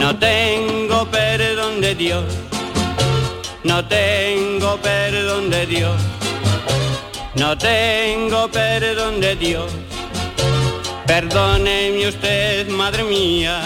no 0.00 0.18
tengo 0.18 1.06
perdón 1.10 1.82
de 1.82 1.94
Dios, 1.94 2.24
no 3.64 3.84
tengo 3.84 4.78
perdón 4.78 5.50
de 5.50 5.66
Dios, 5.66 6.00
no 7.36 7.56
tengo 7.58 8.50
perdón 8.50 9.20
de 9.20 9.36
Dios, 9.36 9.70
perdóneme 11.06 12.08
usted, 12.08 12.68
madre 12.70 13.04
mía. 13.04 13.60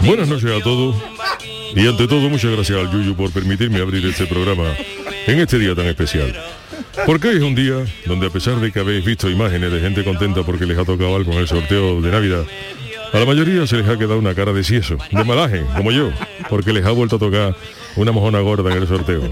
Buenas 0.00 0.28
noches 0.28 0.50
a 0.50 0.62
todos. 0.62 0.94
Y 1.74 1.86
ante 1.86 2.06
todo, 2.06 2.28
muchas 2.28 2.50
gracias 2.50 2.78
al 2.78 2.90
Yuyu 2.90 3.16
por 3.16 3.32
permitirme 3.32 3.80
abrir 3.80 4.04
este 4.04 4.26
programa 4.26 4.74
en 5.26 5.40
este 5.40 5.58
día 5.58 5.74
tan 5.74 5.86
especial. 5.86 6.34
Porque 7.06 7.28
hoy 7.28 7.36
es 7.36 7.42
un 7.42 7.54
día 7.54 7.86
donde 8.04 8.26
a 8.26 8.30
pesar 8.30 8.56
de 8.56 8.70
que 8.70 8.80
habéis 8.80 9.02
visto 9.02 9.30
imágenes 9.30 9.72
de 9.72 9.80
gente 9.80 10.04
contenta 10.04 10.42
porque 10.42 10.66
les 10.66 10.76
ha 10.76 10.84
tocado 10.84 11.16
algo 11.16 11.32
en 11.32 11.38
el 11.38 11.48
sorteo 11.48 12.02
de 12.02 12.10
Navidad, 12.10 12.44
a 13.12 13.18
la 13.18 13.26
mayoría 13.26 13.66
se 13.66 13.76
les 13.76 13.88
ha 13.88 13.96
quedado 13.96 14.18
una 14.18 14.34
cara 14.34 14.52
de 14.52 14.64
sieso, 14.64 14.96
de 15.10 15.24
malaje, 15.24 15.64
como 15.76 15.90
yo, 15.90 16.10
porque 16.48 16.72
les 16.72 16.84
ha 16.84 16.90
vuelto 16.90 17.16
a 17.16 17.18
tocar 17.18 17.56
una 17.96 18.12
mojona 18.12 18.40
gorda 18.40 18.70
en 18.70 18.78
el 18.78 18.88
sorteo. 18.88 19.22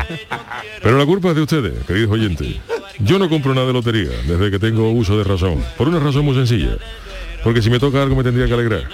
Pero 0.83 0.99
la 0.99 1.07
culpa 1.07 1.31
es 1.31 1.37
de 1.37 1.43
ustedes, 1.43 1.85
queridos 1.85 2.11
oyentes. 2.11 2.57
Yo 2.99 3.19
no 3.19 3.29
compro 3.29 3.55
nada 3.55 3.67
de 3.67 3.73
lotería 3.73 4.11
desde 4.27 4.51
que 4.51 4.59
tengo 4.59 4.91
uso 4.91 5.19
de 5.19 5.25
razón, 5.25 5.63
por 5.77 5.89
una 5.89 6.01
razón 6.01 6.25
muy 6.25 6.35
sencilla. 6.35 6.77
Porque 7.45 7.63
si 7.63 7.71
me 7.71 7.79
toca 7.79 8.03
algo 8.03 8.17
me 8.17 8.25
tendría 8.25 8.47
que 8.47 8.55
alegrar. 8.55 8.85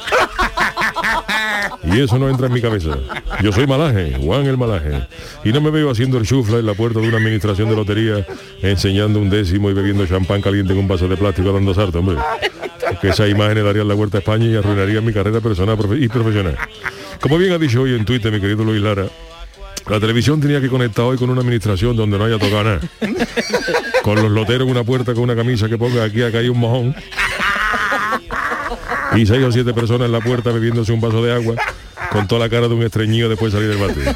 Y 1.85 2.01
eso 2.01 2.19
no 2.19 2.29
entra 2.29 2.47
en 2.47 2.53
mi 2.53 2.61
cabeza. 2.61 2.99
Yo 3.43 3.53
soy 3.53 3.67
malaje, 3.67 4.17
Juan 4.21 4.47
el 4.47 4.57
malaje. 4.57 5.07
Y 5.45 5.53
no 5.53 5.61
me 5.61 5.71
veo 5.71 5.91
haciendo 5.91 6.19
el 6.19 6.27
chufla 6.27 6.59
en 6.59 6.67
la 6.67 6.75
puerta 6.75 7.01
de 7.01 7.09
una 7.09 7.19
administración 7.19 7.69
de 7.69 7.77
lotería, 7.77 8.27
enseñando 8.63 9.19
un 9.19 9.31
décimo 9.31 9.71
y 9.71 9.75
bebiendo 9.75 10.07
champán 10.07 10.41
caliente 10.41 10.73
en 10.73 10.79
un 10.79 10.89
vaso 10.89 11.09
de 11.09 11.17
plástico 11.17 11.53
dando 11.53 11.75
sarto, 11.75 11.99
hombre. 11.99 12.17
Porque 12.89 13.09
esas 13.09 13.29
imágenes 13.31 13.65
darían 13.65 13.89
la 13.89 13.95
vuelta 13.95 14.19
a 14.19 14.21
España 14.21 14.47
y 14.47 14.57
arruinarían 14.57 15.05
mi 15.05 15.13
carrera 15.13 15.41
personal 15.41 15.79
y 15.99 16.09
profesional. 16.09 16.57
Como 17.21 17.39
bien 17.39 17.53
ha 17.53 17.59
dicho 17.59 17.83
hoy 17.83 17.95
en 17.95 18.05
Twitter 18.05 18.33
mi 18.33 18.41
querido 18.41 18.65
Luis 18.65 18.83
Lara, 18.83 19.07
la 19.89 19.99
televisión 19.99 20.41
tenía 20.41 20.61
que 20.61 20.69
conectar 20.69 21.05
hoy 21.05 21.17
con 21.17 21.31
una 21.31 21.41
administración 21.41 21.97
donde 21.97 22.19
no 22.19 22.25
haya 22.25 22.39
tocado 22.39 22.65
nada. 22.65 22.81
Con 24.03 24.17
los 24.17 24.31
loteros 24.31 24.67
en 24.67 24.71
una 24.71 24.85
puerta 24.85 25.15
con 25.15 25.25
una 25.25 25.37
camisa 25.37 25.69
que 25.69 25.79
ponga 25.79 26.05
aquí 26.05 26.23
acá 26.23 26.39
hay 26.39 26.49
un 26.49 26.59
mojón. 26.59 26.95
Y 29.17 29.27
seis 29.27 29.45
o 29.45 29.53
siete 29.53 29.75
personas 29.75 30.07
en 30.07 30.13
la 30.13 30.21
puerta 30.21 30.51
bebiéndose 30.53 30.93
un 30.93 31.01
vaso 31.01 31.23
de 31.23 31.33
agua 31.33 31.55
con 32.11 32.27
toda 32.27 32.41
la 32.41 32.49
cara 32.49 32.69
de 32.69 32.75
un 32.75 32.83
estreñido 32.83 33.29
después 33.29 33.53
de 33.53 33.59
salir 33.59 33.77
del 33.77 33.87
bate. 33.87 34.15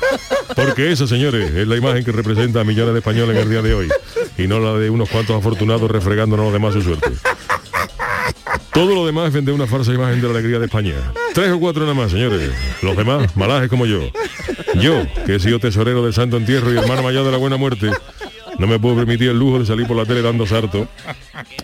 Porque 0.55 0.92
esa, 0.92 1.06
señores, 1.06 1.55
es 1.55 1.69
la 1.69 1.77
imagen 1.77 2.05
que 2.05 2.12
representa 2.12 2.61
a 2.61 2.64
millones 2.64 2.94
de 2.94 3.00
españoles 3.00 3.36
en 3.36 3.42
el 3.42 3.50
día 3.50 3.62
de 3.62 3.75
hoy. 3.75 3.88
Y 4.38 4.47
no 4.47 4.58
la 4.58 4.75
de 4.75 4.91
unos 4.91 5.08
cuantos 5.08 5.36
afortunados 5.36 5.91
refregándonos 5.91 6.44
a 6.44 6.47
los 6.47 6.53
demás 6.53 6.75
su 6.75 6.83
suerte. 6.83 7.11
Todo 8.72 8.94
lo 8.94 9.06
demás 9.06 9.28
es 9.28 9.32
vender 9.32 9.54
una 9.54 9.66
falsa 9.66 9.93
imagen 9.93 10.21
de 10.21 10.28
la 10.28 10.34
alegría 10.34 10.59
de 10.59 10.66
España. 10.66 10.94
Tres 11.32 11.50
o 11.50 11.59
cuatro 11.59 11.82
nada 11.82 11.94
más, 11.94 12.10
señores. 12.10 12.50
Los 12.82 12.97
demás, 12.97 13.34
malajes 13.34 13.71
como 13.71 13.87
yo. 13.87 14.00
Yo, 14.75 15.06
que 15.25 15.37
he 15.37 15.41
sido 15.41 15.59
tesorero 15.59 16.03
del 16.03 16.12
Santo 16.12 16.37
Entierro 16.37 16.72
y 16.72 16.76
hermano 16.76 17.03
mayor 17.03 17.25
de 17.25 17.32
la 17.32 17.38
Buena 17.38 17.56
Muerte, 17.56 17.91
no 18.59 18.66
me 18.66 18.78
puedo 18.78 18.97
permitir 18.97 19.31
el 19.31 19.38
lujo 19.38 19.59
de 19.59 19.66
salir 19.66 19.87
por 19.87 19.97
la 19.97 20.04
tele 20.04 20.21
dando 20.21 20.47
sarto 20.47 20.88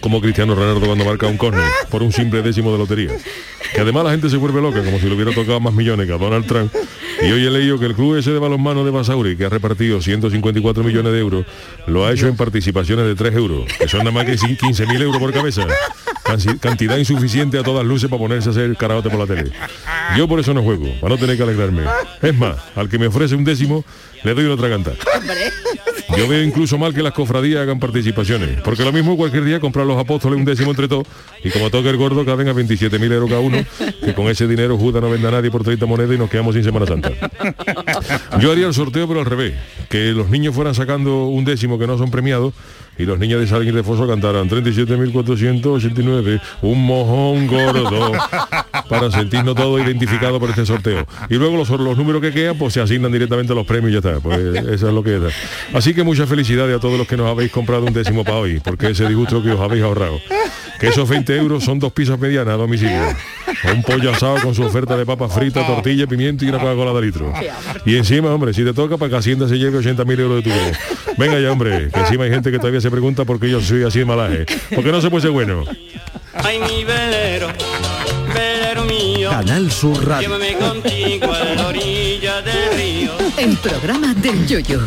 como 0.00 0.20
Cristiano 0.20 0.54
Ronaldo 0.54 0.87
cuando 0.87 1.04
marca 1.04 1.26
un 1.26 1.37
córner 1.37 1.65
por 1.91 2.03
un 2.03 2.12
simple 2.12 2.43
décimo 2.43 2.72
de 2.72 2.78
lotería. 2.78 3.10
Que 3.72 3.81
además 3.81 4.04
la 4.04 4.10
gente 4.10 4.28
se 4.28 4.37
vuelve 4.37 4.60
loca 4.60 4.84
como 4.84 4.98
si 4.98 5.06
le 5.06 5.15
hubiera 5.15 5.32
tocado 5.32 5.60
más 5.60 5.72
millones 5.72 6.06
que 6.06 6.12
a 6.12 6.19
Donald 6.19 6.47
Trump. 6.47 6.72
Y 7.22 7.31
hoy 7.31 7.47
he 7.47 7.50
leído 7.50 7.78
que 7.78 7.87
el 7.87 7.94
club 7.94 8.16
ese 8.16 8.32
de 8.32 8.38
balonmano 8.38 8.84
de 8.84 8.91
Basauri, 8.91 9.37
que 9.37 9.44
ha 9.44 9.48
repartido 9.48 10.00
154 10.00 10.82
millones 10.82 11.12
de 11.12 11.19
euros, 11.20 11.47
lo 11.87 12.04
ha 12.04 12.12
hecho 12.12 12.26
en 12.26 12.37
participaciones 12.37 13.06
de 13.06 13.15
3 13.15 13.34
euros, 13.37 13.72
que 13.78 13.88
son 13.88 14.00
nada 14.00 14.10
más 14.10 14.25
que 14.25 14.34
15.000 14.34 15.00
euros 15.00 15.19
por 15.19 15.32
cabeza. 15.32 15.66
Cantidad 16.60 16.97
insuficiente 16.97 17.59
a 17.59 17.62
todas 17.62 17.84
luces 17.84 18.09
para 18.09 18.20
ponerse 18.20 18.49
a 18.49 18.53
hacer 18.53 18.76
karaoke 18.76 19.10
por 19.10 19.19
la 19.19 19.26
tele. 19.26 19.53
Yo 20.16 20.26
por 20.26 20.41
eso 20.41 20.53
no 20.54 20.62
juego, 20.62 20.87
para 21.00 21.14
no 21.14 21.20
tener 21.20 21.37
que 21.37 21.43
alegrarme. 21.43 21.82
Es 22.22 22.34
más, 22.34 22.56
al 22.75 22.88
que 22.88 22.99
me 22.99 23.06
ofrece 23.06 23.34
un 23.34 23.44
décimo, 23.44 23.84
le 24.25 24.34
doy 24.34 24.47
una 24.47 24.56
traganta. 24.56 24.93
Yo 26.16 26.28
veo 26.28 26.42
incluso 26.42 26.78
mal 26.78 26.94
que 26.94 27.02
las 27.02 27.12
cofradías 27.12 27.62
hagan 27.62 27.78
participaciones, 27.78 28.60
porque 28.62 28.84
lo 28.84 28.92
mismo 28.92 29.16
cualquier 29.16 29.44
día 29.44 29.60
comprar 29.60 29.86
los 29.86 29.98
apóstoles 29.98 30.38
un 30.38 30.44
décimo 30.44 30.70
entre 30.70 30.88
todos 30.88 31.06
y 31.42 31.50
como 31.50 31.70
toque 31.70 31.88
el 31.88 31.96
gordo 31.96 32.24
caben 32.24 32.48
a 32.48 32.52
27.000 32.52 33.12
euros 33.12 33.28
cada 33.28 33.40
uno, 33.40 33.58
que 34.04 34.14
con 34.14 34.26
ese 34.28 34.46
dinero 34.46 34.76
Judas 34.76 35.02
no 35.02 35.10
venda 35.10 35.30
nadie 35.30 35.50
por 35.50 35.64
30 35.64 35.86
monedas 35.86 36.14
y 36.14 36.18
nos 36.18 36.30
quedamos 36.30 36.54
sin 36.54 36.64
Semana 36.64 36.86
Santa. 36.86 37.10
Yo 38.40 38.52
haría 38.52 38.66
el 38.66 38.74
sorteo 38.74 39.08
pero 39.08 39.20
al 39.20 39.26
revés, 39.26 39.54
que 39.88 40.12
los 40.12 40.28
niños 40.28 40.54
fueran 40.54 40.74
sacando 40.74 41.26
un 41.26 41.44
décimo 41.44 41.78
que 41.78 41.86
no 41.86 41.96
son 41.98 42.10
premiados 42.10 42.52
y 42.98 43.04
los 43.04 43.19
niños 43.19 43.41
de 43.41 43.47
San 43.47 43.62
Ildefonso 43.62 44.06
cantaran 44.06 44.48
37.489, 44.48 46.41
un 46.62 46.86
mojón 46.86 47.47
gordo, 47.47 48.12
para 48.88 49.10
sentirnos 49.10 49.54
todos 49.54 49.80
identificados 49.80 50.38
por 50.38 50.50
este 50.50 50.66
sorteo. 50.66 51.06
Y 51.28 51.34
luego 51.34 51.56
los, 51.56 51.69
los 51.70 51.97
números 51.97 52.20
que 52.20 52.32
quedan, 52.32 52.58
pues 52.58 52.75
se 52.75 52.81
asignan 52.81 53.10
directamente 53.10 53.52
a 53.52 53.56
los 53.56 53.66
premios 53.66 53.91
y 53.91 53.92
ya 53.94 53.98
está. 53.98 54.20
Pues 54.20 54.38
eso 54.69 54.88
es 54.88 54.94
lo 54.94 55.02
que 55.02 55.19
da. 55.19 55.31
Así 55.72 55.94
que 55.94 56.02
muchas 56.02 56.28
felicidades 56.28 56.76
a 56.76 56.81
todos 56.81 56.98
los 56.98 57.06
que 57.06 57.16
nos 57.16 57.28
habéis 57.28 57.50
comprado 57.50 57.86
un 57.86 57.92
décimo 57.92 58.25
para 58.25 58.38
hoy, 58.38 58.60
porque 58.60 58.91
ese 58.91 59.06
disgusto 59.08 59.42
que 59.42 59.50
os 59.50 59.60
habéis 59.60 59.84
ahorrado. 59.84 60.20
Que 60.82 60.88
esos 60.88 61.09
20 61.09 61.37
euros 61.37 61.62
son 61.62 61.78
dos 61.78 61.93
pizzas 61.93 62.19
medianas 62.19 62.54
a 62.54 62.56
domicilio. 62.56 63.00
Un 63.72 63.84
pollo 63.84 64.10
asado 64.10 64.41
con 64.43 64.53
su 64.53 64.65
oferta 64.65 64.97
de 64.97 65.06
papas 65.06 65.32
fritas, 65.32 65.65
tortilla, 65.65 66.09
pimiento 66.09 66.44
y 66.44 66.48
una 66.48 66.59
Coca-Cola 66.59 66.93
de 66.93 67.06
litro. 67.06 67.32
Y 67.87 67.97
encima, 67.97 68.34
hombre, 68.34 68.53
si 68.53 68.65
te 68.65 68.75
toca 68.75 68.97
para 68.97 69.09
que 69.10 69.16
Hacienda 69.16 69.47
se 69.48 69.59
lleve 69.59 69.78
80.000 69.78 70.19
euros 70.19 70.43
de 70.43 70.50
tu 70.50 70.50
bono. 70.50 70.72
Venga 71.16 71.38
ya, 71.38 71.53
hombre, 71.53 71.88
que 71.88 72.00
encima 72.00 72.25
hay 72.25 72.31
gente 72.31 72.50
que 72.50 72.59
todavía 72.59 72.81
se 72.81 72.91
pregunta 72.91 73.25
por 73.25 73.38
qué 73.38 73.48
yo 73.48 73.60
soy 73.60 73.84
así 73.84 74.00
de 74.00 74.04
malaje. 74.06 74.44
Porque 74.75 74.91
no 74.91 75.00
se 75.00 75.09
puede 75.09 75.22
ser 75.22 75.31
bueno. 75.31 75.65
Ay, 76.34 76.59
mi 76.59 76.82
velero, 76.82 77.47
velero 78.34 78.84
mío, 78.84 79.31
Canal 79.31 79.70
Sur 79.70 80.04
Radio. 80.04 80.28
llévame 80.28 80.54
contigo 80.56 81.32
a 81.32 81.44
la 81.54 81.69
orilla 81.69 82.43
del 82.43 82.76
río. 82.76 83.12
El 83.38 83.56
programa 83.59 84.14
del 84.14 84.47
Yoyo. 84.49 84.81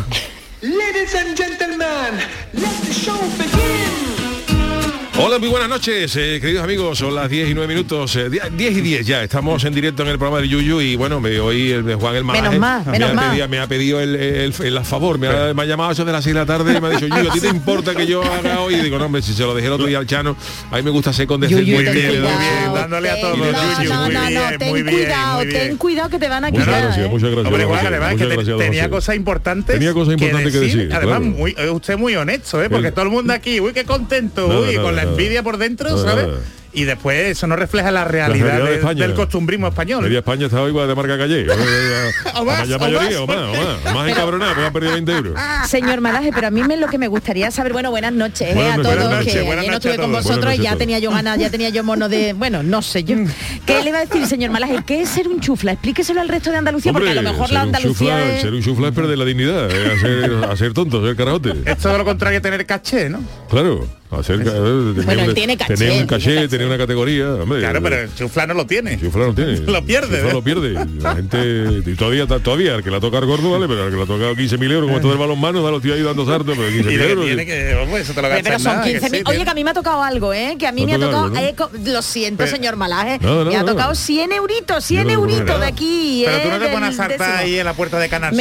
Ladies 0.60 1.14
and 1.14 1.34
gentlemen, 1.38 2.18
let 2.52 2.86
the 2.86 2.92
show 2.92 3.18
begin. 3.38 3.85
Hola, 5.18 5.38
muy 5.38 5.48
buenas 5.48 5.68
noches, 5.70 6.14
eh, 6.16 6.38
queridos 6.42 6.62
amigos. 6.62 6.98
Son 6.98 7.14
las 7.14 7.30
10 7.30 7.48
y 7.48 7.54
9 7.54 7.72
minutos, 7.74 8.14
eh, 8.16 8.28
10 8.28 8.54
10 8.54 8.76
y 8.76 8.80
10 8.82 9.06
ya. 9.06 9.22
Estamos 9.22 9.64
en 9.64 9.72
directo 9.74 10.02
en 10.02 10.08
el 10.10 10.18
programa 10.18 10.42
de 10.42 10.48
Yuyu 10.48 10.80
y 10.82 10.94
bueno, 10.94 11.20
me 11.20 11.40
hoy 11.40 11.70
el 11.72 11.84
de 11.86 11.94
Juan 11.94 12.16
el 12.16 12.24
Malaje 12.24 12.44
Menos 12.44 12.60
mal, 12.60 12.84
me, 12.84 12.92
menos 12.92 13.10
ha 13.16 13.30
pedido, 13.30 13.48
me 13.48 13.58
ha 13.58 13.66
pedido 13.66 14.00
el, 14.00 14.14
el, 14.14 14.52
el- 14.60 14.76
el 14.76 14.84
favor, 14.84 15.18
me 15.18 15.28
ha, 15.28 15.54
me 15.54 15.62
ha 15.62 15.64
llamado 15.64 15.88
a 15.88 15.92
eso 15.94 16.04
de 16.04 16.12
las 16.12 16.22
6 16.22 16.34
de 16.34 16.40
la 16.40 16.46
tarde 16.46 16.76
y 16.76 16.80
me 16.82 16.86
ha 16.88 16.90
dicho, 16.90 17.06
Yuyu, 17.06 17.30
¿a 17.30 17.32
ti 17.32 17.40
te 17.40 17.48
importa 17.48 17.94
que 17.94 18.06
yo 18.06 18.22
haga 18.22 18.60
hoy? 18.60 18.74
Y 18.74 18.80
digo, 18.82 18.98
no, 18.98 19.06
hombre, 19.06 19.22
si 19.22 19.32
se 19.32 19.42
lo 19.42 19.54
dejé 19.54 19.68
el 19.68 19.72
otro 19.72 19.86
día 19.86 19.98
al 19.98 20.06
Chano, 20.06 20.36
a 20.70 20.76
mí 20.76 20.82
me 20.82 20.90
gusta 20.90 21.14
ser 21.14 21.26
condescendiente. 21.26 21.92
Le 21.94 22.02
doy 22.02 22.18
cuidado, 22.20 22.38
bien, 22.38 22.74
dándole 22.74 23.10
a 23.10 23.20
todos, 23.20 23.38
No, 23.38 23.44
Yuyu, 23.46 23.88
no, 23.94 24.04
muy 24.04 24.14
no, 24.14 24.20
no, 24.22 24.28
bien, 24.28 24.58
ten 24.58 24.68
muy 24.68 24.82
bien, 24.82 24.94
cuidado, 24.96 25.36
muy 25.38 25.46
bien. 25.46 25.60
ten 25.68 25.76
cuidado 25.78 26.10
que 26.10 26.18
te 26.18 26.28
van 26.28 26.44
a 26.44 26.50
Muchas 26.50 26.66
quitar. 26.66 26.82
gracias, 26.82 27.06
¿eh? 27.06 27.08
muchas 27.08 27.30
gracias. 27.30 27.46
Hombre, 27.46 27.62
don 27.62 27.68
Juan, 27.70 27.80
José. 27.80 27.88
además 27.88 28.12
es 28.12 28.18
que 28.18 28.24
Muchas 28.24 28.36
gracias, 28.48 28.58
tenía 28.58 28.90
cosas 28.90 29.16
importantes. 29.16 29.74
Tenía 29.76 29.92
cosas 29.94 30.12
importantes 30.12 30.52
que 30.52 30.60
decir, 30.60 30.90
Además, 30.92 31.20
muy, 31.22 31.54
es 31.56 31.70
usted 31.70 31.96
muy 31.96 32.14
honesto, 32.16 32.62
¿eh? 32.62 32.68
Porque 32.68 32.92
todo 32.92 33.04
el 33.06 33.10
mundo 33.10 33.32
aquí, 33.32 33.60
uy, 33.60 33.72
qué 33.72 33.84
contento, 33.86 34.46
uy, 34.48 34.76
con 34.76 34.94
la. 34.94 35.05
Envidia 35.10 35.42
por 35.42 35.58
dentro, 35.58 35.96
¿sabes? 35.98 36.28
Y 36.76 36.84
después 36.84 37.30
eso 37.30 37.46
no 37.46 37.56
refleja 37.56 37.90
la 37.90 38.04
realidad, 38.04 38.44
realidad 38.46 38.64
de 38.66 38.70
de- 38.70 38.76
España. 38.76 39.00
del 39.06 39.14
costumbrismo 39.14 39.68
español. 39.68 40.04
Media 40.04 40.18
España 40.18 40.44
está 40.46 40.62
igual 40.68 40.86
de 40.86 40.94
marca 40.94 41.16
calle. 41.16 41.46
O 42.38 42.44
más, 42.44 42.68
La 42.68 42.76
mayoría, 42.78 43.22
o 43.22 43.26
más, 43.26 43.36
más, 43.38 43.48
o 43.48 43.82
más. 43.84 43.94
Más 43.94 44.08
encabronada, 44.10 44.52
porque 44.52 44.66
han 44.66 44.72
perdido 44.74 44.92
20 44.92 45.12
euros. 45.12 45.40
Señor 45.68 46.00
Malaje, 46.02 46.30
pero 46.34 46.48
a 46.48 46.50
mí 46.50 46.62
me, 46.64 46.76
lo 46.76 46.86
que 46.88 46.98
me 46.98 47.08
gustaría 47.08 47.50
saber, 47.50 47.72
bueno, 47.72 47.90
buenas 47.90 48.12
noches 48.12 48.54
eh, 48.54 48.70
a 48.70 48.76
noches. 48.76 48.94
todos, 48.94 49.10
noches, 49.10 49.32
que 49.32 49.40
ayer 49.40 49.66
no 49.70 49.76
estuve 49.78 49.96
con 49.96 50.12
vosotros 50.12 50.54
y 50.54 50.58
ya 50.58 50.76
tenía 50.76 50.98
yo 50.98 51.10
ganas, 51.10 51.38
ya 51.38 51.48
tenía 51.50 51.70
yo 51.70 51.82
mono 51.82 52.08
de, 52.10 52.34
bueno, 52.34 52.62
no 52.62 52.82
sé 52.82 53.04
yo. 53.04 53.16
¿Qué 53.64 53.82
le 53.82 53.90
va 53.92 53.98
a 53.98 54.04
decir, 54.04 54.26
señor 54.26 54.50
Malaje? 54.50 54.80
¿Qué 54.86 55.00
es 55.00 55.08
ser 55.08 55.28
un 55.28 55.40
chufla? 55.40 55.72
Explíqueselo 55.72 56.20
al 56.20 56.28
resto 56.28 56.50
de 56.50 56.58
Andalucía, 56.58 56.92
porque 56.92 57.10
a 57.10 57.14
lo 57.14 57.22
mejor 57.22 57.50
la 57.52 57.62
Andalucía 57.62 58.18
chufla- 58.20 58.34
es- 58.34 58.42
Ser 58.42 58.52
un 58.52 58.62
chufla 58.62 58.88
es 58.88 58.94
perder 58.94 59.16
la 59.16 59.24
dignidad, 59.24 59.70
es 59.70 59.92
hacer, 59.98 60.44
hacer 60.50 60.72
tonto, 60.74 61.02
ser 61.06 61.16
carajote. 61.16 61.54
Es 61.64 61.78
todo 61.78 61.96
lo 61.96 62.04
contrario 62.04 62.36
que 62.38 62.42
tener 62.42 62.66
caché, 62.66 63.08
¿no? 63.08 63.20
Claro. 63.48 63.86
Eh, 64.06 64.22
tener 64.28 65.04
Bueno, 65.04 65.22
él 65.24 65.34
tiene 65.34 65.56
caché, 65.56 65.74
tener 65.74 65.88
un 65.90 65.94
tiene 65.96 66.06
caché, 66.06 66.34
caché. 66.36 66.48
tener 66.48 66.65
una 66.66 66.78
categoría. 66.78 67.28
hombre, 67.34 67.60
Claro, 67.60 67.78
eh, 67.78 67.82
pero 67.82 68.00
el 68.02 68.14
chufla 68.14 68.46
no 68.46 68.54
lo 68.54 68.66
tiene. 68.66 68.98
Chufla 68.98 69.26
no 69.26 69.34
tiene. 69.34 69.56
Lo 69.66 69.84
pierde, 69.84 70.16
Chufla 70.18 70.30
¿eh? 70.30 70.32
lo 70.32 70.42
pierde. 70.42 70.86
La 71.00 71.14
gente 71.16 71.82
y 71.86 71.94
todavía 71.94 72.26
todavía 72.26 72.74
el 72.76 72.82
que 72.82 72.90
la 72.90 73.00
toca 73.00 73.18
el 73.18 73.26
gordo 73.26 73.50
vale, 73.50 73.66
pero 73.68 73.84
el 73.86 73.90
que 73.90 73.96
la 73.96 74.02
ha 74.04 74.06
tocado 74.06 74.34
15.000 74.34 74.72
euros 74.72 74.86
como 74.86 74.96
esto 74.96 75.08
del 75.08 75.18
balón 75.18 75.40
mano, 75.40 75.62
da 75.62 75.70
los 75.70 75.82
tíos 75.82 75.96
ahí 75.96 76.02
dando 76.02 76.24
sarto, 76.26 76.52
pero 76.56 76.68
15.000 76.68 76.80
Y 76.80 76.82
de 76.82 76.96
que 76.98 77.10
euros. 77.10 77.24
tiene 77.26 77.46
que, 77.46 77.70
eso 78.00 78.12
te 78.12 78.22
lo 78.22 78.28
Pero, 78.28 78.58
son 78.58 78.82
que 78.82 78.90
15 78.92 79.08
sí, 79.10 79.22
Oye, 79.26 79.44
que 79.44 79.50
a 79.50 79.54
mí 79.54 79.64
me 79.64 79.70
ha 79.70 79.74
tocado 79.74 80.02
algo, 80.02 80.32
¿eh? 80.32 80.56
Que 80.58 80.66
a 80.66 80.72
mí 80.72 80.82
Te 80.82 80.86
me 80.86 80.94
ha 80.94 80.98
tocado 80.98 81.24
algo, 81.24 81.36
eh, 81.38 81.54
co- 81.56 81.70
lo 81.84 82.02
siento, 82.02 82.38
Pero- 82.44 82.56
señor 82.56 82.76
Malaje. 82.76 83.18
No, 83.20 83.44
no, 83.44 83.50
me 83.50 83.56
ha 83.56 83.60
no. 83.62 83.66
tocado 83.72 83.94
100 83.94 84.32
euritos, 84.32 84.84
100 84.84 85.08
Yo 85.08 85.14
no 85.16 85.26
lo 85.26 85.32
euritos 85.32 85.60
de 85.60 85.66
aquí, 85.66 86.22
Pero 86.24 86.36
¿eh? 86.36 86.40
tú 86.44 86.48
no 86.50 86.58
te 86.58 86.64
del 86.64 86.72
pones 86.72 87.00
a 87.00 87.08
décimo. 87.08 87.24
ahí 87.38 87.58
en 87.58 87.64
la 87.64 87.74
puerta 87.74 87.98
de 87.98 88.08
Canal 88.08 88.34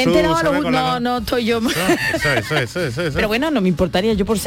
No, 0.71 0.99
no, 0.99 1.17
estoy 1.19 1.45
yo... 1.45 1.59
Eso, 1.59 2.33
eso, 2.33 2.55
eso, 2.57 2.79
eso, 2.81 3.01
eso. 3.01 3.11
Pero 3.15 3.27
bueno, 3.27 3.51
no 3.51 3.61
me 3.61 3.69
importaría 3.69 4.13
yo 4.13 4.25
por 4.25 4.37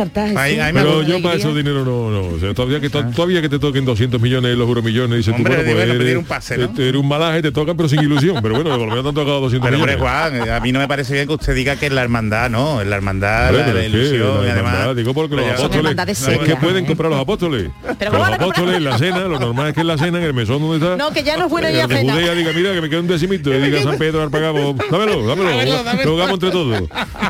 con 0.75 0.75
Pero 0.75 1.03
yo 1.03 1.23
para 1.23 1.37
esos 1.37 1.55
dinero 1.57 1.85
no, 1.85 2.11
no. 2.11 2.35
O 2.37 2.39
sea, 2.39 2.55
todavía 2.55 2.81
que 2.81 2.91
to- 2.91 3.05
todavía 3.11 3.41
que 3.41 3.49
te 3.49 3.59
toquen 3.69 3.85
200 3.85 4.21
millones 4.21 4.57
los 4.57 4.69
euromillones, 4.69 5.19
dices 5.19 5.35
tú, 5.35 5.39
Hombre, 5.43 5.57
bueno, 5.57 5.65
pues 5.65 5.77
bueno, 5.77 5.93
pedir 5.99 6.11
eres, 6.11 6.19
un 6.19 6.25
pase, 6.25 6.59
¿no? 6.59 6.73
eres 6.77 6.95
un 6.95 7.09
malaje, 7.09 7.43
te 7.43 7.53
tocan 7.53 7.77
pero 7.77 7.89
sin 7.89 8.01
ilusión. 8.01 8.39
Pero 8.43 8.55
bueno, 8.55 8.71
por 8.71 8.81
lo 8.81 8.87
menos 8.87 9.03
te 9.03 9.09
han 9.09 9.15
tocado 9.15 9.41
200 9.41 9.69
Pero 9.69 9.79
hombre, 9.79 9.97
millones. 9.97 10.11
Juan, 10.11 10.51
a 10.51 10.61
mí 10.61 10.73
no 10.73 10.79
me 10.79 10.89
parece 10.89 11.15
bien 11.15 11.27
que 11.27 11.35
usted 11.35 11.55
diga 11.55 11.77
que 11.77 11.87
es 11.87 11.93
la 11.93 12.03
hermandad, 12.03 12.51
no, 12.51 12.81
es 12.81 12.87
la 12.87 12.97
hermandad, 12.97 13.55
Hombre, 13.55 13.67
la, 13.67 13.75
la 13.75 13.85
ilusión, 13.85 14.41
la 14.43 14.47
y 14.47 14.51
además... 14.51 14.75
hermandad, 14.75 14.97
digo 14.97 15.15
porque 15.15 15.37
los 15.37 15.47
apóstoles 15.47 15.97
es 16.29 16.39
que 16.39 16.57
pueden 16.57 16.87
comprar 16.87 17.11
los 17.11 17.21
apóstoles. 17.21 17.71
Pero 17.83 17.97
Pero 17.99 18.11
¿cómo 18.13 18.25
los 18.25 18.35
apóstoles 18.35 18.77
en 18.77 18.85
la 18.85 18.99
cena, 18.99 19.19
lo 19.21 19.39
normal 19.39 19.69
es 19.69 19.75
que 19.75 19.81
en 19.81 19.87
la 19.87 19.99
cena, 19.99 20.19
en 20.19 20.25
el 20.25 20.35
mesón 20.35 20.61
donde 20.61 20.77
está, 20.77 20.97
No, 20.97 21.13
que 21.13 21.23
ya 21.23 21.37
no 21.37 21.45
es 21.45 21.51
buena 21.51 21.71
idea 21.71 21.87
de 21.87 21.97
cena. 21.97 22.13
Judea 22.15 22.35
diga, 22.35 22.53
mira, 22.55 22.73
que 22.73 22.81
me 22.81 22.89
queda 22.89 23.01
un 23.01 23.07
decimito, 23.07 23.55
y 23.55 23.59
diga 23.61 23.83
San 23.83 23.99
Pedro 23.99 24.29
dámelo, 24.29 25.27
dámelo, 25.27 25.83
lo 26.05 26.11
jugamos 26.11 26.35
entre 26.35 26.51
todos. 26.51 26.83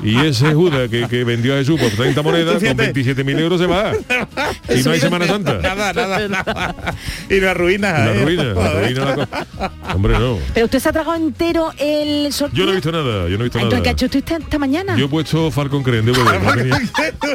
Y 0.02 0.16
ese 0.18 0.54
Judas 0.54 0.88
que, 0.88 1.08
que 1.08 1.24
vendió 1.24 1.54
a 1.54 1.58
Jesús 1.58 1.80
por 1.80 1.90
30 1.90 2.22
monedas, 2.22 2.52
con 2.54 2.60
Fíjate. 2.60 2.94
27.000 2.94 3.40
euros 3.40 3.60
se 3.60 3.66
va. 3.66 3.92
Y 4.68 4.82
no 4.82 4.90
hay 4.90 5.00
Semana 5.00 5.26
Santa. 5.26 5.54
Nada, 5.54 5.92
nada, 5.92 6.17
nada. 6.28 6.74
Y 7.30 7.40
lo 7.40 7.50
arruinas. 7.50 7.92
La 8.06 8.14
¿eh? 8.14 8.24
ruina, 8.24 8.42
la 8.44 8.72
ruina 8.80 9.04
la 9.04 9.14
co- 9.14 9.94
Hombre, 9.94 10.18
no. 10.18 10.38
Pero 10.54 10.64
usted 10.64 10.78
se 10.78 10.88
ha 10.88 10.92
tragado 10.92 11.16
entero 11.16 11.72
el 11.78 12.32
sorteo. 12.32 12.58
Yo 12.58 12.64
no 12.64 12.70
he 12.72 12.74
visto 12.76 12.90
nada, 12.92 13.28
yo 13.28 13.36
no 13.36 13.40
he 13.40 13.44
visto 13.44 13.58
Entonces, 13.58 13.70
¿qué 13.70 13.76
ha 13.76 13.80
nada. 13.80 13.90
hecho 13.90 14.06
usted 14.06 14.18
esta, 14.20 14.36
esta 14.38 14.58
mañana? 14.58 14.96
Yo 14.96 15.04
he 15.04 15.08
puesto 15.08 15.50
Falcon 15.50 15.82
Crane 15.82 15.98
en 15.98 16.06
DVD. 16.06 16.24
no 16.42 16.54
tenía- 16.54 16.80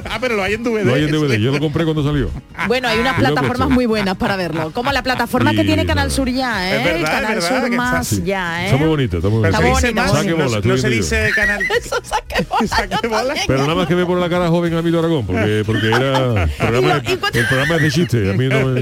ah, 0.09 0.17
pero 0.19 0.35
lo 0.35 0.43
hay 0.43 0.53
en 0.55 0.63
DVD. 0.63 0.83
Lo 0.85 0.93
hay 0.95 1.03
en 1.03 1.11
DVD, 1.11 1.37
yo 1.39 1.51
lo 1.51 1.59
compré 1.59 1.83
cuando 1.83 2.03
salió. 2.03 2.29
Bueno, 2.67 2.87
hay 2.87 2.99
unas 2.99 3.15
Yo 3.17 3.21
lo 3.21 3.27
he 3.27 3.31
plataformas 3.31 3.57
puesto. 3.57 3.69
muy 3.75 3.85
buenas 3.85 4.17
para 4.17 4.35
verlo. 4.35 4.71
Como 4.71 4.91
la 4.91 5.03
plataforma 5.03 5.51
que 5.51 5.61
Y 5.61 5.65
tiene 5.67 5.85
Canal 5.85 6.07
nada. 6.07 6.09
Sur 6.15 6.29
ya, 6.29 6.69
¿eh? 6.71 6.77
Es 6.77 6.83
verdad, 6.83 6.99
es 7.01 7.09
Canal 7.09 7.35
verdad, 7.35 7.49
Sur 7.49 7.59
que 7.59 7.65
está- 7.75 7.77
más 7.77 8.07
Sí. 8.07 8.21
ya, 8.25 8.61
¿eh? 8.61 8.65
Está 8.65 8.77
muy 8.77 8.87
bonito, 8.87 9.17
está 9.17 9.29
muy 9.29 9.41
Pero 9.43 9.53
bonito. 9.57 9.79
se 9.79 9.87
Está 9.87 9.87
dice 9.87 9.93
bonito, 9.93 10.01
más, 10.01 10.11
Saque 10.23 10.29
no, 10.29 10.35
bola, 10.35 10.49
no 10.49 10.57
estoy 10.73 10.79
se 10.79 10.89
dice 10.89 11.29
canal... 11.35 11.59
Eso 11.79 11.95
saque 12.03 12.45
bola, 12.49 12.67
Saque 12.75 12.95
yo 13.03 13.09
bola. 13.09 13.23
también. 13.25 13.45
Pero 13.47 13.61
nada 13.61 13.75
más 13.75 13.87
que 13.87 13.95
ve 13.95 14.05
por 14.05 14.19
la 14.19 14.29
cara 14.29 14.47
joven 14.49 14.73
a 14.73 14.81
Mito 14.81 14.99
Aragón, 14.99 15.25
porque, 15.25 15.63
porque 15.65 15.87
era 15.87 16.47
programa, 16.57 17.01
Y 17.07 17.15
cuando- 17.17 17.39
el 17.39 17.45
programa 17.47 17.75
es 17.75 17.81
de 17.81 17.91
chiste. 17.91 18.29
A 18.31 18.33
mí 18.33 18.47
no 18.47 18.65
me... 18.67 18.72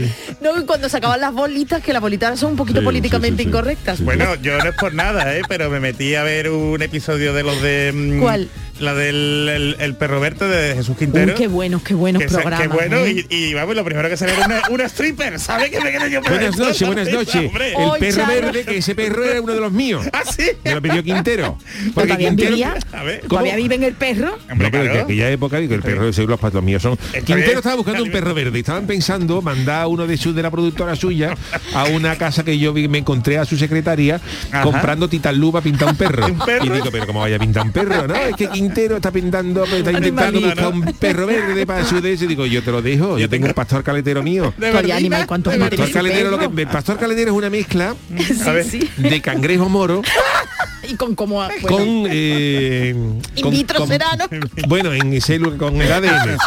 No, 0.41 0.59
y 0.59 0.65
cuando 0.65 0.89
se 0.89 0.97
acaban 0.97 1.19
las 1.21 1.33
bolitas, 1.33 1.81
que 1.83 1.93
las 1.93 2.01
bolitas 2.01 2.39
son 2.39 2.51
un 2.51 2.57
poquito 2.57 2.79
Sí, 2.79 2.85
políticamente 2.85 3.37
sí, 3.37 3.37
sí, 3.37 3.43
sí. 3.43 3.49
incorrectas. 3.49 3.97
Sí. 3.99 4.03
Bueno, 4.03 4.35
yo 4.35 4.57
no 4.57 4.69
es 4.69 4.75
por 4.75 4.93
nada, 4.93 5.35
¿eh? 5.37 5.41
pero 5.47 5.69
me 5.69 5.79
metí 5.79 6.15
a 6.15 6.23
ver 6.23 6.49
un 6.49 6.81
episodio 6.81 7.33
de 7.33 7.43
los 7.43 7.61
de... 7.61 7.91
mm, 7.93 8.19
¿Cuál? 8.21 8.47
La 8.81 8.93
del 8.95 9.47
el, 9.47 9.75
el 9.79 9.95
perro 9.95 10.19
verde 10.19 10.47
de 10.47 10.75
Jesús 10.75 10.97
Quintero. 10.97 11.33
Uy, 11.33 11.37
qué 11.37 11.47
buenos, 11.47 11.83
qué 11.83 11.93
buenos 11.93 12.23
programas. 12.23 12.61
qué 12.61 12.67
bueno, 12.67 12.97
¿eh? 12.97 13.25
y, 13.29 13.35
y 13.35 13.53
vamos, 13.53 13.75
lo 13.75 13.83
primero 13.85 14.09
que 14.09 14.17
se 14.17 14.25
ve 14.25 14.33
era 14.33 14.45
una, 14.47 14.61
una 14.71 14.85
stripper, 14.85 15.39
¿sabe 15.39 15.69
que 15.69 15.79
me 15.79 15.91
quedé 15.91 16.09
yo 16.09 16.21
para 16.21 16.35
Buenas 16.35 16.57
noches, 16.57 16.87
buenas 16.87 17.11
noches. 17.11 17.51
Oh, 17.75 17.95
El 17.95 17.99
perro 17.99 18.23
Charo. 18.23 18.33
verde, 18.41 18.63
que 18.65 18.77
ese 18.77 18.95
perro 18.95 19.23
era 19.23 19.39
uno 19.39 19.53
de 19.53 19.59
los 19.59 19.71
míos. 19.71 20.05
¿Ah, 20.11 20.23
sí? 20.35 20.45
Me 20.63 20.73
lo 20.73 20.81
pidió 20.81 21.03
Quintero. 21.03 21.57
¿Pero 21.93 22.07
todavía 22.07 22.31
vivía? 22.31 22.75
A 22.91 23.03
ver. 23.03 23.21
¿Todavía 23.27 23.55
vive 23.55 23.75
en 23.75 23.83
el 23.83 23.93
perro? 23.93 24.37
Hombre, 24.49 24.67
No, 24.67 24.71
pero 24.71 24.83
claro. 24.85 24.99
en 24.99 25.05
aquella 25.05 25.29
época 25.29 25.57
digo, 25.59 25.75
el 25.75 25.81
perro 25.83 26.11
de 26.11 26.25
los 26.25 26.39
patos 26.39 26.63
míos 26.63 26.81
son. 26.81 26.97
Quintero 27.23 27.59
estaba 27.59 27.75
buscando 27.75 28.01
un 28.03 28.11
perro 28.11 28.33
verde 28.33 28.57
y 28.57 28.61
estaban 28.61 28.87
pensando 28.87 29.43
mandar 29.43 29.83
a 29.83 29.87
uno 29.87 30.07
de 30.07 30.17
sus 30.17 30.35
de 30.35 30.41
la 30.41 30.49
productora 30.49 30.95
suya 30.95 31.35
a 31.75 31.83
una 31.85 32.15
casa 32.17 32.43
que 32.43 32.57
yo 32.57 32.73
vi- 32.73 32.87
me 32.87 32.97
encontré 32.97 33.37
a 33.37 33.45
su 33.45 33.57
secretaria 33.57 34.19
Ajá. 34.51 34.63
comprando 34.63 35.07
titalú 35.07 35.51
para 35.51 35.63
pintar 35.63 35.89
un 35.89 35.95
perro. 35.95 36.25
¿Un 36.31 36.39
perro? 36.39 36.65
Y 36.65 36.69
digo, 36.69 36.87
pero 36.91 37.05
cómo 37.05 37.19
vaya 37.19 37.35
a 37.35 37.39
pintar 37.39 37.63
un 37.63 37.71
perro, 37.71 38.07
¿no? 38.07 38.15
Es 38.15 38.35
que 38.35 38.47
Quintero 38.47 38.70
está 38.75 39.11
pintando, 39.11 39.63
está 39.65 39.91
intentando 39.91 40.41
buscar 40.41 40.67
un 40.67 40.81
perro 40.93 41.27
verde 41.27 41.65
para 41.65 41.85
su 41.85 42.01
de 42.01 42.13
ese. 42.13 42.27
Digo, 42.27 42.45
yo 42.45 42.63
te 42.63 42.71
lo 42.71 42.81
dejo, 42.81 43.17
yo 43.17 43.29
tengo 43.29 43.47
un 43.47 43.53
pastor 43.53 43.83
caletero 43.83 44.23
mío. 44.23 44.53
De 44.57 44.67
Oye, 44.69 44.75
verdad. 44.81 44.97
animal, 44.97 45.27
¿cuántos 45.27 45.53
El 45.53 45.61
años 45.61 45.75
pastor 45.77 45.91
caletero, 45.93 46.31
lo 46.31 46.39
que, 46.39 46.61
el 46.61 46.67
pastor 46.67 46.97
caletero 46.97 47.31
es 47.31 47.37
una 47.37 47.49
mezcla 47.49 47.95
Sí, 48.17 48.79
sí. 48.79 48.89
de 48.97 49.21
cangrejo 49.21 49.69
moro 49.69 50.01
Y 50.91 50.95
con 50.95 51.15
como... 51.15 51.35
bueno, 51.35 51.53
con, 51.67 52.05
eh, 52.09 52.93
in 53.35 53.41
con- 53.43 53.51
vitro 53.51 53.79
con- 53.79 53.87
será, 53.87 54.07
¿no? 54.17 54.25
bueno 54.67 54.93
en 54.93 55.11
con 55.57 55.81
el 55.81 55.91
ADN 55.91 56.37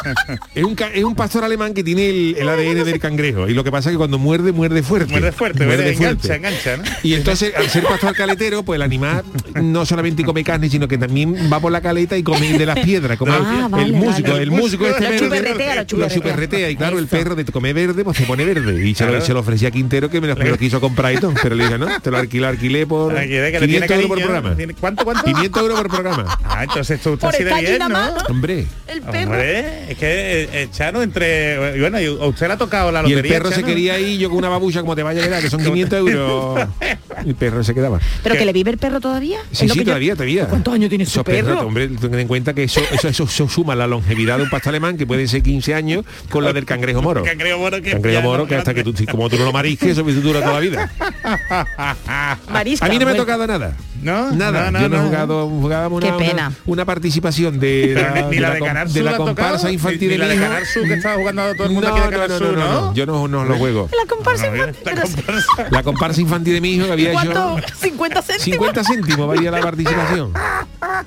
es 0.54 0.64
un, 0.64 0.76
es 0.94 1.04
un 1.04 1.14
pastor 1.14 1.44
alemán 1.44 1.74
que 1.74 1.82
tiene 1.84 2.08
el, 2.10 2.36
el 2.38 2.48
ADN 2.48 2.84
del 2.84 2.98
cangrejo 2.98 3.48
y 3.48 3.54
lo 3.54 3.64
que 3.64 3.70
pasa 3.70 3.88
es 3.90 3.94
que 3.94 3.98
cuando 3.98 4.18
muerde 4.18 4.52
muerde 4.52 4.82
fuerte 4.82 5.12
Muerde 5.12 5.32
fuerte, 5.32 5.64
Muerde 5.64 5.94
fuerte. 5.94 6.04
engancha, 6.04 6.34
engancha, 6.36 6.76
¿no? 6.76 6.82
y 7.02 7.14
entonces 7.14 7.52
al 7.56 7.68
ser 7.68 7.84
pastor 7.84 8.14
caletero 8.14 8.62
pues 8.64 8.76
el 8.76 8.82
animal 8.82 9.24
no 9.62 9.86
solamente 9.86 10.24
come 10.24 10.44
carne 10.44 10.68
sino 10.68 10.88
que 10.88 10.98
también 10.98 11.34
va 11.52 11.60
por 11.60 11.72
la 11.72 11.80
caleta 11.80 12.16
y 12.16 12.22
come 12.22 12.58
de 12.58 12.66
las 12.66 12.78
piedras 12.80 13.16
como 13.18 13.32
Ah, 13.32 13.64
el, 13.64 13.70
vale, 13.70 13.84
el 13.86 13.92
músico 13.92 14.30
vale. 14.30 14.42
el 14.42 14.50
músico 14.50 14.86
este 14.86 15.02
Lo 15.04 15.10
verde, 15.10 15.18
chuperretea, 15.24 15.74
lo 15.74 15.80
lo 15.80 15.86
chuperretea. 15.86 16.14
chuperretea 16.20 16.70
y 16.70 16.76
claro 16.76 16.98
el 16.98 17.06
perro 17.06 17.34
de 17.34 17.44
comer 17.46 17.74
verde 17.74 18.04
pues 18.04 18.16
se 18.16 18.24
pone 18.24 18.44
verde 18.44 18.86
y 18.86 18.94
se, 18.94 19.04
lo, 19.04 19.10
Claro. 19.10 19.24
se 19.24 19.32
lo 19.32 19.40
ofrecía 19.40 19.68
a 19.68 19.70
Quintero 19.70 20.10
que 20.10 20.20
me 20.20 20.26
lo, 20.28 20.36
me 20.36 20.44
lo 20.50 20.58
quiso 20.58 20.80
comprar 20.80 21.14
y 21.14 21.18
todo 21.18 21.32
pero 21.42 21.54
le 21.54 21.64
dije 21.64 21.78
no 21.78 21.86
te 22.00 22.10
lo 22.10 22.18
alquilé 22.18 22.46
alquilé 22.46 22.86
por 22.86 23.12
Para 23.14 23.26
que 23.26 23.40
vea 23.40 23.52
que 23.52 23.60
le 23.60 23.66
tiene 23.68 23.86
500 23.86 23.90
euros 23.96 24.08
por 24.08 24.18
cariño, 24.18 24.33
programa 24.42 24.74
¿Cuánto, 24.80 25.04
cuánto? 25.04 25.24
500 25.24 25.62
euros 25.62 25.78
por 25.80 25.90
programa 25.90 26.38
Ah, 26.44 26.64
entonces 26.64 26.96
esto 26.98 27.14
está 27.14 27.26
Por 27.28 27.34
así 27.34 27.44
de 27.44 27.60
bien, 27.60 27.78
¿no? 27.78 27.88
más. 27.88 28.12
hombre 28.28 28.66
El 28.86 29.02
perro. 29.02 29.30
Hombre, 29.32 29.90
es 29.92 29.98
que 29.98 30.06
eh, 30.42 30.48
eh, 30.52 30.68
Chano 30.72 31.02
entre 31.02 31.76
y 31.76 31.80
bueno, 31.80 32.00
y 32.00 32.08
usted 32.08 32.46
le 32.48 32.52
ha 32.54 32.56
tocado 32.58 32.92
la 32.92 33.00
Y 33.02 33.06
el 33.06 33.16
lotería. 33.16 33.38
perro 33.38 33.48
se 33.50 33.54
Chano? 33.56 33.66
quería 33.66 33.98
ir 33.98 34.18
yo 34.20 34.28
con 34.28 34.38
una 34.38 34.48
babucha 34.48 34.80
como 34.80 34.94
te 34.94 35.02
vaya 35.02 35.20
a 35.22 35.24
quedar, 35.24 35.42
que 35.42 35.50
son 35.50 35.62
500 35.62 35.98
euros. 35.98 36.68
El 37.26 37.34
perro 37.36 37.64
se 37.64 37.72
quedaba. 37.74 38.00
¿Pero 38.22 38.34
¿Qué? 38.34 38.40
que 38.40 38.44
le 38.44 38.52
vive 38.52 38.70
el 38.72 38.76
perro 38.78 39.00
todavía? 39.00 39.38
Sí, 39.50 39.66
sí, 39.66 39.72
que 39.72 39.78
yo- 39.78 39.84
todavía, 39.84 40.14
todavía. 40.14 40.46
¿Cuántos 40.46 40.74
años 40.74 40.88
tiene 40.90 41.06
su 41.06 41.12
Esos 41.12 41.24
perros, 41.24 41.54
perro? 41.56 41.66
hombre, 41.68 41.88
ten 41.88 42.14
en 42.18 42.28
cuenta 42.28 42.52
que 42.54 42.64
eso, 42.64 42.80
eso, 42.92 43.08
eso, 43.08 43.24
eso 43.24 43.48
suma 43.48 43.74
la 43.74 43.86
longevidad 43.86 44.36
de 44.36 44.42
un 44.42 44.50
pastor 44.50 44.70
alemán, 44.70 44.98
que 44.98 45.06
pueden 45.06 45.26
ser 45.28 45.42
15 45.42 45.74
años, 45.74 46.04
con 46.28 46.44
la 46.44 46.52
del 46.52 46.66
cangrejo 46.66 47.00
moro. 47.02 47.22
Cangrejo 47.24 47.58
moro 47.58 47.80
que 47.80 47.92
Cangrejo 47.92 48.20
moro, 48.22 48.46
que 48.46 48.56
hasta 48.56 48.74
que 48.74 48.84
tú, 48.84 48.92
como 49.10 49.30
tú 49.30 49.38
no 49.38 49.44
lo 49.46 49.52
marisques, 49.52 49.90
eso 49.96 50.02
dura 50.02 50.40
toda 50.40 50.54
la 50.54 50.60
vida. 50.60 50.90
Marisca, 52.50 52.86
A 52.86 52.88
mí 52.88 52.98
no 52.98 53.06
me 53.06 53.12
ha 53.12 53.16
tocado 53.16 53.46
nada. 53.46 53.74
¿No? 54.02 54.23
Nada, 54.32 54.70
No, 54.70 54.78
no, 54.78 54.80
yo 54.80 54.88
no, 54.88 54.96
he 54.96 55.06
jugado, 55.06 55.48
jugábamos 55.48 56.00
Qué 56.00 56.08
una, 56.08 56.16
pena. 56.18 56.32
una, 56.48 56.52
una 56.66 56.84
participación 56.84 57.58
de 57.60 57.94
la, 57.94 58.10
ni, 58.22 58.30
ni 58.30 58.36
la 58.38 58.50
de 58.54 58.92
de 58.92 59.02
la 59.02 59.16
comparsa 59.16 59.70
infantil 59.70 60.08
ni 60.08 60.14
de 60.14 60.18
la 60.18 60.24
mi 60.26 60.36
de 60.38 60.44
hijo. 60.46 60.54
Sur 60.72 60.84
que 60.88 60.94
estaba 60.94 61.16
jugando 61.16 61.54
todo 61.54 61.66
el 61.66 61.72
mundo 61.72 61.88
No, 61.88 61.94
aquí 61.96 62.10
de 62.10 62.28
no, 62.28 62.28
no, 62.28 62.38
no, 62.38 62.52
¿no? 62.52 62.80
no, 62.82 62.94
yo 62.94 63.06
no, 63.06 63.28
no 63.28 63.44
lo 63.44 63.56
juego. 63.56 63.88
La 63.92 64.06
comparsa 64.08 64.46
No, 64.50 64.56
infantil, 64.56 64.82
la 64.84 65.02
comparsa. 65.02 65.68
La 65.70 65.82
comparsa 65.82 66.20
infantil 66.20 66.54
de 66.54 66.60
mi 66.60 66.72
hijo 66.74 66.86
que 66.86 66.92
había 66.92 67.10
hecho 67.12 67.32
¿Cuánto? 67.32 67.68
50 67.80 68.22
céntimos. 68.22 68.42
50 68.44 68.84
céntimos 68.84 69.28
valía 69.28 69.50
la 69.50 69.60
participación. 69.60 70.32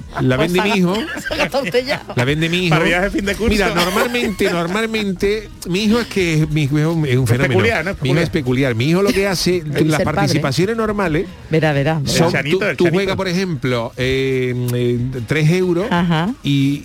La 0.21 0.37
vende 0.37 0.61
mi 0.61 0.69
hijo. 0.71 0.97
La 2.15 2.25
vende 2.25 2.49
mi 2.49 2.67
hijo. 2.67 2.75
Mira, 3.47 3.73
normalmente, 3.75 4.49
normalmente, 4.51 5.49
mi 5.69 5.83
hijo 5.83 5.99
es 5.99 6.07
que 6.07 6.33
es, 6.43 6.49
mi 6.49 6.63
hijo 6.63 6.77
es 6.79 6.85
un, 7.17 7.27
fenómeno. 7.27 7.47
peculiar, 7.49 7.85
¿no? 7.85 7.91
Es 7.91 8.01
Mi 8.01 8.09
hijo 8.09 8.19
es 8.19 8.29
peculiar. 8.29 8.75
Mi 8.75 8.89
hijo 8.89 9.01
lo 9.03 9.09
que 9.11 9.27
hace, 9.27 9.63
las 9.85 10.01
participaciones 10.01 10.75
normales, 10.75 11.27
Verá, 11.49 11.73
verá. 11.73 11.99
verá. 11.99 12.11
son, 12.11 12.31
chanito, 12.31 12.59
tú, 12.75 12.87
juegas, 12.91 13.15
por 13.15 13.27
ejemplo, 13.27 13.91
eh, 13.97 14.55
eh, 14.73 14.99
3 15.27 15.51
euros 15.51 15.87
y, 16.43 16.81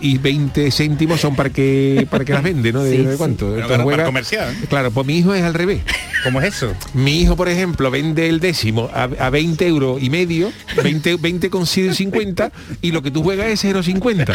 y, 0.00 0.12
y 0.12 0.18
20 0.18 0.70
céntimos 0.70 1.20
son 1.20 1.36
para 1.36 1.50
que 1.50 2.06
para 2.10 2.24
que 2.24 2.32
las 2.32 2.42
vende, 2.42 2.72
¿no? 2.72 2.82
¿De, 2.82 2.94
Sí, 2.96 3.02
de 3.02 3.12
sí. 3.12 3.18
cuánto? 3.18 3.46
Pero 3.46 3.54
Entonces 3.62 3.66
claro, 3.66 3.84
para 3.84 3.84
juega- 3.96 4.04
comercial. 4.06 4.56
Claro, 4.68 4.90
pues 4.90 5.06
mi 5.06 5.18
hijo 5.18 5.34
es 5.34 5.42
al 5.42 5.54
revés. 5.54 5.80
¿Cómo 6.24 6.40
es 6.40 6.54
eso? 6.54 6.72
Mi 6.94 7.20
hijo, 7.20 7.36
por 7.36 7.48
ejemplo, 7.48 7.90
vende 7.90 8.28
el 8.28 8.40
décimo 8.40 8.88
a, 8.94 9.04
a 9.18 9.30
20 9.30 9.66
euros 9.66 10.02
y 10.02 10.08
medio, 10.08 10.50
20, 10.82 11.16
20 11.16 11.50
con 11.50 11.66
50 11.66 12.43
y 12.80 12.92
lo 12.92 13.02
que 13.02 13.10
tú 13.10 13.22
juegas 13.22 13.46
es 13.48 13.64
0,50. 13.64 14.34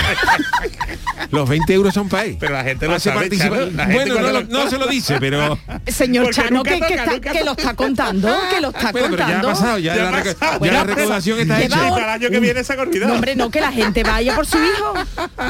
Los 1.32 1.48
20 1.48 1.74
euros 1.74 1.94
son 1.94 2.10
para 2.10 2.26
él. 2.26 2.38
Pero 2.40 2.54
la 2.54 2.64
gente 2.64 2.88
lo 2.88 2.96
Hace 2.96 3.10
sabe, 3.12 3.22
participa- 3.30 3.50
Chano, 3.58 3.72
la 3.76 3.86
gente 3.86 4.12
Bueno, 4.12 4.20
no, 4.22 4.32
lo- 4.32 4.44
no 4.46 4.70
se 4.70 4.78
lo 4.78 4.88
dice, 4.88 5.18
pero... 5.20 5.60
Señor 5.88 6.26
Porque 6.26 6.42
Chano, 6.42 6.64
que, 6.64 6.72
que 6.72 6.80
toca, 6.80 6.94
está- 6.96 7.12
nunca 7.14 7.32
que 7.32 7.44
lo 7.44 7.52
está 7.52 7.74
contando, 7.76 8.36
que 8.50 8.62
lo 8.62 8.70
está 8.70 8.92
Bueno, 8.92 9.08
pero 9.12 9.18
ya 9.18 9.24
ha 9.24 9.28
contando. 9.42 9.48
pasado, 9.50 9.78
ya, 9.80 9.96
Ya 9.96 10.04
la, 10.04 10.10
ha 10.10 10.12
pasado. 10.24 10.52
ya 10.54 10.58
Bueno, 10.58 10.74
la 10.74 10.84
recaudación 10.86 11.40
está 11.40 11.62
hecha. 11.62 11.88
Y 11.88 11.90
para 11.92 12.04
el 12.16 12.22
año 12.22 12.30
que 12.30 12.40
viene 12.40 12.64
se 12.64 12.74
ha 12.74 12.82
olvidado. 12.82 13.10
No, 13.10 13.16
hombre, 13.16 13.36
no, 13.36 13.50
que 13.52 13.62
la 13.62 13.72
gente 13.72 14.04
vaya 14.04 14.36
por 14.36 14.46
su 14.48 14.58
hijo. 14.58 14.94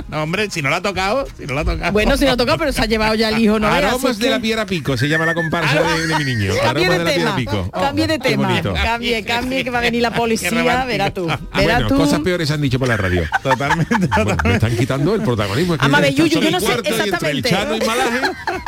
No, 0.09 0.23
hombre, 0.23 0.49
si 0.49 0.61
no 0.61 0.69
lo 0.69 0.75
ha 0.75 0.81
tocado, 0.81 1.25
si 1.37 1.45
no 1.45 1.53
lo 1.53 1.59
ha 1.61 1.65
tocado. 1.65 1.91
Bueno, 1.93 2.17
si 2.17 2.25
no 2.25 2.35
toca, 2.35 2.57
pero 2.57 2.73
se 2.73 2.81
ha 2.81 2.85
llevado 2.85 3.15
ya 3.15 3.29
el 3.29 3.39
hijo, 3.39 3.59
¿no? 3.59 3.67
Aromas 3.67 4.17
de 4.17 4.25
que- 4.25 4.31
la 4.31 4.39
piedra 4.39 4.65
pico, 4.65 4.97
se 4.97 5.07
llama 5.07 5.25
la 5.25 5.33
comparsa 5.33 5.81
de, 5.81 6.07
de 6.07 6.17
mi 6.17 6.25
niño. 6.25 6.53
Cambie 6.61 6.85
Aromas 6.85 6.89
de 6.89 6.89
de 6.89 6.97
la 6.97 7.05
piedra 7.05 7.35
tema, 7.35 7.35
pico. 7.35 7.71
Cambie 7.71 8.07
de 8.07 8.19
tema, 8.19 8.61
cambie, 8.83 9.23
cambie, 9.23 9.63
que 9.63 9.69
va 9.69 9.77
a 9.77 9.81
venir 9.81 10.01
la 10.01 10.11
policía, 10.11 10.49
verá 10.85 11.11
tú, 11.13 11.27
verá 11.55 11.87
tú. 11.87 11.95
cosas 11.95 12.19
peores 12.19 12.48
se 12.49 12.55
han 12.55 12.61
dicho 12.61 12.79
por 12.79 12.87
la 12.87 12.97
radio. 12.97 13.23
Totalmente. 13.43 14.07
Bueno, 14.23 14.37
me 14.43 14.53
están 14.55 14.75
quitando 14.75 15.15
el 15.15 15.21
protagonismo. 15.21 15.75
Es 15.75 15.81
que 15.81 16.13
Yuyu, 16.13 16.39
yo 16.41 16.51
no 16.51 16.59
sé 16.59 16.73
entre 16.73 16.89
el 16.89 17.03
exactamente. 17.03 17.49
Chano 17.49 17.75
y 17.75 17.79
Malaje 17.81 18.21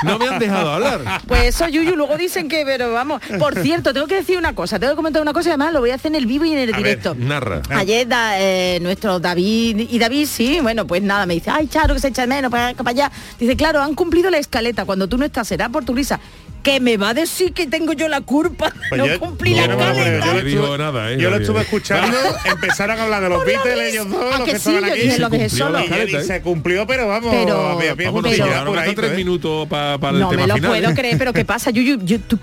no 0.03 0.19
me 0.19 0.27
han 0.27 0.39
dejado 0.39 0.71
hablar. 0.71 1.21
Pues 1.27 1.55
eso, 1.55 1.67
Yuyu, 1.67 1.95
luego 1.95 2.15
dicen 2.17 2.47
que, 2.47 2.63
pero 2.65 2.93
vamos. 2.93 3.21
Por 3.39 3.55
cierto, 3.61 3.93
tengo 3.93 4.07
que 4.07 4.15
decir 4.15 4.38
una 4.38 4.53
cosa, 4.53 4.79
tengo 4.79 4.93
que 4.93 4.97
comentar 4.97 5.21
una 5.21 5.33
cosa, 5.33 5.50
y 5.50 5.51
además 5.51 5.73
lo 5.73 5.79
voy 5.79 5.89
a 5.89 5.95
hacer 5.95 6.11
en 6.11 6.15
el 6.15 6.27
vivo 6.27 6.45
y 6.45 6.53
en 6.53 6.59
el 6.59 6.73
A 6.73 6.77
ver, 6.77 6.85
directo. 6.85 7.15
Narra. 7.15 7.61
Ayer 7.71 8.07
da, 8.07 8.39
eh, 8.39 8.79
nuestro 8.81 9.19
David 9.19 9.88
y 9.89 10.00
David 10.00 10.27
sí, 10.27 10.59
bueno, 10.61 10.85
pues 10.85 11.01
nada, 11.01 11.25
me 11.25 11.33
dice, 11.33 11.50
ay 11.50 11.67
Charo, 11.67 11.95
que 11.95 12.00
se 12.00 12.09
echa 12.09 12.21
de 12.21 12.27
menos 12.27 12.51
para, 12.51 12.73
para 12.75 12.89
allá. 12.91 13.11
Dice, 13.39 13.55
claro, 13.55 13.81
han 13.81 13.95
cumplido 13.95 14.29
la 14.29 14.38
escaleta, 14.38 14.85
cuando 14.85 15.07
tú 15.07 15.17
no 15.17 15.25
estás 15.25 15.47
será 15.47 15.69
por 15.69 15.83
tu 15.83 15.93
risa. 15.95 16.19
Que 16.63 16.79
me 16.79 16.95
va 16.97 17.09
a 17.09 17.13
decir 17.15 17.53
que 17.53 17.65
tengo 17.65 17.93
yo 17.93 18.07
la 18.07 18.21
culpa. 18.21 18.71
Pues 18.89 18.99
no 18.99 19.07
yo- 19.07 19.19
cumplí 19.19 19.55
yo 19.55 19.61
la 19.61 19.67
no 19.67 19.73
yo 19.73 19.79
No 19.79 20.33
lo 20.33 20.39
estuve- 20.39 20.77
nada, 20.77 21.11
¿eh? 21.11 21.17
Yo 21.17 21.29
lo 21.29 21.37
No 21.37 21.41
estuve 21.41 21.61
escuchando, 21.61 22.17
empezaron 22.45 22.99
a 22.99 23.03
hablar 23.03 23.23
de 23.23 23.29
los 23.29 23.45
Beatles, 23.45 23.93
ellos 23.93 24.09
dos, 24.09 24.35
¿A 24.35 24.37
los 24.39 24.45
que 24.45 24.51
que 24.53 24.59
sí? 24.59 24.69
estaban 24.69 24.81
Yo 24.89 24.91
aquí. 24.93 25.01
dije, 25.01 25.19
lo 25.19 25.29
dejé 25.29 25.43
cumplió 25.49 25.65
solo. 25.65 25.79
Y 26.21 26.23
se 26.25 26.35
¿eh? 26.35 26.41
cumplió, 26.41 26.87
pero 26.87 27.07
vamos, 27.07 27.33
Pero- 27.33 27.61
a 27.61 27.71
a 27.73 27.77
pie 27.79 28.05
Vamos, 28.05 28.23
Pero- 28.23 28.45
pero, 28.45 28.65
por 28.65 28.79
ahí, 28.79 28.93
tres 28.95 29.11
¿eh? 29.11 29.15
minutos 29.15 29.67
pa- 29.67 29.97
para 29.97 30.13
el 30.17 30.19
No 30.23 30.29
tema 30.29 30.41
me 30.43 30.47
lo 30.47 30.55
final. 30.55 30.69
puedo 30.71 30.89
¿eh? 30.89 30.93
creer, 30.93 31.17
pero 31.17 31.33
¿qué 31.33 31.45
pasa, 31.45 31.71
Yuyu? 31.71 31.99
Yo- 32.03 32.19
tú, 32.19 32.37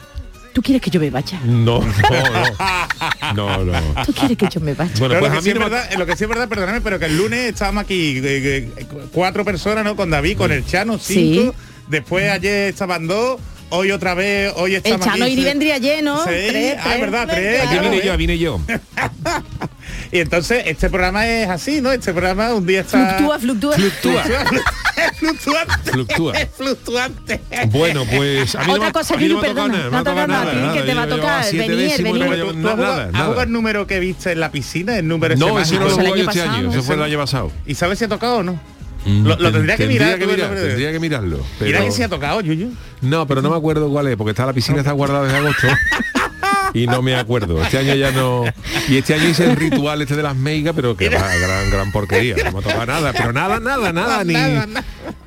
¿Tú 0.54 0.62
quieres 0.62 0.82
que 0.82 0.90
yo 0.90 0.98
me 0.98 1.10
vaya? 1.10 1.38
No, 1.44 1.80
no, 1.80 1.84
no. 3.34 3.58
No, 3.58 3.64
no. 3.64 4.04
¿Tú 4.04 4.12
quieres 4.12 4.36
que 4.36 4.48
yo 4.48 4.60
me 4.60 4.74
vaya? 4.74 4.90
Bueno, 4.98 5.14
pues 5.20 5.20
lo, 5.20 5.26
a 5.26 5.30
que 5.36 5.42
sí 5.42 5.44
mí 5.44 5.50
es 5.50 5.54
no 5.54 5.60
me- 5.64 5.70
verdad, 5.70 5.92
lo 5.98 6.06
que 6.06 6.16
sí 6.16 6.24
es 6.24 6.28
verdad, 6.30 6.48
perdóname, 6.48 6.80
pero 6.80 6.98
que 6.98 7.04
el 7.04 7.16
lunes 7.16 7.40
estábamos 7.52 7.84
aquí 7.84 8.18
eh, 8.18 8.68
eh, 8.76 8.86
cuatro 9.12 9.44
personas, 9.44 9.84
¿no? 9.84 9.94
Con 9.94 10.10
David, 10.10 10.36
con 10.36 10.50
el 10.50 10.64
Chano, 10.66 10.98
cinco. 10.98 11.54
Después 11.86 12.28
ayer 12.30 12.68
estaban 12.70 13.06
dos, 13.06 13.40
hoy 13.70 13.90
otra 13.92 14.14
vez, 14.14 14.52
hoy 14.56 14.72
El 14.74 14.76
estamos 14.84 15.06
Chano 15.06 15.26
y 15.26 15.42
vendría 15.42 15.78
lleno. 15.78 16.18
Sí, 16.24 16.30
tres, 16.48 16.76
ah, 16.78 16.82
tres, 16.84 16.94
es 16.94 17.00
verdad, 17.00 17.28
tres, 17.28 17.60
claro. 17.60 17.68
Aquí 17.68 17.78
claro. 17.78 17.90
vine 17.90 18.06
yo, 18.06 18.16
vine 18.16 18.38
yo. 18.38 18.60
Y 20.10 20.20
entonces 20.20 20.62
este 20.66 20.88
programa 20.88 21.26
es 21.28 21.48
así, 21.50 21.80
¿no? 21.80 21.92
Este 21.92 22.12
programa 22.12 22.54
un 22.54 22.66
día 22.66 22.80
está... 22.80 23.16
Fluctúa, 23.16 23.38
fluctúa. 23.38 23.74
Fluctúa, 23.76 24.22
fluctuante. 25.18 25.90
fluctúa. 25.90 26.32
Es 26.38 26.48
fluctuante. 26.56 27.40
Bueno, 27.68 28.04
pues 28.10 28.54
a 28.54 28.60
mí 28.60 28.66
no 28.68 28.72
Otra 28.74 28.86
me- 28.86 28.92
cosa, 28.92 29.14
a 29.14 29.16
mí 29.18 29.28
no 29.28 29.28
Yuyu, 29.28 29.40
me 29.42 29.48
ha 29.48 29.50
tocado 29.50 29.68
perdona, 29.68 29.78
nada, 29.78 29.90
no 29.90 29.98
ha 29.98 30.04
tocado 30.04 30.26
nada, 30.26 30.52
nada, 30.54 30.72
que 30.74 30.80
te 30.82 30.94
va 30.94 31.02
a 31.02 31.08
tocar 31.08 31.52
venir, 31.52 32.02
venir. 32.02 32.24
no 32.54 32.54
nada, 32.54 32.76
jugado- 32.76 33.00
¿has 33.02 33.12
nada. 33.12 33.42
el 33.42 33.52
número 33.52 33.86
que 33.86 34.00
viste 34.00 34.32
en 34.32 34.40
la 34.40 34.50
piscina? 34.50 34.96
El 34.98 35.08
número 35.08 35.36
No, 35.36 35.58
ese 35.58 35.74
ese 35.76 35.84
no 35.84 35.88
lo 35.88 36.00
el 36.00 36.06
yo 36.06 36.14
este 36.14 36.24
pasado, 36.26 36.50
año, 36.52 36.68
ese 36.70 36.78
ese 36.78 36.86
fue 36.86 36.94
el 36.94 36.98
no. 37.00 37.04
año 37.06 37.18
pasado. 37.18 37.52
¿Y 37.66 37.74
sabes 37.74 37.98
si 37.98 38.04
ha 38.04 38.08
tocado 38.08 38.36
o 38.38 38.42
no? 38.42 38.60
Mm, 39.06 39.22
Lo, 39.26 39.30
lo 39.30 39.36
ten- 39.36 39.52
tendría 39.52 39.76
que 39.76 39.86
mirar. 39.86 40.18
que 40.18 40.26
tendría 40.26 40.92
que 40.92 41.00
mirarlo. 41.00 41.36
Mira 41.60 41.78
pero- 41.78 41.84
que 41.84 41.90
si 41.92 42.02
ha 42.02 42.08
tocado, 42.08 42.40
Yuyu. 42.40 42.72
No, 43.00 43.26
pero 43.26 43.40
no 43.42 43.50
me 43.50 43.56
acuerdo 43.56 43.88
cuál 43.90 44.08
es, 44.08 44.16
porque 44.16 44.30
está 44.30 44.44
la 44.44 44.52
piscina 44.52 44.78
está 44.78 44.92
guardada 44.92 45.24
desde 45.24 45.38
agosto. 45.38 45.66
Y 46.78 46.86
no 46.86 47.02
me 47.02 47.14
acuerdo. 47.14 47.62
Este 47.62 47.78
año 47.78 47.94
ya 47.94 48.10
no. 48.12 48.44
Y 48.88 48.96
este 48.98 49.14
año 49.14 49.28
hice 49.28 49.44
el 49.44 49.56
ritual 49.56 50.00
este 50.02 50.16
de 50.16 50.22
las 50.22 50.36
meigas, 50.36 50.74
pero 50.74 50.96
que 50.96 51.08
va, 51.08 51.18
gran, 51.34 51.70
gran 51.70 51.92
porquería. 51.92 52.36
No 52.44 52.52
me 52.52 52.58
ha 52.58 52.62
tocado 52.62 52.86
nada, 52.86 53.12
pero 53.12 53.32
nada, 53.32 53.60
nada, 53.60 53.92
nada, 53.92 54.24
ni. 54.24 54.34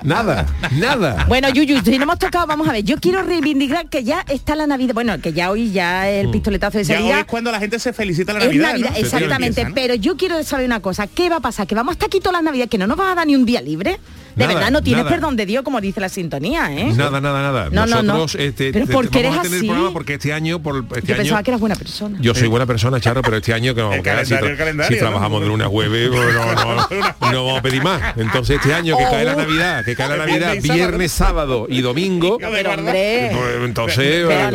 Nada, 0.04 0.48
nada. 0.72 1.26
Bueno, 1.28 1.50
Yuyu, 1.50 1.82
si 1.84 1.98
no 1.98 2.04
hemos 2.04 2.18
tocado, 2.20 2.48
vamos 2.48 2.68
a 2.68 2.72
ver. 2.72 2.84
Yo 2.84 2.98
quiero 2.98 3.22
reivindicar 3.22 3.88
que 3.90 4.04
ya 4.04 4.26
está 4.30 4.56
la 4.56 4.66
Navidad. 4.66 4.94
Bueno, 4.94 5.20
que 5.22 5.34
ya 5.34 5.52
hoy 5.52 5.72
ya 5.72 6.10
el 6.10 6.30
pistoletazo 6.32 6.80
de 6.80 6.84
Ya 6.86 6.96
hoy 6.96 7.02
salida. 7.02 7.20
es 7.20 7.26
cuando 7.26 7.52
la 7.52 7.60
gente 7.60 7.78
se 7.80 7.94
felicita 7.94 8.34
la 8.34 8.40
Es 8.40 8.46
Navidad, 8.46 8.70
Navidad, 8.72 8.92
¿no? 8.92 8.98
exactamente. 8.98 9.62
Empieza, 9.62 9.70
¿no? 9.70 9.76
Pero 9.76 9.96
yo 9.96 10.18
quiero 10.18 10.44
saber 10.44 10.66
una 10.66 10.80
cosa. 10.82 11.08
¿Qué 11.08 11.30
va 11.30 11.38
a 11.38 11.40
pasar? 11.42 11.68
¿Que 11.68 11.76
vamos 11.76 11.94
hasta 11.94 12.08
aquí 12.08 12.20
todas 12.20 12.34
las 12.34 12.44
Navidades? 12.44 12.70
¿Que 12.70 12.78
no 12.78 12.88
nos 12.88 12.98
vas 12.98 13.12
a 13.12 13.16
dar 13.16 13.28
ni 13.28 13.36
un 13.36 13.46
día 13.46 13.62
libre? 13.62 14.00
De 14.36 14.44
Nada, 14.46 14.54
verdad, 14.56 14.72
no 14.72 14.82
tienes 14.82 15.04
nada. 15.04 15.16
perdón 15.16 15.36
de 15.36 15.46
Dios, 15.46 15.64
como 15.64 15.82
dice 15.82 16.00
la 16.00 16.08
sintonía, 16.10 16.72
¿eh? 16.72 16.94
Nada, 16.96 17.20
nada, 17.20 17.42
nada. 17.42 17.70
No, 17.72 17.86
no, 17.86 17.98
no. 18.02 18.14
Nosotros 18.14 18.36
este, 18.36 18.72
Pero 18.72 18.88
te- 18.88 18.94
¿por 18.94 19.10
qué 19.10 19.24
vamos 19.24 19.38
a 19.38 19.40
eres 19.40 19.50
tener 19.50 19.58
así? 19.60 19.68
programa 19.68 19.94
porque 19.94 20.14
este 20.14 20.32
año, 20.34 20.62
por 20.62 20.78
este 20.96 21.02
Yo 21.08 21.14
año. 21.14 21.24
pensaba 21.24 21.44
que 21.44 21.52
eras 21.52 21.60
buena 21.60 21.76
persona. 21.76 22.18
Yo 22.22 22.34
soy 22.34 22.48
buena 22.48 22.66
persona, 22.66 23.00
Charo, 23.02 23.22
pero 23.22 23.38
este 23.38 23.54
año 23.54 23.76
que 23.76 23.82
vamos 23.82 23.96
El 23.96 24.02
a 24.02 24.04
quedar, 24.04 24.26
si, 24.26 24.34
tra- 24.34 24.88
si 24.88 24.98
trabajamos 24.98 25.40
¿no? 25.40 25.46
de 25.46 25.48
lunes 25.48 25.68
a 25.68 25.70
jueves, 25.70 26.10
pues 26.10 26.34
no, 26.34 26.56
no, 26.56 27.32
no 27.32 27.46
vamos 27.46 27.60
a 27.60 27.62
pedir 27.62 27.84
más. 27.84 28.02
Entonces 28.18 28.58
este 28.58 28.74
año 28.74 28.96
que 28.98 29.04
cae 29.04 29.26
la 29.26 29.34
Oh. 29.34 29.38
Navidad, 29.38 29.84
que 29.86 29.96
cae 29.96 30.10
la 30.10 30.18
Navidad, 30.18 30.54
viernes 30.62 31.12
sábado. 31.12 31.68
y 31.70 31.82
domingo, 31.82 32.38
Pero 32.40 32.72
hombre. 32.74 33.32
pues, 33.34 33.56
entonces 33.66 34.26
Pero 34.28 34.32
eh, 34.32 34.52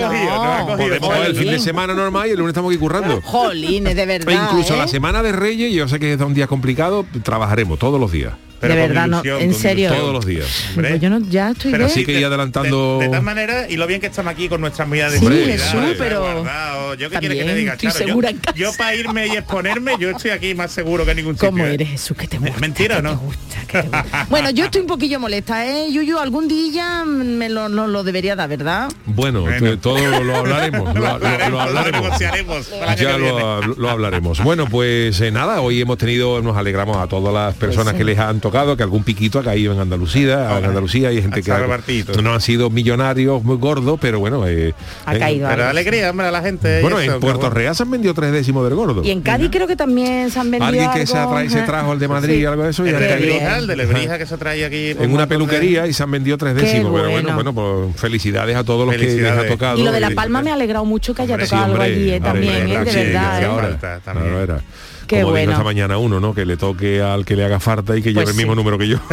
no, 0.66 0.76
podemos 1.00 1.26
el 1.26 1.37
fin 1.37 1.50
de 1.50 1.59
semana 1.59 1.95
normal 1.95 2.28
y 2.28 2.30
el 2.30 2.37
lunes 2.38 2.50
estamos 2.50 2.71
aquí 2.71 2.78
currando. 2.78 3.21
Jolines, 3.23 3.95
de 3.97 4.06
verdad. 4.06 4.33
E 4.33 4.35
incluso 4.37 4.75
¿eh? 4.75 4.78
la 4.78 4.88
semana 4.88 5.23
de 5.23 5.33
Reyes, 5.33 5.73
yo 5.73 5.88
sé 5.88 5.99
que 5.99 6.12
es 6.12 6.21
un 6.21 6.35
día 6.35 6.47
complicado, 6.47 7.04
trabajaremos 7.23 7.78
todos 7.78 8.00
los 8.00 8.11
días. 8.12 8.35
Pero 8.60 8.75
de 8.75 8.80
verdad, 8.88 9.06
no, 9.06 9.22
en 9.25 9.54
serio. 9.54 9.92
Todos 9.92 10.12
los 10.12 10.25
días. 10.26 10.46
Hombre. 10.70 10.90
Pues 10.90 11.00
yo 11.02 11.10
no, 11.10 11.20
ya 11.28 11.50
estoy 11.50 11.70
Pero 11.72 11.84
bien. 11.84 11.94
sí 11.94 12.04
que 12.06 12.12
ir 12.12 12.18
de- 12.20 12.25
adelantando- 12.26 12.98
De, 12.98 13.06
de 13.06 13.10
tal 13.12 13.22
manera, 13.22 13.68
y 13.68 13.76
lo 13.76 13.86
bien 13.86 14.00
que 14.00 14.06
estamos 14.06 14.32
aquí 14.32 14.48
con 14.48 14.60
nuestras 14.60 14.88
medidas 14.88 15.12
de 15.12 15.18
Sí, 15.18 15.25
seguridad, 15.26 15.46
Jesús, 15.64 15.96
pero. 15.98 16.44
Yo 16.96 17.08
qué 17.10 17.14
también 17.14 17.20
quiere 17.32 17.36
que 17.38 17.44
te 17.44 17.54
diga, 17.54 17.72
estoy 17.75 17.90
Charo? 17.90 18.06
segura 18.06 18.30
yo, 18.30 18.36
en 18.36 18.40
casa. 18.40 18.56
yo 18.56 18.72
para 18.78 18.94
irme 18.94 19.26
y 19.26 19.30
exponerme, 19.32 19.92
yo 19.98 20.10
estoy 20.10 20.30
aquí 20.30 20.54
más 20.54 20.70
seguro 20.72 21.04
que 21.04 21.14
ningún 21.14 21.34
sitio. 21.34 21.50
¿Cómo 21.50 21.66
¿eh? 21.66 21.75
eres, 21.75 21.88
Jesús? 21.90 22.16
Que 22.16 22.26
te 22.28 22.38
gusta. 22.38 22.58
mentira, 22.58 22.96
que 22.96 23.02
¿no? 23.02 23.10
Te 23.10 23.16
gusta, 23.26 23.56
que 23.66 23.82
te 23.82 23.88
gusta. 23.88 24.26
bueno, 24.30 24.50
yo 24.50 24.64
estoy 24.64 24.80
un 24.80 24.86
poquillo 24.86 25.20
molesta, 25.20 25.66
¿eh? 25.66 25.92
Yuyu, 25.92 26.18
algún 26.18 26.48
día 26.48 27.04
me 27.04 27.48
lo, 27.50 27.68
no 27.68 27.86
lo 27.86 28.02
debería 28.04 28.34
dar, 28.36 28.48
¿verdad? 28.48 28.88
Bueno, 29.04 29.42
Bueno. 29.42 29.70
to- 29.72 29.78
todo 29.78 29.98
lo, 29.98 30.25
lo 30.25 30.36
hablaremos, 30.36 30.94
lo, 30.94 31.18
lo- 31.18 31.48
lo 31.50 31.60
hablaremos. 31.60 32.18
Ya 32.98 33.18
lo, 33.18 33.60
lo 33.62 33.90
hablaremos. 33.90 34.42
Bueno, 34.42 34.66
pues 34.66 35.20
eh, 35.20 35.30
nada, 35.30 35.60
hoy 35.60 35.80
hemos 35.80 35.98
tenido, 35.98 36.40
nos 36.42 36.56
alegramos 36.56 36.96
a 36.96 37.06
todas 37.06 37.32
las 37.34 37.54
personas 37.56 37.92
sí. 37.92 37.98
que 37.98 38.04
les 38.04 38.18
han 38.18 38.40
tocado, 38.46 38.76
que 38.76 38.82
algún 38.82 39.04
piquito 39.04 39.38
ha 39.38 39.42
caído 39.42 39.72
en 39.72 39.80
Andalucía, 39.80 40.58
en 40.58 40.64
Andalucía 40.64 41.08
hay 41.08 41.20
gente 41.22 41.42
que 41.42 41.52
ha- 41.52 41.66
no 42.22 42.34
han 42.34 42.40
sido 42.40 42.70
millonarios 42.70 43.42
muy 43.44 43.56
gordos, 43.56 43.98
pero 44.00 44.18
bueno, 44.18 44.46
eh, 44.46 44.74
Ha 45.04 45.16
eh, 45.16 45.18
caído 45.18 45.48
Pero 45.48 45.64
alegría, 45.68 46.10
hombre, 46.10 46.26
a 46.26 46.30
la 46.30 46.42
gente. 46.42 46.80
Bueno, 46.82 46.98
eso, 47.00 47.14
en 47.14 47.20
Puerto 47.20 47.40
bueno. 47.40 47.54
Real 47.54 47.74
se 47.76 47.82
han 47.82 47.90
vendido 47.90 48.14
tres 48.14 48.32
décimos 48.32 48.64
del 48.64 48.74
gordo. 48.74 49.02
Y 49.04 49.10
en 49.10 49.20
Cádiz 49.22 49.50
creo 49.50 49.66
que 49.66 49.76
también 49.76 50.30
se 50.30 50.38
han 50.40 50.50
vendido 50.50 50.66
Alguien 50.66 50.90
que 50.92 51.06
se, 51.06 51.16
atrae- 51.16 51.48
se 51.48 51.62
trajo 51.62 51.92
el 51.92 51.98
de 51.98 52.08
Madrid, 52.08 52.34
Sí. 52.38 52.44
algo 52.44 52.62
de 52.64 52.70
eso, 52.70 52.84
y 52.86 52.88
El 52.90 52.96
han 52.96 53.00
de 53.02 53.08
caído 53.08 53.26
Lebrija, 53.26 53.58
el 53.58 53.66
de 53.66 53.76
Lebrija 53.76 54.18
que 54.18 54.26
se 54.26 54.36
trae 54.38 54.64
aquí. 54.64 54.90
en 54.90 54.98
un 55.02 55.10
una 55.12 55.22
de- 55.22 55.26
peluquería 55.28 55.86
y 55.86 55.92
se 55.92 56.02
han 56.02 56.10
vendido 56.10 56.36
tres 56.38 56.54
Qué 56.54 56.62
décimos. 56.62 56.92
Pero 56.94 57.10
bueno, 57.10 57.28
bueno. 57.34 57.52
bueno, 57.52 57.86
pues 57.88 58.00
felicidades 58.00 58.56
a 58.56 58.64
todos 58.64 58.86
los 58.86 58.94
que 58.96 59.02
les 59.06 59.30
ha 59.32 59.46
tocado. 59.46 59.78
Y 59.78 59.82
lo 59.82 59.92
de 59.92 60.00
La 60.00 60.10
Palma 60.10 60.42
me 60.42 60.50
ha 60.50 60.54
alegrado 60.54 60.84
mucho 60.84 61.14
que 61.14 61.22
haya 61.22 61.38
tocado 61.38 61.64
algo 61.64 61.82
allí 61.82 62.10
eh, 62.10 62.20
también, 62.20 62.68
Qué 65.06 65.20
Como 65.20 65.28
dijo 65.28 65.30
bueno. 65.32 65.52
esta 65.52 65.64
mañana 65.64 65.98
uno, 65.98 66.20
¿no? 66.20 66.34
Que 66.34 66.44
le 66.44 66.56
toque 66.56 67.00
al 67.02 67.25
que 67.25 67.36
le 67.36 67.44
haga 67.44 67.60
falta 67.60 67.96
y 67.96 68.02
que 68.02 68.12
Pues 68.12 68.25
lleve 68.25 68.30
el 68.32 68.36
mismo 68.36 68.54
número 68.54 68.76
que 68.78 68.88
yo. 68.88 68.98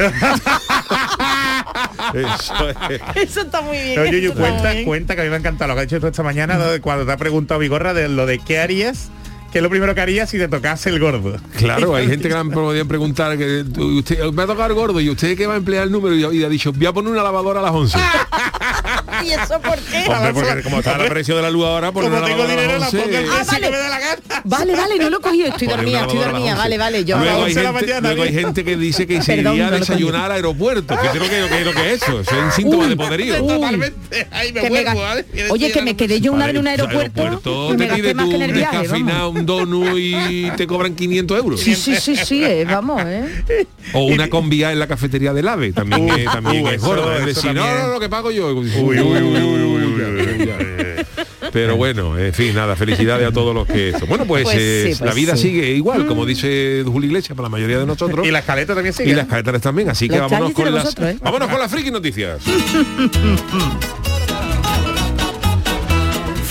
Eso 2.13 2.69
es. 2.69 3.01
Eso 3.15 3.41
está 3.41 3.61
muy 3.61 3.77
bien. 3.77 4.31
Cuenta, 4.33 4.71
bien. 4.73 4.85
cuenta 4.85 5.15
que 5.15 5.21
a 5.21 5.23
mí 5.23 5.29
me 5.29 5.35
ha 5.35 5.39
encantado 5.39 5.69
lo 5.69 5.75
que 5.75 5.81
ha 5.81 5.83
hecho 5.83 5.99
tú 5.99 6.07
esta 6.07 6.23
mañana 6.23 6.59
cuando 6.81 7.05
te 7.05 7.11
ha 7.11 7.17
preguntado 7.17 7.59
Vigorra 7.59 7.93
de 7.93 8.07
lo 8.09 8.25
de 8.25 8.39
qué 8.39 8.59
harías, 8.59 9.09
que 9.53 9.59
es 9.59 9.63
lo 9.63 9.69
primero 9.69 9.93
que 9.93 10.01
harías 10.01 10.31
si 10.31 10.39
te 10.39 10.47
tocase 10.47 10.89
el 10.89 10.99
gordo. 10.99 11.39
Claro, 11.57 11.93
hay 11.95 12.07
gente 12.07 12.27
que 12.27 12.33
han 12.33 12.49
podían 12.49 12.87
preguntar 12.87 13.37
que 13.37 13.63
usted 13.77 14.19
me 14.31 14.41
ha 14.41 14.47
tocado 14.47 14.65
el 14.65 14.73
gordo 14.73 14.99
y 14.99 15.11
usted 15.11 15.37
que 15.37 15.45
va 15.45 15.53
a 15.53 15.57
emplear 15.57 15.83
el 15.83 15.91
número 15.91 16.15
y, 16.15 16.39
y 16.39 16.43
ha 16.43 16.49
dicho 16.49 16.73
voy 16.73 16.87
a 16.87 16.91
poner 16.91 17.11
una 17.11 17.21
lavadora 17.21 17.59
a 17.59 17.63
las 17.63 17.71
11. 17.71 17.99
¿Y 19.23 19.29
eso 19.29 19.61
por 19.61 19.77
qué? 19.79 20.05
Hombre, 20.07 20.33
porque 20.33 20.63
como 20.63 20.79
está 20.79 20.95
el 20.95 21.07
precio 21.07 21.35
de 21.35 21.43
la 21.43 21.51
luz 21.51 21.65
ahora, 21.65 21.91
poner 21.91 22.09
Como 22.09 22.17
una 22.19 22.27
tengo 22.27 22.43
lavadora 22.47 22.61
dinero, 22.61 22.75
a 22.75 22.79
la 22.79 22.85
las 22.85 22.91
pongo 22.91 23.05
11. 23.05 23.19
el 23.19 23.29
Ah, 23.29 23.43
vale. 23.45 23.61
que 23.65 23.71
me 23.71 23.77
da 23.77 23.89
la 23.89 23.99
gana. 23.99 24.21
Vale, 24.43 24.75
vale, 24.75 24.97
no 24.97 25.09
lo 25.11 25.17
he 25.17 25.21
cogido, 25.21 25.47
estoy 25.47 25.67
dormida, 25.67 26.01
estoy 26.01 26.17
a 26.17 26.21
dormida, 26.25 26.51
11. 26.51 26.55
vale, 26.55 26.77
vale, 26.79 27.05
yo 27.05 27.15
A 27.15 27.19
las 27.19 27.25
Luego 27.27 27.45
hay, 27.45 27.51
11 27.51 27.59
de 27.59 27.63
la 27.63 27.71
gente, 27.73 27.85
mañana, 27.85 28.07
luego 28.09 28.23
hay 28.23 28.33
gente 28.33 28.63
que 28.65 28.75
dice 28.77 29.07
que 29.07 29.21
se 29.21 29.35
iría 29.37 29.67
a 29.67 29.71
desayunar 29.71 30.25
al 30.25 30.31
aeropuerto. 30.31 30.95
¿Qué 30.99 31.09
creo 31.09 31.23
que, 31.23 31.29
que 31.29 31.59
es 31.59 31.65
lo 31.65 31.73
que 31.73 31.93
es 31.93 32.01
eso? 32.03 32.19
Eso 32.21 32.31
es 32.31 32.43
un 32.43 32.51
síntoma 32.51 32.83
Uy. 32.83 32.89
de 32.89 32.95
poderío. 32.97 33.43
Uy. 33.43 33.53
Totalmente. 33.53 34.27
Ahí 34.31 34.51
me 34.51 34.61
que 34.61 34.69
me 34.71 34.83
vuelvo, 34.83 35.23
Oye, 35.51 35.71
que 35.71 35.81
me 35.83 35.95
quedé 35.95 36.19
yo 36.19 36.33
una 36.33 36.47
vez 36.47 36.55
en 36.55 36.61
un 36.61 36.67
aeropuerto 36.67 37.73
y 37.73 37.77
me 37.77 37.87
gasté 37.87 38.13
más 38.15 38.27
que 38.27 38.35
en 38.35 38.41
el 38.41 38.51
viaje. 38.53 38.87
Un 39.43 39.45
donut 39.45 39.97
y 39.97 40.49
te 40.57 40.65
cobran 40.67 40.95
500 40.95 41.37
euros. 41.37 41.59
Sí, 41.59 41.75
sí, 41.75 41.95
sí, 41.95 42.15
sí, 42.15 42.43
eh, 42.43 42.65
vamos, 42.65 43.01
¿eh? 43.05 43.67
O 43.93 44.05
una 44.05 44.29
combi 44.29 44.63
en 44.63 44.79
la 44.79 44.87
cafetería 44.87 45.33
del 45.33 45.47
AVE, 45.47 45.73
también, 45.73 46.09
Uh, 46.09 46.13
es, 46.15 46.25
también 46.25 46.65
uh, 46.65 46.69
es 46.69 46.81
gorda. 46.81 47.17
Es 47.19 47.25
decir, 47.25 47.53
no, 47.53 47.63
también. 47.63 47.87
no, 47.87 47.93
lo 47.93 47.99
que 47.99 48.09
pago 48.09 48.31
yo. 48.31 48.53
Uy, 48.53 48.67
uy, 48.69 48.99
uy, 48.99 48.99
uy, 48.99 49.37
uy, 49.37 49.83
uy, 49.83 50.37
Ya, 50.39 50.45
ya. 50.45 51.05
Pero 51.51 51.75
bueno, 51.75 52.17
en 52.17 52.33
fin, 52.33 52.55
nada, 52.55 52.75
felicidades 52.75 53.27
a 53.27 53.31
todos 53.31 53.53
los 53.53 53.67
que 53.67 53.89
esto. 53.89 54.07
Bueno, 54.07 54.25
pues, 54.25 54.43
Pues 54.43 54.57
eh, 54.59 54.81
sí, 54.87 54.89
pues 54.97 55.01
la 55.01 55.13
vida 55.13 55.35
sí. 55.37 55.49
sigue 55.49 55.69
igual, 55.71 56.07
como 56.07 56.25
dice 56.25 56.83
Julio 56.85 57.07
Iglesias 57.07 57.35
para 57.35 57.45
la 57.45 57.49
mayoría 57.51 57.77
de 57.79 57.85
nosotros. 57.85 58.25
Y 58.25 58.31
la 58.31 58.39
escaleta 58.39 58.73
también 58.73 58.93
sigue. 58.93 59.11
Y 59.11 59.13
las 59.13 59.27
carreteras 59.27 59.61
también, 59.61 59.89
así 59.89 60.07
que 60.09 60.17
Las 60.17 60.31
vámonos 60.31 60.53
con 60.53 60.73
las 60.73 60.83
vosotros, 60.85 61.09
¿eh? 61.11 61.17
vámonos 61.21 61.49
con 61.49 61.59
las 61.59 61.69
friki 61.71 61.91
noticias. 61.91 62.39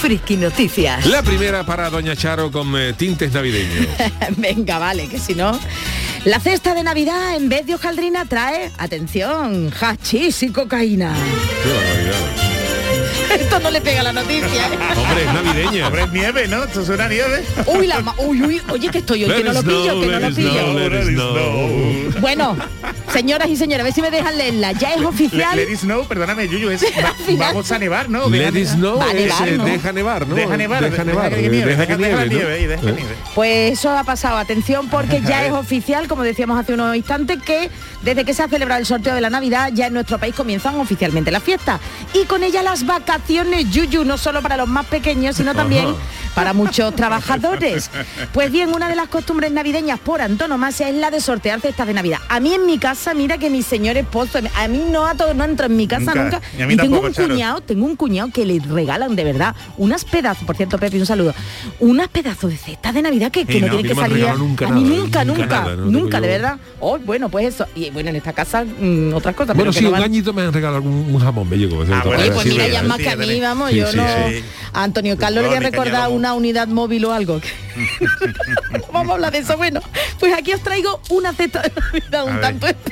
Friki 0.03 0.37
Noticias. 0.37 1.07
La 1.07 1.23
primera 1.23 1.65
para 1.65 1.89
Doña 1.89 2.17
Charo 2.17 2.51
con 2.51 2.77
eh, 2.77 2.93
tintes 2.93 3.33
navideños. 3.33 3.87
Venga, 4.37 4.79
vale, 4.79 5.07
que 5.07 5.21
si 5.21 5.37
no... 5.37 5.57
La 6.25 6.39
cesta 6.41 6.75
de 6.75 6.83
Navidad 6.83 7.37
en 7.37 7.49
vez 7.49 7.67
de 7.67 7.75
hojaldrina 7.77 8.25
trae, 8.27 8.71
atención, 8.79 9.73
hachís 9.81 10.43
y 10.43 10.51
cocaína. 10.51 11.15
Qué. 11.63 13.35
Esto 13.43 13.61
no 13.61 13.71
le 13.71 13.81
pega 13.81 14.01
a 14.01 14.05
la 14.05 14.13
noticia. 14.13 14.67
¿eh? 14.69 14.79
Hombre, 14.97 15.25
es 15.25 15.33
navideña. 15.33 15.87
Hombre, 15.87 16.03
es 16.03 16.13
nieve, 16.13 16.49
¿no? 16.49 16.65
Esto 16.65 16.85
suena 16.85 17.05
a 17.05 17.09
nieve. 17.09 17.45
Uy, 17.67 17.87
la 17.87 18.01
ma- 18.01 18.15
uy, 18.19 18.43
uy, 18.43 18.61
oye, 18.71 18.89
que 18.89 18.99
estoy 18.99 19.25
hoy, 19.25 19.33
que 19.33 19.45
no 19.45 19.53
lo 19.53 19.63
pillo, 19.63 20.01
que 20.01 20.07
no 20.07 20.21
lo 20.21 20.35
pillo. 20.35 22.21
Bueno, 22.21 22.57
Señoras 23.13 23.49
y 23.49 23.57
señores, 23.57 23.81
a 23.81 23.85
ver 23.85 23.93
si 23.93 24.03
me 24.03 24.11
dejan 24.11 24.37
leerla. 24.39 24.73
Ya 24.73 24.95
es 24.95 25.01
Le- 25.01 25.07
oficial. 25.07 25.57
Let 25.57 25.71
it 25.71 25.79
snow, 25.79 26.05
perdóname, 26.07 26.49
Yuyu, 26.49 26.71
es 26.71 26.83
va- 27.39 27.47
vamos 27.47 27.71
a 27.71 27.79
nevar, 27.79 28.09
¿no? 28.09 28.29
Let 28.29 28.53
Deja 28.53 28.59
it 28.59 28.69
snow 28.69 28.99
Va 28.99 29.05
a 29.07 29.09
es, 29.13 29.15
nevar, 29.15 29.49
eh, 29.49 29.57
¿no? 29.59 29.65
deja 29.65 29.93
nevar, 29.93 30.27
¿no? 30.29 30.35
Deja 30.35 30.57
nevar, 30.57 30.83
deja 30.91 31.05
nevar, 31.05 31.31
que 31.35 31.41
nieve, 31.49 31.65
deja 31.67 31.87
que 31.87 31.97
deja 31.97 32.25
nieve, 32.27 32.67
¿no? 32.67 32.69
deja 32.69 32.89
Eh. 32.89 32.95
nieve. 32.97 33.15
Pues 33.35 33.79
eso 33.79 33.91
ha 33.91 34.05
pasado. 34.05 34.39
Atención 34.39 34.89
porque 34.89 35.21
ya 35.27 35.45
es 35.45 35.53
oficial, 35.53 36.09
como 36.09 36.23
decíamos 36.23 36.59
hace 36.59 36.75
unos 36.75 36.97
instantes, 36.97 37.43
que 37.43 37.71
desde 38.03 38.25
que 38.25 38.35
se 38.35 38.43
ha 38.43 38.49
celebrado 38.49 38.81
el 38.81 38.87
sorteo 38.87 39.15
de 39.15 39.21
la 39.21 39.31
Navidad, 39.31 39.71
ya 39.73 39.87
en 39.89 39.95
nuestro 39.95 40.19
país 40.19 40.35
comienzan 40.35 40.77
oficialmente 40.81 41.31
las 41.31 41.43
fiestas. 41.43 41.81
Y 42.15 42.25
con 42.25 42.43
ella 42.43 42.63
las 42.63 42.87
vacaciones, 42.87 43.71
Yuyu, 43.71 44.05
no 44.05 44.17
solo 44.19 44.43
para 44.43 44.57
los 44.57 44.69
más 44.69 44.87
pequeños, 44.87 45.37
sino 45.37 45.55
también 45.55 45.95
para 46.35 46.53
muchos 46.53 46.95
trabajadores. 46.97 47.91
Pues 48.33 48.51
bien, 48.51 48.73
una 48.75 48.89
de 48.89 48.97
las 48.97 49.09
costumbres 49.09 49.53
navideñas 49.53 49.99
por 50.01 50.21
antonomasia 50.23 50.89
es 50.89 50.95
la 50.95 51.11
de 51.11 51.21
sortear 51.21 51.61
cestas 51.61 51.87
de 51.87 51.95
Navidad. 51.95 52.19
A 52.29 52.41
mí 52.41 52.55
en 52.55 52.65
mi 52.67 52.79
casa, 52.79 53.02
mira 53.15 53.39
que 53.39 53.51
mi 53.51 53.63
señor 53.63 53.97
esposo, 53.97 54.39
a 54.55 54.69
mí 54.69 54.83
no, 54.91 55.07
a 55.07 55.15
todo, 55.15 55.35
no 55.35 55.45
entra 55.45 55.67
en 55.67 55.77
mi 55.77 55.87
casa 55.87 56.15
Nunca. 56.15 56.23
nunca. 56.25 56.41
Y 56.59 56.63
a 56.63 56.67
mí 56.67 56.77
tengo 56.77 56.97
tampoco, 56.97 57.07
un 57.09 57.13
Charo. 57.13 57.29
cuñado, 57.29 57.61
tengo 57.61 57.87
un 57.87 57.97
cuñado 57.97 58.31
que 58.33 58.47
le 58.47 58.59
regalan 58.61 59.15
de 59.17 59.25
verdad 59.25 59.55
unas 59.77 60.05
pedazos, 60.05 60.45
por 60.45 60.57
cierto, 60.57 60.79
Pepe, 60.79 60.99
un 60.99 61.07
saludo, 61.07 61.35
unas 61.81 62.09
pedazos 62.09 62.51
de 62.51 62.57
cestas 62.57 62.95
de 62.95 63.03
Navidad 63.03 63.31
que, 63.31 63.45
que 63.45 63.61
no, 63.61 63.67
no, 63.69 63.77
tienen 63.79 63.87
a 63.87 63.95
que 63.95 63.95
me 63.95 64.21
salir. 64.25 64.39
nunca 64.39 64.67
a 64.69 64.71
mí 64.71 64.83
nada, 64.83 64.97
nunca, 64.97 65.25
nunca 65.25 65.43
nunca, 65.43 65.61
nada, 65.63 65.77
no 65.77 65.85
nunca, 65.87 66.11
tengo 66.21 66.23
de 66.23 66.29
verdad. 66.39 66.57
Oh, 66.81 66.99
bueno, 66.99 67.29
pues 67.29 67.47
eso. 67.55 67.67
Y 67.75 67.91
bueno, 67.91 68.11
en 68.11 68.17
esta 68.17 68.33
casa 68.33 68.65
mm, 68.65 69.13
otras 69.15 69.35
cosas. 69.35 69.57
Bueno, 69.57 69.71
pero 69.71 69.73
que 69.73 69.79
sí, 69.79 69.85
no 69.85 69.91
un 69.91 69.95
van- 69.95 70.03
añito 70.05 70.33
me 70.33 70.43
han 70.43 70.53
regalado 70.53 70.83
un, 70.83 71.15
un 71.15 71.19
jamón 71.21 71.49
bello. 71.51 71.69
como 71.71 71.85
se 71.87 71.93
Ah, 71.93 71.99
me 71.99 72.05
bueno, 72.05 72.23
Oye, 72.23 72.31
decir, 72.31 72.35
pues 72.35 72.47
mira, 72.55 72.69
ya 72.69 72.83
más 72.83 72.99
que 72.99 73.11
a 73.11 73.17
mí, 73.17 73.41
vamos, 73.41 73.71
Sí, 73.71 73.77
yo 73.77 73.93
no. 73.95 74.05
A 74.75 74.85
Antonio 74.85 75.17
Carlos 75.19 75.43
le 75.43 75.49
voy 75.49 75.57
a 75.59 75.61
recordar 75.61 76.09
una 76.11 76.35
unidad 76.35 76.69
móvil 76.69 77.05
o 77.07 77.13
algo. 77.13 77.41
vamos 78.93 79.11
a 79.11 79.15
hablar 79.15 79.33
de 79.33 79.39
eso. 79.39 79.57
Bueno, 79.57 79.81
pues 80.19 80.33
aquí 80.35 80.53
os 80.53 80.61
traigo 80.61 81.01
una 81.11 81.33
cesta 81.33 81.63
de 81.63 81.73
Navidad 81.75 82.25
un 82.27 82.41
tanto 82.41 82.67
especial. 82.67 82.92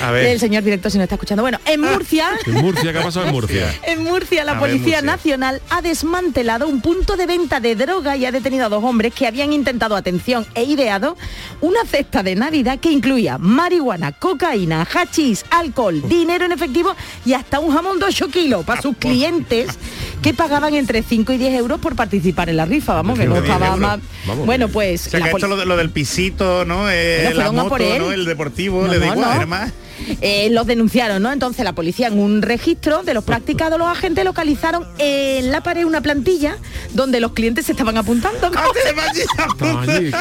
A 0.00 0.10
ver. 0.10 0.26
El 0.26 0.40
señor 0.40 0.62
director 0.62 0.90
si 0.90 0.98
nos 0.98 1.04
está 1.04 1.16
escuchando. 1.16 1.42
Bueno, 1.42 1.58
en 1.66 1.80
Murcia. 1.80 2.30
En 2.46 2.54
Murcia, 2.54 2.92
¿qué 2.92 2.98
ha 2.98 3.02
pasado 3.02 3.26
en 3.26 3.32
Murcia? 3.32 3.74
En 3.86 4.02
Murcia, 4.02 4.44
la 4.44 4.52
A 4.52 4.54
ver, 4.54 4.70
Policía 4.70 4.98
Murcia. 4.98 5.02
Nacional 5.02 5.62
ha 5.70 5.82
desmantelado 5.82 6.68
un 6.68 6.80
punto 6.80 7.16
de 7.16 7.26
venta 7.26 7.60
de 7.60 7.74
droga 7.74 8.16
y 8.16 8.24
ha 8.24 8.32
detenido 8.32 8.66
a 8.66 8.68
dos 8.68 8.82
hombres 8.82 9.12
que 9.14 9.26
habían 9.26 9.52
intentado, 9.52 9.96
atención, 9.96 10.46
e 10.54 10.62
ideado 10.64 11.16
una 11.60 11.84
cesta 11.84 12.22
de 12.22 12.34
Navidad 12.34 12.78
que 12.78 12.90
incluía 12.90 13.38
marihuana, 13.38 14.12
cocaína, 14.12 14.86
hachís, 14.92 15.44
alcohol, 15.50 16.00
dinero 16.08 16.44
en 16.44 16.52
efectivo 16.52 16.94
y 17.24 17.34
hasta 17.34 17.60
un 17.60 17.72
jamón 17.74 17.98
de 17.98 18.06
8 18.06 18.28
kilos 18.28 18.64
para 18.64 18.80
sus 18.80 18.96
clientes 18.96 19.78
que 20.22 20.34
pagaban 20.34 20.74
entre 20.74 21.02
5 21.02 21.32
y 21.32 21.38
10 21.38 21.54
euros 21.54 21.80
por 21.80 21.96
participar 21.96 22.48
en 22.48 22.56
la 22.56 22.66
rifa. 22.66 22.94
Vamos, 22.94 23.18
que 23.18 23.26
no 23.26 23.36
5 23.36 23.44
y 23.44 23.48
10 23.48 23.54
estaba 23.54 23.76
más... 23.76 24.00
Vamos, 24.26 24.46
Bueno, 24.46 24.68
pues... 24.68 25.06
O 25.06 25.10
sea, 25.10 25.20
que 25.20 25.30
hecho 25.30 25.46
lo, 25.46 25.64
lo 25.64 25.76
del 25.76 25.90
pisito, 25.90 26.64
¿no? 26.64 26.90
Eh, 26.90 27.32
la 27.34 27.52
moto, 27.52 27.68
por 27.68 27.82
él. 27.82 27.98
¿no? 27.98 28.12
El 28.12 28.24
deportivo, 28.24 28.82
No, 28.82 28.92
le 28.92 28.98
da 28.98 29.06
igual. 29.06 29.72
Eh, 30.20 30.48
los 30.50 30.66
denunciaron, 30.66 31.22
¿no? 31.22 31.32
Entonces 31.32 31.64
la 31.64 31.74
policía 31.74 32.08
en 32.08 32.18
un 32.18 32.42
registro 32.42 33.02
de 33.02 33.14
los 33.14 33.24
practicados, 33.24 33.78
los 33.78 33.88
agentes 33.88 34.24
localizaron 34.24 34.86
en 34.98 35.50
la 35.50 35.62
pared 35.62 35.84
una 35.84 36.00
plantilla 36.00 36.56
donde 36.94 37.20
los 37.20 37.32
clientes 37.32 37.66
se 37.66 37.72
estaban 37.72 37.96
apuntando 37.96 38.50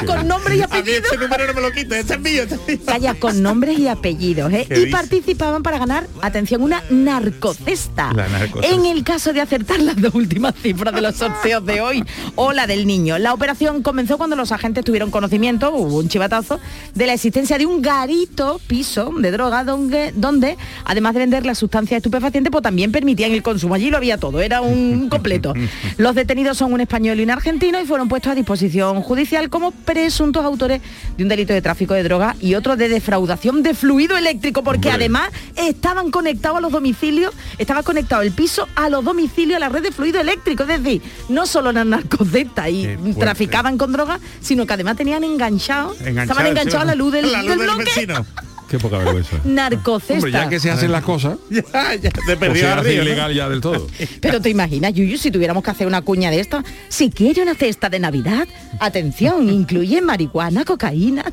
con 0.05 0.27
nombres 0.27 0.57
y 0.57 0.61
apellidos. 0.61 1.05
ese 1.05 1.17
número 1.17 1.47
no 1.47 1.53
me 1.53 1.61
lo 1.61 1.71
quita, 1.71 1.97
ese 1.97 2.13
es 2.15 2.19
mío, 2.19 2.43
ese 2.43 2.55
es 2.55 2.67
mío. 2.67 2.79
Calla, 2.85 3.13
con 3.15 3.41
nombres 3.41 3.79
y 3.79 3.87
apellidos, 3.87 4.51
¿eh? 4.53 4.65
¿Qué 4.67 4.75
Y 4.75 4.79
dice? 4.85 4.91
participaban 4.91 5.63
para 5.63 5.79
ganar, 5.79 6.07
atención, 6.21 6.61
una 6.61 6.83
narcocesta. 6.89 8.13
La 8.13 8.27
narcocesta. 8.27 8.75
En 8.75 8.85
el 8.85 9.03
caso 9.03 9.33
de 9.33 9.41
acertar 9.41 9.79
las 9.79 9.99
dos 10.01 10.13
últimas 10.15 10.55
cifras 10.61 10.93
de 10.93 11.01
los 11.01 11.15
sorteos 11.15 11.65
de 11.65 11.81
hoy 11.81 12.03
o 12.35 12.53
la 12.53 12.67
del 12.67 12.87
niño. 12.87 13.17
La 13.17 13.33
operación 13.33 13.81
comenzó 13.83 14.17
cuando 14.17 14.35
los 14.35 14.51
agentes 14.51 14.83
tuvieron 14.83 15.11
conocimiento, 15.11 15.71
hubo 15.73 15.97
un 15.97 16.09
chivatazo, 16.09 16.59
de 16.93 17.05
la 17.07 17.13
existencia 17.13 17.57
de 17.57 17.65
un 17.65 17.81
garito, 17.81 18.59
piso 18.67 19.11
de 19.17 19.31
droga, 19.31 19.63
donde, 19.67 20.11
donde 20.15 20.57
además 20.85 21.13
de 21.13 21.19
vender 21.19 21.45
la 21.45 21.53
sustancia 21.53 21.97
estupefaciente, 21.97 22.49
pues 22.49 22.63
también 22.63 22.91
permitían 22.91 23.31
el 23.31 23.43
consumo. 23.43 23.75
Allí 23.75 23.91
lo 23.91 23.97
había 23.97 24.17
todo, 24.17 24.41
era 24.41 24.61
un 24.61 25.09
completo. 25.11 25.53
Los 25.97 26.15
detenidos 26.15 26.57
son 26.57 26.73
un 26.73 26.81
español 26.81 27.19
y 27.19 27.23
un 27.23 27.29
argentino 27.29 27.79
y 27.79 27.85
fueron 27.85 28.07
puestos 28.09 28.31
a 28.31 28.35
disposición 28.35 29.01
judicial 29.03 29.49
como 29.51 29.69
presuntos 29.71 30.43
autores 30.43 30.81
de 31.15 31.23
un 31.23 31.29
delito 31.29 31.53
de 31.53 31.61
tráfico 31.61 31.93
de 31.93 32.01
droga 32.01 32.35
y 32.41 32.55
otro 32.55 32.75
de 32.75 32.89
defraudación 32.89 33.61
de 33.61 33.75
fluido 33.75 34.17
eléctrico, 34.17 34.63
porque 34.63 34.87
Hombre. 34.89 35.03
además 35.05 35.29
estaban 35.55 36.09
conectados 36.09 36.57
a 36.57 36.61
los 36.61 36.71
domicilios, 36.71 37.33
estaba 37.59 37.83
conectado 37.83 38.21
el 38.23 38.31
piso 38.31 38.67
a 38.75 38.89
los 38.89 39.03
domicilios, 39.03 39.57
a 39.57 39.59
la 39.59 39.69
red 39.69 39.83
de 39.83 39.91
fluido 39.91 40.19
eléctrico, 40.21 40.63
es 40.63 40.69
decir, 40.81 41.01
no 41.29 41.45
solo 41.45 41.69
eran 41.71 41.89
narcocetas 41.89 42.69
y 42.69 42.87
traficaban 43.19 43.77
con 43.77 43.91
drogas, 43.91 44.19
sino 44.41 44.65
que 44.65 44.73
además 44.73 44.95
tenían 44.95 45.23
enganchados, 45.23 45.99
estaban 46.01 46.47
enganchados 46.47 46.83
a 46.83 46.85
la 46.85 46.95
luz 46.95 47.11
del, 47.11 47.31
la 47.31 47.41
luz 47.43 47.49
del 47.49 47.59
del 47.59 47.67
bloque. 47.67 47.83
vecino. 47.85 48.25
Qué 48.69 48.77
poca 48.79 48.97
vergüenza. 48.97 49.37
Narcocesta. 49.43 50.13
Hombre, 50.15 50.31
ya 50.31 50.49
que 50.49 50.59
se 50.59 50.69
hacen 50.69 50.91
las 50.91 51.03
cosas, 51.03 51.37
Ya, 51.49 51.95
ya, 51.95 52.09
te 52.09 52.37
perdió 52.37 53.01
ilegal 53.01 53.33
ya 53.33 53.49
del 53.49 53.61
todo. 53.61 53.87
Pero 54.21 54.41
te 54.41 54.49
imaginas, 54.49 54.93
Yuyu, 54.93 55.17
si 55.17 55.31
tuviéramos 55.31 55.63
que 55.63 55.71
hacer 55.71 55.87
una 55.87 56.01
cuña 56.01 56.31
de 56.31 56.39
esto, 56.39 56.63
si 56.89 57.09
quiere 57.09 57.41
una 57.41 57.55
cesta 57.55 57.89
de 57.89 57.99
Navidad, 57.99 58.47
atención, 58.79 59.49
incluye 59.49 60.01
marihuana, 60.01 60.65
cocaína. 60.65 61.25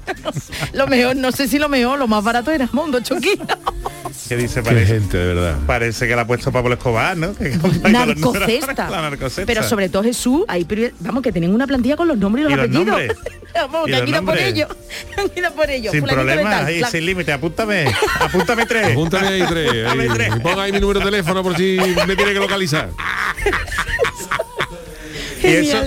lo 0.73 0.87
mejor, 0.87 1.17
no 1.17 1.33
sé 1.33 1.49
si 1.49 1.59
lo 1.59 1.69
mejor, 1.69 1.99
lo 1.99 2.07
más 2.07 2.23
barato 2.23 2.51
era 2.51 2.69
Mondo 2.73 3.01
Choquito. 3.01 3.59
Que 4.29 4.37
dice, 4.37 4.63
Qué 4.63 4.71
parece, 4.71 4.87
gente, 4.95 5.19
de 5.19 5.35
verdad. 5.35 5.59
parece 5.67 6.09
que 6.09 6.17
la 6.17 6.23
ha 6.23 6.27
puesto 6.27 6.51
Pablo 6.51 6.75
Escobar, 6.75 7.17
¿no? 7.17 7.35
Que 7.39 7.51
narcocesta. 7.91 8.89
La 8.89 9.03
narcocesta. 9.03 9.45
Pero 9.47 9.63
sobre 9.63 9.89
todo 9.91 10.03
Jesús, 10.03 10.45
ahí, 10.49 10.67
vamos, 11.01 11.23
que 11.23 11.31
tienen 11.31 11.55
una 11.55 11.67
plantilla 11.67 11.97
con 11.97 12.09
los 12.09 12.17
nombres 12.17 12.47
y 12.47 12.49
los 12.49 12.53
¿Y 12.53 12.57
los 12.57 12.89
apellidos. 12.89 13.17
vamos, 13.55 13.89
¿Y 13.89 13.91
que 13.93 13.97
han 13.97 14.09
ido 14.09 14.17
por 14.17 14.25
nombres? 14.35 14.47
ello. 14.47 14.69
Han 15.19 15.31
ido 15.37 15.53
por 15.53 15.71
ello. 15.71 15.91
Sin 15.91 16.05
problemas, 16.05 16.65
ahí, 16.65 16.83
sin 16.91 17.07
límite, 17.07 17.33
apúntame, 17.33 17.85
apúntame 18.21 18.67
tres. 18.67 18.93
Apúntame 18.93 19.29
ahí 19.29 19.45
tres. 19.49 19.87
Apúntame 19.87 20.03
ahí. 20.03 20.09
tres. 20.15 20.33
Y 20.37 20.41
ponga 20.41 20.63
ahí 20.63 20.73
mi 20.73 20.81
número 20.81 21.01
de 21.01 21.05
teléfono 21.07 21.43
por 21.43 21.57
si 21.57 21.79
me 22.07 22.17
tiene 22.17 22.33
que 22.33 22.41
localizar. 22.41 22.89
Y 25.45 25.49
eso, 25.69 25.79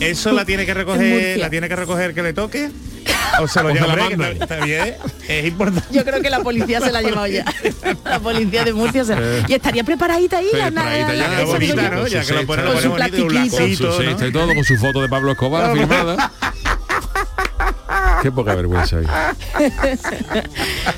eso 0.00 0.32
la 0.32 0.44
tiene 0.44 0.64
que 0.66 0.74
recoger, 0.74 1.38
la 1.38 1.50
tiene 1.50 1.68
que 1.68 1.76
recoger 1.76 2.14
que 2.14 2.22
le 2.22 2.32
toque. 2.32 2.70
O 3.40 3.48
se 3.48 3.62
lo 3.62 3.70
O 3.70 3.72
lleva 3.72 3.86
la 3.86 3.96
manda. 3.96 4.28
está, 4.30 4.56
bien, 4.64 4.94
es 5.26 5.46
importante. 5.46 5.88
Yo 5.90 6.04
creo 6.04 6.20
que 6.20 6.28
la 6.28 6.40
policía 6.40 6.80
se 6.80 6.92
la 6.92 6.98
ha 6.98 7.02
llevado 7.02 7.26
ya. 7.26 7.44
La 8.04 8.20
policía 8.20 8.64
de 8.64 8.72
Murcia 8.74 9.04
se 9.04 9.14
Eh. 9.14 9.42
Y 9.48 9.54
estaría 9.54 9.84
preparadita 9.84 10.38
ahí 10.38 10.48
la, 10.52 10.66
Preparadita 10.66 11.14
ya, 11.14 11.28
la- 11.38 11.44
bonita. 11.44 11.90
¿no? 11.90 12.06
Ya 12.06 12.24
que 12.24 12.32
lo 12.34 12.46
Con 12.46 12.82
su 12.82 12.92
plastiquito. 12.94 13.96
Con 13.96 14.28
y 14.28 14.32
todo, 14.32 14.54
con 14.54 14.64
su 14.64 14.76
foto 14.76 15.00
de 15.00 15.08
Pablo 15.08 15.32
Escobar 15.32 15.72
firmada. 15.76 16.30
Qué 18.22 18.30
poca 18.32 18.54
vergüenza 18.54 18.98
hay. 18.98 19.06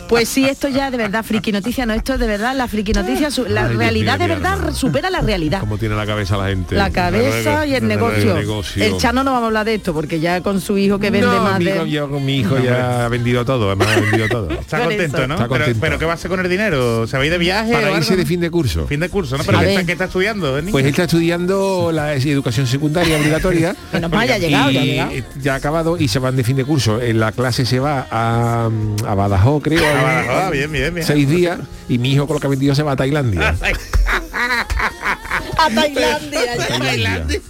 Pues 0.09 0.29
sí, 0.29 0.45
esto 0.45 0.69
ya 0.69 0.91
de 0.91 0.97
verdad, 0.99 1.25
friki 1.25 1.51
noticia, 1.51 1.87
no, 1.87 1.95
esto 1.95 2.19
de 2.19 2.27
verdad, 2.27 2.55
la 2.55 2.69
friki 2.69 2.93
noticia, 2.93 3.31
su- 3.31 3.47
la 3.47 3.67
Ay, 3.67 3.77
realidad 3.77 4.19
de 4.19 4.29
verdad 4.29 4.73
supera 4.73 5.09
la 5.11 5.21
realidad. 5.21 5.61
Cómo 5.61 5.79
tiene 5.79 5.97
la 5.97 6.07
cabeza 6.07 6.37
la 6.37 6.49
gente. 6.49 6.75
La 6.77 6.91
cabeza 6.91 7.67
y 7.67 7.75
el 7.75 7.89
negocio. 7.89 8.33
el 8.33 8.47
negocio. 8.47 8.85
El 8.85 8.97
Chano 8.99 9.25
no 9.25 9.33
vamos 9.33 9.45
a 9.45 9.47
hablar 9.49 9.65
de 9.65 9.75
esto 9.75 9.95
porque 9.95 10.21
ya 10.21 10.43
con 10.43 10.61
su 10.61 10.77
hijo 10.79 10.99
que 10.99 11.11
vende 11.11 11.27
no, 11.27 11.43
más 11.43 11.59
mi 11.59 11.65
de... 11.65 11.91
yo 11.91 12.09
con 12.11 12.25
mi 12.25 12.37
hijo 12.39 12.59
ya 12.59 13.07
ha 13.07 13.09
vendido 13.09 13.45
todo, 13.45 13.69
además 13.69 13.89
ha 13.97 14.01
vendido 14.01 14.29
todo. 14.29 14.51
Está 14.61 14.79
Con 14.79 14.89
contento. 14.89 15.27
¿no? 15.27 15.35
Está 15.35 15.49
Pero, 15.49 15.49
contento. 15.65 15.81
pero 15.81 15.99
¿qué 15.99 16.05
va 16.05 16.13
a 16.13 16.15
hacer 16.15 16.31
con 16.31 16.41
el 16.41 16.49
dinero? 16.49 17.07
¿Se 17.07 17.17
va 17.17 17.23
a 17.23 17.27
ir 17.27 17.33
de 17.33 17.39
viaje? 17.39 17.71
o 17.71 17.75
Para 17.75 17.87
algo, 17.87 17.99
irse 17.99 18.17
de 18.17 18.27
fin 18.27 18.41
de 18.41 18.51
curso. 18.51 18.87
Fin 18.87 19.01
de 19.01 19.09
curso, 19.09 19.39
¿no? 19.39 19.45
Pero 19.45 19.59
¿qué 19.61 19.71
está, 19.71 19.87
qué 19.87 19.93
está 19.93 20.05
estudiando? 20.05 20.59
el 20.59 20.65
niño? 20.67 20.73
Pues 20.73 20.85
él 20.85 20.91
está 20.91 21.05
estudiando 21.05 21.91
la 21.93 22.15
educación 22.15 22.67
secundaria 22.67 23.17
obligatoria. 23.19 23.75
Menos 23.93 24.11
mal, 24.11 24.29
ya 24.29 24.35
ha 24.35 24.39
llegado, 24.39 24.71
ya 24.71 24.81
ha 24.81 24.85
llegado. 24.85 25.11
ya 25.41 25.53
ha 25.55 25.57
acabado 25.57 25.97
y 25.99 26.09
se 26.09 26.19
van 26.19 26.37
de 26.37 26.45
fin 26.45 26.57
de 26.57 26.65
curso. 26.65 27.01
La 27.15 27.33
clase 27.33 27.65
se 27.65 27.81
va 27.81 28.07
a, 28.11 28.69
a 29.07 29.15
Badajoz, 29.15 29.63
creo. 29.63 29.85
A 29.87 30.03
Badajoz, 30.03 30.53
bien, 30.53 30.71
bien, 30.73 30.95
bien. 30.95 31.07
Seis 31.07 31.29
días 31.29 31.59
y 31.89 31.99
mi 31.99 32.13
hijo 32.13 32.27
con 32.27 32.35
lo 32.35 32.41
que 32.41 32.47
ha 32.47 32.51
vendido 32.51 32.75
se 32.75 32.83
va 32.83 32.93
a 32.93 32.97
Tailandia. 32.97 33.55
A 35.57 35.71
Tailandia. 35.71 36.57
ya. 36.57 36.79
Tailandia. 36.79 37.41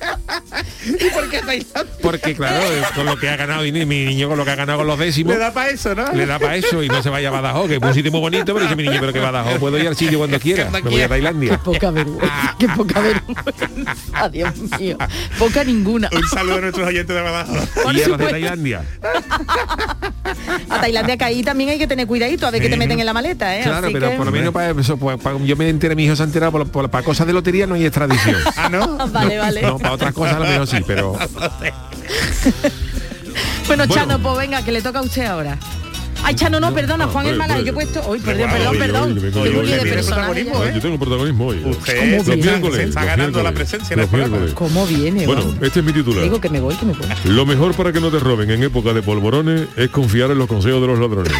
¿Y 0.86 1.10
por 1.10 1.30
qué 1.30 1.38
Tailandia? 1.40 1.84
Porque 2.02 2.34
claro, 2.34 2.60
con 2.94 3.06
lo 3.06 3.16
que 3.18 3.28
ha 3.28 3.36
ganado 3.36 3.62
dinero, 3.62 3.86
mi 3.86 4.04
niño 4.04 4.28
con 4.28 4.36
lo 4.38 4.44
que 4.44 4.50
ha 4.50 4.54
ganado 4.56 4.78
con 4.78 4.86
los 4.86 4.98
décimos. 4.98 5.32
Le 5.34 5.38
da 5.40 5.52
para 5.52 5.70
eso, 5.70 5.94
¿no? 5.94 6.12
Le 6.12 6.26
da 6.26 6.38
para 6.38 6.56
eso 6.56 6.82
y 6.82 6.88
no 6.88 7.02
se 7.02 7.08
vaya 7.10 7.28
a 7.28 7.32
Badajoz, 7.32 7.68
que 7.68 7.76
es 7.76 7.82
un 7.82 7.94
sitio 7.94 8.10
muy 8.12 8.20
bonito, 8.20 8.52
pero 8.52 8.60
dice 8.60 8.76
mi 8.76 8.82
niño, 8.84 8.98
pero 9.00 9.12
que 9.12 9.20
Badajoz 9.20 9.58
puedo 9.58 9.78
ir 9.78 9.88
al 9.88 9.96
sitio 9.96 10.18
cuando 10.18 10.38
quiera. 10.38 10.64
Me 10.70 10.80
voy 10.82 10.88
a 10.88 10.90
quiera. 10.90 11.04
Qué 11.04 11.08
Tailandia. 11.08 11.58
poca 11.58 11.90
vergüenza, 11.90 12.56
qué 12.58 12.68
poca 12.68 13.00
vergüenza, 13.00 14.28
Dios 14.30 14.54
mío. 14.78 14.98
Poca 15.38 15.64
ninguna. 15.64 16.10
Un 16.12 16.28
saludo 16.28 16.56
a 16.56 16.60
nuestros 16.60 16.86
oyentes 16.88 17.14
de 17.16 17.22
Badajoz. 17.22 17.68
Por 17.82 17.96
Y 17.96 18.02
a 18.02 18.08
los 18.08 18.18
de. 18.18 18.26
Tailandia. 18.28 18.84
A 20.68 20.80
Tailandia 20.80 21.16
que 21.16 21.24
ahí 21.24 21.42
también 21.42 21.70
hay 21.70 21.78
que 21.78 21.86
tener 21.86 22.06
cuidadito 22.06 22.46
a 22.46 22.50
ver 22.50 22.60
qué 22.60 22.68
te 22.68 22.76
meten 22.76 23.00
en 23.00 23.06
la 23.06 23.12
maleta, 23.12 23.56
¿eh? 23.58 23.62
Claro, 23.62 23.86
Así 23.86 23.92
pero 23.94 24.10
que- 24.10 24.16
por 24.16 24.26
lo 24.26 24.32
menos 24.32 24.52
para 24.52 24.70
eso, 24.70 24.96
pues, 24.96 25.18
para- 25.20 25.38
yo 25.38 25.56
me 25.56 25.68
enteré, 25.68 25.94
mi 25.94 26.04
hijo 26.04 26.16
se 26.16 26.22
ha 26.22 26.26
enterado, 26.26 26.52
por- 26.54 26.68
por- 26.68 26.88
para 26.88 27.04
cosas 27.04 27.26
de 27.26 27.32
lotería 27.32 27.66
no 27.66 27.74
hay 27.74 27.84
extradición. 27.84 28.36
Ah, 28.56 28.68
¿no? 28.68 28.96
Vale, 29.12 29.38
vale. 29.38 29.62
No, 29.62 29.78
para 29.78 29.92
otras 29.94 30.14
cosas 30.14 30.36
a 30.36 30.38
lo 30.38 30.44
mejor 30.46 30.66
sí, 30.68 30.76
pero 30.86 31.12
Bueno, 31.12 31.28
Bueno. 33.66 33.86
Chano, 33.88 34.18
pues 34.20 34.36
venga, 34.38 34.64
que 34.64 34.70
le 34.72 34.80
toca 34.82 35.00
a 35.00 35.02
usted 35.02 35.24
ahora. 35.26 35.58
Ay, 36.26 36.34
Chano, 36.36 36.58
no, 36.60 36.72
perdona, 36.72 37.06
Juan 37.08 37.36
Mala, 37.36 37.54
hombre. 37.56 37.64
yo 37.66 37.70
he 37.72 37.74
puesto. 37.74 38.00
Uy, 38.08 38.18
perdón, 38.20 38.48
perdón, 38.50 38.78
perdón. 38.78 39.14
yo. 39.20 39.62
Yo 39.62 40.80
tengo 40.80 40.98
protagonismo 40.98 41.46
hoy. 41.48 41.62
Usted 41.64 41.98
¿Cómo 41.98 42.16
Los 42.16 42.26
viene? 42.26 42.42
miércoles. 42.42 42.76
se 42.76 42.82
está 42.84 43.00
los 43.00 43.08
ganando 43.08 43.42
la 43.42 43.52
presencia 43.52 43.92
en 43.94 44.00
el 44.00 44.06
programa. 44.08 44.36
miércoles. 44.38 44.54
¿Cómo 44.54 44.86
viene? 44.86 45.26
Bueno, 45.26 45.54
este 45.60 45.80
es 45.80 45.84
mi 45.84 45.92
titular. 45.92 46.22
Digo 46.22 46.40
que 46.40 46.48
me 46.48 46.60
voy, 46.60 46.74
que 46.76 46.86
me 46.86 46.92
voy. 46.94 47.06
Lo 47.24 47.44
mejor 47.44 47.74
para 47.74 47.92
que 47.92 48.00
no 48.00 48.10
te 48.10 48.20
roben 48.20 48.50
en 48.50 48.62
época 48.62 48.94
de 48.94 49.02
polvorones 49.02 49.68
es 49.76 49.90
confiar 49.90 50.30
en 50.30 50.38
los 50.38 50.46
consejos 50.46 50.80
de 50.80 50.86
los 50.86 50.98
ladrones. 50.98 51.32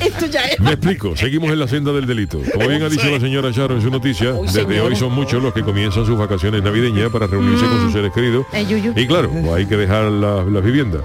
Esto 0.00 0.26
ya 0.26 0.40
es. 0.46 0.60
Me 0.60 0.70
explico, 0.72 1.16
seguimos 1.16 1.50
en 1.50 1.58
la 1.58 1.68
senda 1.68 1.92
del 1.92 2.06
delito. 2.06 2.40
Como 2.54 2.68
bien 2.68 2.82
ha 2.82 2.88
dicho 2.88 3.06
la 3.10 3.20
señora 3.20 3.52
Charo 3.52 3.74
en 3.74 3.82
su 3.82 3.90
noticia, 3.90 4.32
desde 4.32 4.62
señor. 4.64 4.86
hoy 4.86 4.96
son 4.96 5.12
muchos 5.12 5.42
los 5.42 5.52
que 5.54 5.62
comienzan 5.62 6.06
sus 6.06 6.18
vacaciones 6.18 6.62
navideñas 6.62 7.10
para 7.10 7.26
reunirse 7.26 7.64
con 7.66 7.80
sus 7.82 7.92
seres 7.92 8.12
queridos. 8.12 8.46
Eh. 8.52 8.92
Y 8.96 9.06
claro, 9.06 9.30
pues 9.30 9.52
hay 9.54 9.66
que 9.66 9.76
dejar 9.76 10.04
la- 10.04 10.44
las 10.44 10.64
viviendas. 10.64 11.02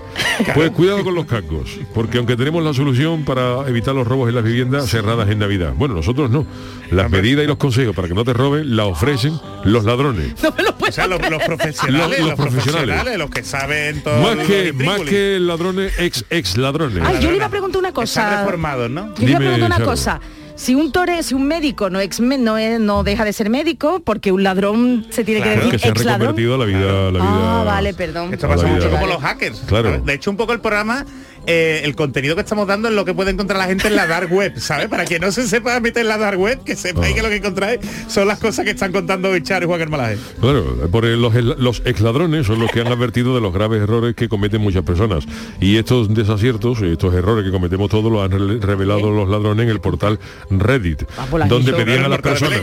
Pues 0.56 0.72
cuidado 0.72 1.04
con 1.04 1.14
los 1.16 1.26
cacos, 1.26 1.78
porque 1.94 2.18
aunque 2.18 2.36
tenemos 2.36 2.64
la 2.64 2.74
solución 2.74 3.24
para 3.26 3.68
evitar 3.68 3.94
los 3.94 4.08
robos 4.08 4.30
en 4.30 4.36
las 4.36 4.44
viviendas 4.44 4.90
cerradas 4.90 5.30
en 5.30 5.40
Navidad, 5.40 5.74
bueno, 5.76 5.94
nosotros 5.96 6.30
no. 6.30 6.46
Las 6.90 7.10
medidas 7.10 7.44
y 7.46 7.48
los 7.48 7.58
consejos 7.58 7.96
para 7.96 8.08
que 8.08 8.14
no 8.14 8.24
te 8.26 8.34
roben 8.34 8.76
la 8.76 8.86
ofrecen 8.86 9.40
los 9.64 9.86
ladrones. 9.86 10.34
No 10.44 10.52
me 10.58 10.64
lo 10.64 10.76
puedo 10.76 10.90
O 10.90 10.94
sea, 10.94 11.08
los, 11.08 11.20
profesionales, 11.20 12.10
Los- 12.10 12.20
los, 12.20 12.28
los 12.30 12.36
profesionales. 12.36 12.96
profesionales, 12.96 13.18
los 13.18 13.30
que 13.30 13.44
saben 13.44 14.04
todo. 14.04 14.22
Más 14.22 14.46
que, 14.48 14.74
más 14.74 15.00
que 15.02 15.38
ladrones, 15.40 15.94
ex 16.00 16.26
ex 16.30 16.58
ladrones. 16.58 17.02
Ay, 17.06 17.20
yo 17.22 17.32
le 17.32 17.40
iba 17.42 17.48
a 17.48 17.50
preguntar 17.50 17.80
una 17.80 17.90
Están 17.90 18.04
cosa. 18.04 18.40
reformados, 18.42 18.90
¿no? 18.90 19.14
Yo 19.16 19.28
iba 19.28 19.38
a 19.38 19.40
preguntar 19.40 19.68
una 19.78 19.86
cosa. 19.86 20.22
Si 20.56 20.76
un 20.76 20.92
tore, 20.92 21.24
si 21.24 21.34
un 21.34 21.48
médico 21.48 21.90
no 21.90 22.00
ex 22.00 22.20
no, 22.20 22.58
es- 22.58 22.80
no 22.80 23.04
deja 23.04 23.26
de 23.26 23.34
ser 23.34 23.50
médico, 23.50 24.02
porque 24.04 24.32
un 24.32 24.44
ladrón 24.44 25.08
se 25.10 25.24
tiene 25.24 25.42
Claro. 25.42 25.62
que 25.62 25.66
que 25.68 25.72
decir 25.74 25.80
se 25.82 25.88
han 25.88 25.92
ex 25.96 26.06
ladrón. 26.06 26.28
la 26.28 26.32
vida, 26.34 26.58
la 26.58 26.66
vida. 26.66 27.18
Ah, 27.22 27.64
vale, 27.66 27.94
perdón. 27.96 28.32
Esto 28.34 28.48
pasa 28.48 28.68
mucho 28.68 28.76
vida. 28.88 28.90
como 28.90 29.02
Vale. 29.02 29.14
los 29.14 29.22
hackers. 29.24 29.60
Claro. 29.66 30.00
De 30.02 30.14
hecho, 30.14 30.30
un 30.30 30.38
poco 30.38 30.54
el 30.54 30.60
programa, 30.60 31.06
eh, 31.48 31.82
el 31.84 31.96
contenido 31.96 32.36
que 32.36 32.42
estamos 32.42 32.68
dando 32.68 32.88
es 32.88 32.94
lo 32.94 33.06
que 33.06 33.14
puede 33.14 33.32
encontrar 33.32 33.58
la 33.60 33.66
gente 33.66 33.88
en 33.88 33.96
la 33.96 34.08
dark 34.08 34.32
web, 34.32 34.54
¿sabes? 34.60 34.88
Para 34.88 35.06
que 35.06 35.20
no 35.20 35.32
se 35.32 35.48
sepa 35.48 35.80
meter 35.80 36.02
en 36.04 36.08
la 36.10 36.18
dark 36.18 36.40
web, 36.40 36.64
que 36.64 36.76
sepáis 36.76 37.16
que 37.16 37.22
lo 37.22 37.30
que 37.30 37.38
encontráis 37.38 37.80
son 38.08 38.28
las 38.28 38.40
cosas 38.40 38.66
que 38.66 38.72
están 38.72 38.92
contando 38.92 39.30
hoy 39.30 39.42
Charo 39.42 39.66
y 39.66 39.68
Juan 39.68 39.80
Carmalaje. 39.80 40.18
Claro, 40.40 40.90
por 40.92 41.06
el- 41.06 41.22
los, 41.22 41.34
los 41.36 41.82
ex 41.86 42.02
ladrones 42.02 42.48
son 42.48 42.60
los 42.60 42.72
que 42.72 42.82
han 42.82 42.88
advertido 42.88 43.34
de 43.36 43.42
los 43.42 43.54
graves 43.54 43.82
errores 43.82 44.16
que 44.16 44.30
cometen 44.30 44.62
muchas 44.62 44.84
personas. 44.84 45.26
Y 45.60 45.78
estos 45.78 46.14
desaciertos, 46.14 46.82
estos 46.82 47.14
errores 47.14 47.46
que 47.46 47.52
cometemos 47.52 47.90
todos, 47.90 48.12
los 48.12 48.24
han 48.24 48.32
re- 48.32 48.60
revelado 48.66 49.12
los 49.12 49.28
ladrones 49.30 49.64
en 49.66 49.70
el 49.70 49.80
portal 49.80 50.20
Reddit, 50.50 51.04
Ah, 51.18 51.26
pues 51.30 51.48
donde 51.50 51.74
pedían 51.74 52.06
a 52.06 52.10
las 52.10 52.20
personas, 52.20 52.60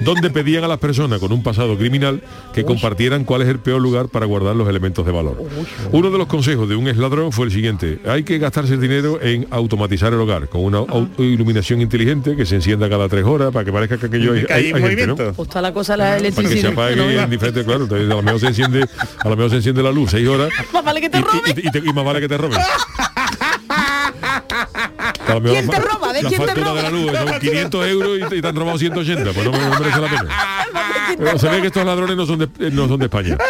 donde 0.00 0.30
pedían 0.30 0.64
a 0.64 0.68
las 0.68 0.78
personas 0.78 1.20
con 1.20 1.32
un 1.32 1.42
pasado 1.42 1.76
criminal 1.76 2.22
que 2.52 2.64
compartieran 2.64 3.24
cuál 3.24 3.42
es 3.42 3.48
el 3.48 3.58
peor 3.58 3.80
lugar 3.80 4.08
para 4.08 4.26
guardar 4.26 4.56
los 4.56 4.68
elementos 4.68 5.04
de 5.06 5.12
valor. 5.12 5.42
Uno 5.92 6.10
de 6.10 6.18
los 6.18 6.26
consejos 6.26 6.68
de 6.68 6.76
un 6.76 6.88
ex 6.88 6.96
ladrón 6.98 7.32
fue 7.32 7.46
el 7.46 7.52
siguiente: 7.52 7.98
hay 8.06 8.22
que 8.22 8.38
gastarse 8.38 8.74
el 8.74 8.80
dinero 8.80 9.18
en 9.22 9.46
automatizar 9.50 10.12
el 10.12 10.20
hogar 10.20 10.48
con 10.48 10.62
una 10.64 10.78
au- 10.80 11.08
iluminación 11.18 11.80
inteligente 11.80 12.36
que 12.36 12.44
se 12.46 12.56
encienda 12.56 12.88
cada 12.88 13.08
tres 13.08 13.24
horas 13.24 13.52
para 13.52 13.64
que 13.64 13.72
parezca 13.72 13.98
que 13.98 14.06
aquello 14.06 14.32
hay, 14.34 14.44
Que 14.44 14.52
hay 14.52 14.64
hay- 14.66 14.72
gente, 14.72 14.80
¿no? 14.80 14.86
movimiento. 15.14 15.32
Pues 15.34 15.48
está 15.48 15.60
la 15.62 15.72
cosa 15.72 15.96
la 15.96 16.04
para 16.04 16.16
que 16.16 16.32
se 16.32 16.40
electricidad. 16.40 16.72
apague 16.72 16.96
No, 16.96 17.10
en 17.10 17.30
diferentes, 17.30 17.64
claro, 17.64 17.82
entonces 17.84 18.10
a 18.10 18.14
lo 18.14 18.22
mejor 18.22 18.40
se 18.40 18.46
enciende, 18.48 18.86
a 19.20 19.28
lo 19.28 19.36
mejor 19.36 19.50
se 19.50 19.56
enciende 19.56 19.82
la 19.82 19.92
luz 19.92 20.10
seis 20.10 20.28
horas 20.28 20.50
Más 20.72 20.84
vale 20.84 21.00
que 21.00 21.10
te 21.10 21.20
roben. 21.20 21.40
y- 21.46 21.68
y 21.68 21.70
te- 21.70 21.78
y 21.78 21.92
más 21.92 22.04
vale 22.04 22.20
que 22.20 22.28
te 22.28 22.36
roben. 22.38 22.58
¿Quién 25.42 25.68
te 25.68 25.78
roba? 25.80 26.12
¿De 26.12 26.22
la 26.22 26.28
quién 26.28 26.44
te 26.46 26.54
roba? 26.54 26.74
de 26.74 26.82
la 26.82 26.90
luz 26.90 27.12
son 27.12 27.38
500 27.40 27.86
euros 27.86 28.18
y 28.18 28.28
te, 28.28 28.36
y 28.36 28.42
te 28.42 28.48
han 28.48 28.56
robado 28.56 28.78
180, 28.78 29.32
pues 29.32 29.44
no, 29.44 29.52
me- 29.52 29.58
no 29.58 29.70
merece 29.80 30.00
la 30.00 30.08
pena. 30.08 30.28
Pero 31.18 31.38
se 31.38 31.48
ve 31.48 31.60
que 31.60 31.66
estos 31.68 31.84
ladrones 31.84 32.16
no 32.16 32.26
son 32.26 32.38
de, 32.40 32.44
eh, 32.44 32.70
no 32.72 32.86
son 32.88 32.98
de 32.98 33.04
España. 33.06 33.36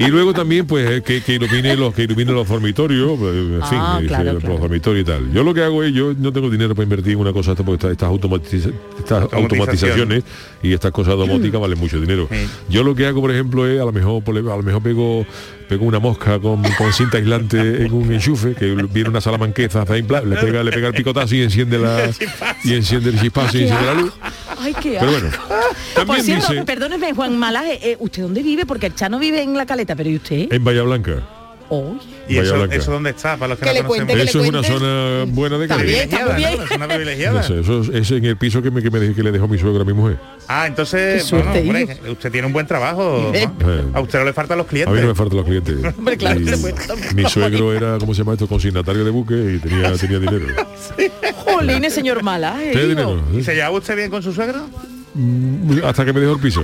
Y 0.00 0.08
luego 0.08 0.32
también 0.32 0.66
pues 0.66 0.90
eh, 0.90 1.02
que, 1.02 1.20
que 1.22 1.34
ilumine 1.34 1.76
los 1.76 1.94
que 1.94 2.02
ilumine 2.04 2.32
los 2.32 2.48
dormitorios, 2.48 3.18
pues, 3.18 3.34
en 3.34 3.62
fin, 3.68 3.78
Ah, 3.80 4.00
eh, 4.02 4.06
claro, 4.06 4.32
los 4.34 4.42
claro. 4.42 4.58
dormitorios 4.58 5.02
y 5.02 5.06
tal. 5.06 5.32
Yo 5.32 5.42
lo 5.44 5.52
que 5.54 5.62
hago 5.62 5.82
es, 5.84 5.92
yo 5.92 6.14
no 6.16 6.32
tengo 6.32 6.48
dinero 6.50 6.74
para 6.74 6.84
invertir 6.84 7.12
en 7.12 7.18
una 7.20 7.32
cosa 7.32 7.52
esta, 7.52 7.62
porque 7.64 7.76
estas, 7.86 7.92
estas, 7.92 8.08
automatiza- 8.08 8.72
estas 8.98 9.32
automatizaciones 9.32 10.24
y 10.62 10.72
estas 10.72 10.90
cosas 10.92 11.16
domóticas 11.16 11.60
valen 11.60 11.78
mucho 11.78 12.00
dinero. 12.00 12.28
Sí. 12.30 12.36
Yo 12.68 12.82
lo 12.82 12.94
que 12.94 13.06
hago, 13.06 13.20
por 13.20 13.30
ejemplo, 13.30 13.66
es 13.68 13.80
a 13.80 13.84
lo 13.84 13.92
mejor 13.92 14.22
a 14.26 14.32
lo 14.56 14.62
mejor 14.62 14.82
pego 14.82 15.26
pego 15.68 15.84
una 15.84 16.00
mosca 16.00 16.40
con, 16.40 16.64
con 16.76 16.92
cinta 16.92 17.18
aislante 17.18 17.84
en 17.84 17.92
un 17.92 18.12
enchufe, 18.12 18.54
que 18.54 18.74
viene 18.92 19.08
una 19.08 19.20
salamanqueza, 19.20 19.84
le 19.84 20.02
pega, 20.02 20.64
le 20.64 20.72
pega 20.72 20.88
el 20.88 20.94
picotazo 20.94 21.32
y 21.36 21.42
enciende 21.42 21.78
la 21.78 22.10
y 22.64 22.74
enciende 22.74 23.10
el 23.10 23.20
chispazo 23.20 23.56
y 23.56 23.62
enciende 23.62 23.86
la 23.86 23.94
luz. 23.94 24.12
Ay, 24.58 24.74
qué 24.82 24.96
Pero 24.98 25.12
bueno, 25.12 25.28
Por 25.30 25.94
también 25.94 26.24
cierto, 26.24 26.52
dice 26.52 26.64
perdóneme, 26.64 27.12
Juan 27.14 27.38
Malaje, 27.38 27.92
eh, 27.92 27.96
¿usted 28.00 28.22
dónde 28.24 28.42
vive? 28.42 28.66
Porque 28.66 28.86
el 28.86 28.96
Chano 28.96 29.20
vive 29.20 29.42
en 29.42 29.54
la 29.56 29.64
caleta, 29.64 29.89
pero 29.96 30.10
¿y 30.10 30.16
usted? 30.16 30.52
en 30.52 30.64
Bahía 30.64 30.82
Blanca. 30.82 31.16
Uy. 31.72 31.98
¿Y 32.28 32.36
eso, 32.38 32.64
eso 32.64 32.90
dónde 32.90 33.10
está? 33.10 33.36
Para 33.36 33.50
los 33.50 33.58
que, 33.58 33.64
Que 33.64 33.70
no 33.74 33.82
le 33.82 33.84
cuente 33.84 34.12
conocemos. 34.12 34.12
que 34.12 34.16
le 34.16 34.24
Eso 34.24 34.42
es 34.42 34.48
una 34.48 34.62
zona 35.24 35.32
buena 35.32 35.56
de. 35.58 35.68
Cádiz. 35.68 35.96
está 35.98 36.26
muy 36.26 36.34
bien. 36.34 36.58
¿no? 36.80 36.88
Privilegiada. 36.88 37.40
No 37.42 37.46
sé, 37.46 37.60
eso 37.60 37.80
es, 37.82 37.88
es 37.90 38.10
en 38.10 38.24
el 38.24 38.36
piso 38.36 38.60
que 38.60 38.72
me, 38.72 38.82
que 38.82 38.90
me 38.90 38.98
dejé- 38.98 39.14
que 39.14 39.22
le 39.22 39.30
dejó 39.30 39.46
mi 39.46 39.56
suegra 39.56 39.82
a 39.82 39.84
mi 39.84 39.92
mujer. 39.92 40.16
Ah, 40.48 40.66
entonces, 40.66 41.22
Qué 41.22 41.28
suerte, 41.28 41.62
bueno, 41.62 41.92
hombre, 41.92 42.10
usted 42.10 42.32
tiene 42.32 42.46
un 42.48 42.52
buen 42.52 42.66
trabajo. 42.66 43.30
Eh. 43.34 43.44
Eh. 43.60 43.82
A 43.94 44.00
usted 44.00 44.18
no 44.18 44.24
le 44.24 44.32
faltan 44.32 44.58
los 44.58 44.66
A 44.66 44.68
clientes. 44.70 44.94
mí 44.96 45.00
no 45.00 45.06
me 45.08 45.14
faltan 45.14 45.36
los 45.36 45.46
clientes. 45.46 45.76
Hombre, 45.98 46.16
claro 46.16 46.40
Y 46.40 47.14
mi 47.14 47.24
suegro 47.30 47.72
era, 47.72 47.98
¿cómo 47.98 48.14
se 48.14 48.22
llama 48.22 48.32
esto? 48.32 48.48
Consignatario 48.48 49.04
de 49.04 49.10
buque 49.12 49.34
y 49.34 49.58
tenía, 49.60 49.92
tenía 49.96 50.18
dinero. 50.18 50.46
Jolines, 51.44 51.94
señor. 51.94 52.18
Tenía 52.18 52.62
hijo. 52.72 52.80
dinero. 52.88 53.22
¿Y 53.32 53.44
se 53.44 53.54
lleva 53.54 53.70
usted 53.70 53.94
bien 53.96 54.10
con 54.10 54.22
su 54.24 54.32
suegro? 54.32 54.66
Hasta 55.84 56.04
que 56.04 56.12
me 56.12 56.20
dejó 56.20 56.32
el 56.34 56.40
piso. 56.40 56.62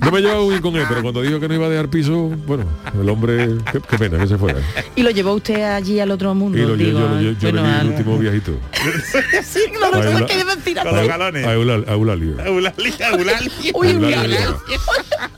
No 0.00 0.10
me 0.12 0.20
llevaba 0.20 0.40
muy 0.40 0.50
bien 0.50 0.62
con 0.62 0.76
él, 0.76 0.84
pero 0.88 1.02
cuando 1.02 1.22
dijo 1.22 1.40
que 1.40 1.48
no 1.48 1.54
iba 1.54 1.66
a 1.66 1.70
dejar 1.70 1.88
piso, 1.88 2.28
bueno, 2.46 2.64
el 3.00 3.08
hombre, 3.08 3.56
qué, 3.72 3.80
qué 3.80 3.98
pena 3.98 4.18
que 4.18 4.26
se 4.28 4.36
fuera. 4.38 4.60
Y 4.94 5.02
lo 5.02 5.10
llevó 5.10 5.32
usted 5.34 5.62
allí 5.62 5.98
al 6.00 6.10
otro 6.10 6.34
mundo. 6.34 6.58
Y 6.58 6.62
lo, 6.62 6.68
yo, 6.68 6.76
digo, 6.76 7.00
yo, 7.00 7.20
yo, 7.20 7.30
yo 7.32 7.38
bueno, 7.40 7.62
le 7.62 7.68
di 7.68 7.74
el 7.74 7.80
al- 7.80 7.88
último 7.88 8.18
viajito. 8.18 8.52
Sí, 9.42 9.60
no 9.72 9.90
lo 9.90 10.02
sé 10.18 10.26
qué 10.26 10.44
decir. 10.44 10.78
Con 10.82 10.94
los 10.96 11.08
galones. 11.08 11.46
A 11.46 11.54
Eulal- 11.54 11.84
a 11.88 11.92
Eulalio. 11.92 12.38
Eulalia, 12.44 13.08
Eulalia. 13.10 13.50
Uy, 13.74 13.88
llama. 13.94 14.58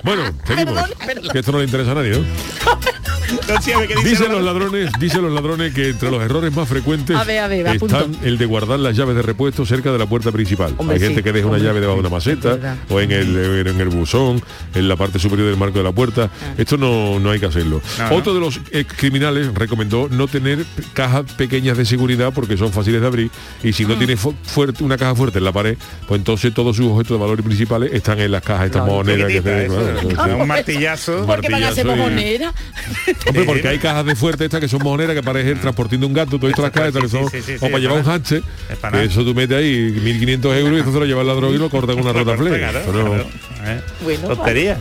Bueno, 0.03 0.23
seguimos. 0.47 0.75
Perdón, 0.75 0.90
perdón. 1.07 1.33
Que 1.33 1.38
esto 1.38 1.53
no 1.53 1.59
le 1.59 1.64
interesa 1.64 1.92
a 1.92 1.94
nadie, 1.94 2.11
¿no? 2.11 2.18
No, 3.28 3.56
dice 3.58 3.72
Dicen 4.04 4.28
la- 4.28 4.34
los 4.34 4.44
ladrones, 4.44 4.90
dicen 4.98 5.22
los 5.22 5.32
ladrones 5.32 5.74
que 5.74 5.88
entre 5.90 6.10
los 6.10 6.22
errores 6.22 6.54
más 6.54 6.68
frecuentes 6.68 7.16
A 7.16 7.24
ver, 7.24 7.40
a 7.40 7.48
ver, 7.48 7.68
apunto. 7.68 7.96
están 7.98 8.16
el 8.26 8.38
de 8.38 8.46
guardar 8.46 8.78
las 8.80 8.96
llaves 8.96 9.14
de 9.16 9.22
repuesto 9.22 9.66
cerca 9.66 9.92
de 9.92 9.98
la 9.98 10.06
puerta 10.06 10.32
principal. 10.32 10.74
Hombre, 10.78 10.94
Hay 10.94 11.00
sí, 11.00 11.06
gente 11.08 11.22
que 11.22 11.32
deja 11.32 11.46
una 11.46 11.58
llave 11.58 11.80
debajo 11.80 11.96
de 11.96 12.00
una 12.00 12.10
maceta 12.16 12.76
o 12.88 13.00
en 13.00 13.12
el 13.12 13.66
en 13.66 13.80
el 13.80 13.88
buzón, 13.88 14.42
en 14.74 14.88
la 14.88 14.96
parte 14.96 15.18
superior 15.18 15.48
del 15.48 15.56
marco 15.58 15.78
de 15.78 15.84
la 15.84 15.92
puerta. 15.92 16.30
Esto 16.56 16.76
no, 16.76 17.18
no 17.20 17.30
hay 17.30 17.40
que 17.40 17.46
hacerlo. 17.46 17.80
No, 17.98 18.16
Otro 18.16 18.34
de 18.34 18.40
los 18.40 18.60
ex 18.70 18.92
criminales 18.94 19.52
recomendó 19.54 20.08
no 20.10 20.26
tener 20.28 20.64
cajas 20.92 21.30
pequeñas 21.32 21.76
de 21.76 21.84
seguridad 21.84 22.32
porque 22.34 22.56
son 22.56 22.72
fáciles 22.72 23.00
de 23.00 23.06
abrir 23.06 23.30
y 23.62 23.72
si 23.72 23.84
no 23.84 23.94
Ah. 23.94 23.98
tiene 23.98 24.16
fu- 24.16 24.34
fuerte, 24.44 24.84
una 24.84 24.96
caja 24.96 25.14
fuerte 25.14 25.38
en 25.38 25.44
la 25.44 25.52
pared, 25.52 25.76
pues 26.06 26.18
entonces 26.18 26.52
todos 26.54 26.76
sus 26.76 26.86
objetos 26.86 27.18
de 27.18 27.22
valor 27.24 27.42
principales 27.42 27.92
están 27.92 28.18
en 28.20 28.30
las 28.30 28.42
cajas 28.42 28.66
estas 28.66 28.82
Claro, 28.82 28.98
monedas 28.98 29.28
que 29.28 29.38
eso, 29.38 29.42
claro, 29.42 30.02
¿no? 30.02 30.08
claro. 30.08 30.36
Un 30.38 30.48
martillazo. 30.48 31.26
Hombre, 33.26 33.44
porque 33.44 33.68
hay 33.68 33.78
cajas 33.78 34.07
de 34.07 34.14
fuerte 34.16 34.44
estas 34.44 34.61
que 34.61 34.68
son 34.68 34.83
mojoneras 34.83 35.14
que 35.14 35.22
parecen 35.22 35.61
transportando 35.61 36.07
un 36.07 36.12
gato, 36.12 36.38
todas 36.38 36.50
estas 36.57 36.70
cajas 36.70 36.92
que 36.92 37.09
Sí, 37.09 37.16
son 37.16 37.31
sí, 37.31 37.42
sí, 37.42 37.52
sí, 37.59 37.64
o 37.64 37.68
para 37.68 37.78
llevar 37.78 37.98
un 37.98 38.04
nada. 38.04 39.02
eso 39.04 39.24
tú 39.24 39.35
metes 39.35 39.57
ahí 39.59 39.92
1500 40.02 40.57
euros 40.57 40.72
y 40.74 40.78
entonces 40.78 41.00
lo 41.00 41.07
lleva 41.07 41.20
el 41.22 41.26
ladrón 41.26 41.54
y 41.54 41.59
lo 41.59 41.68
corta 41.68 41.92
con 41.92 42.02
una 42.02 42.12
rota 42.12 42.37
play. 42.37 42.62
Eh, 42.62 43.81
Bueno, 44.02 44.28
Tontería. 44.28 44.78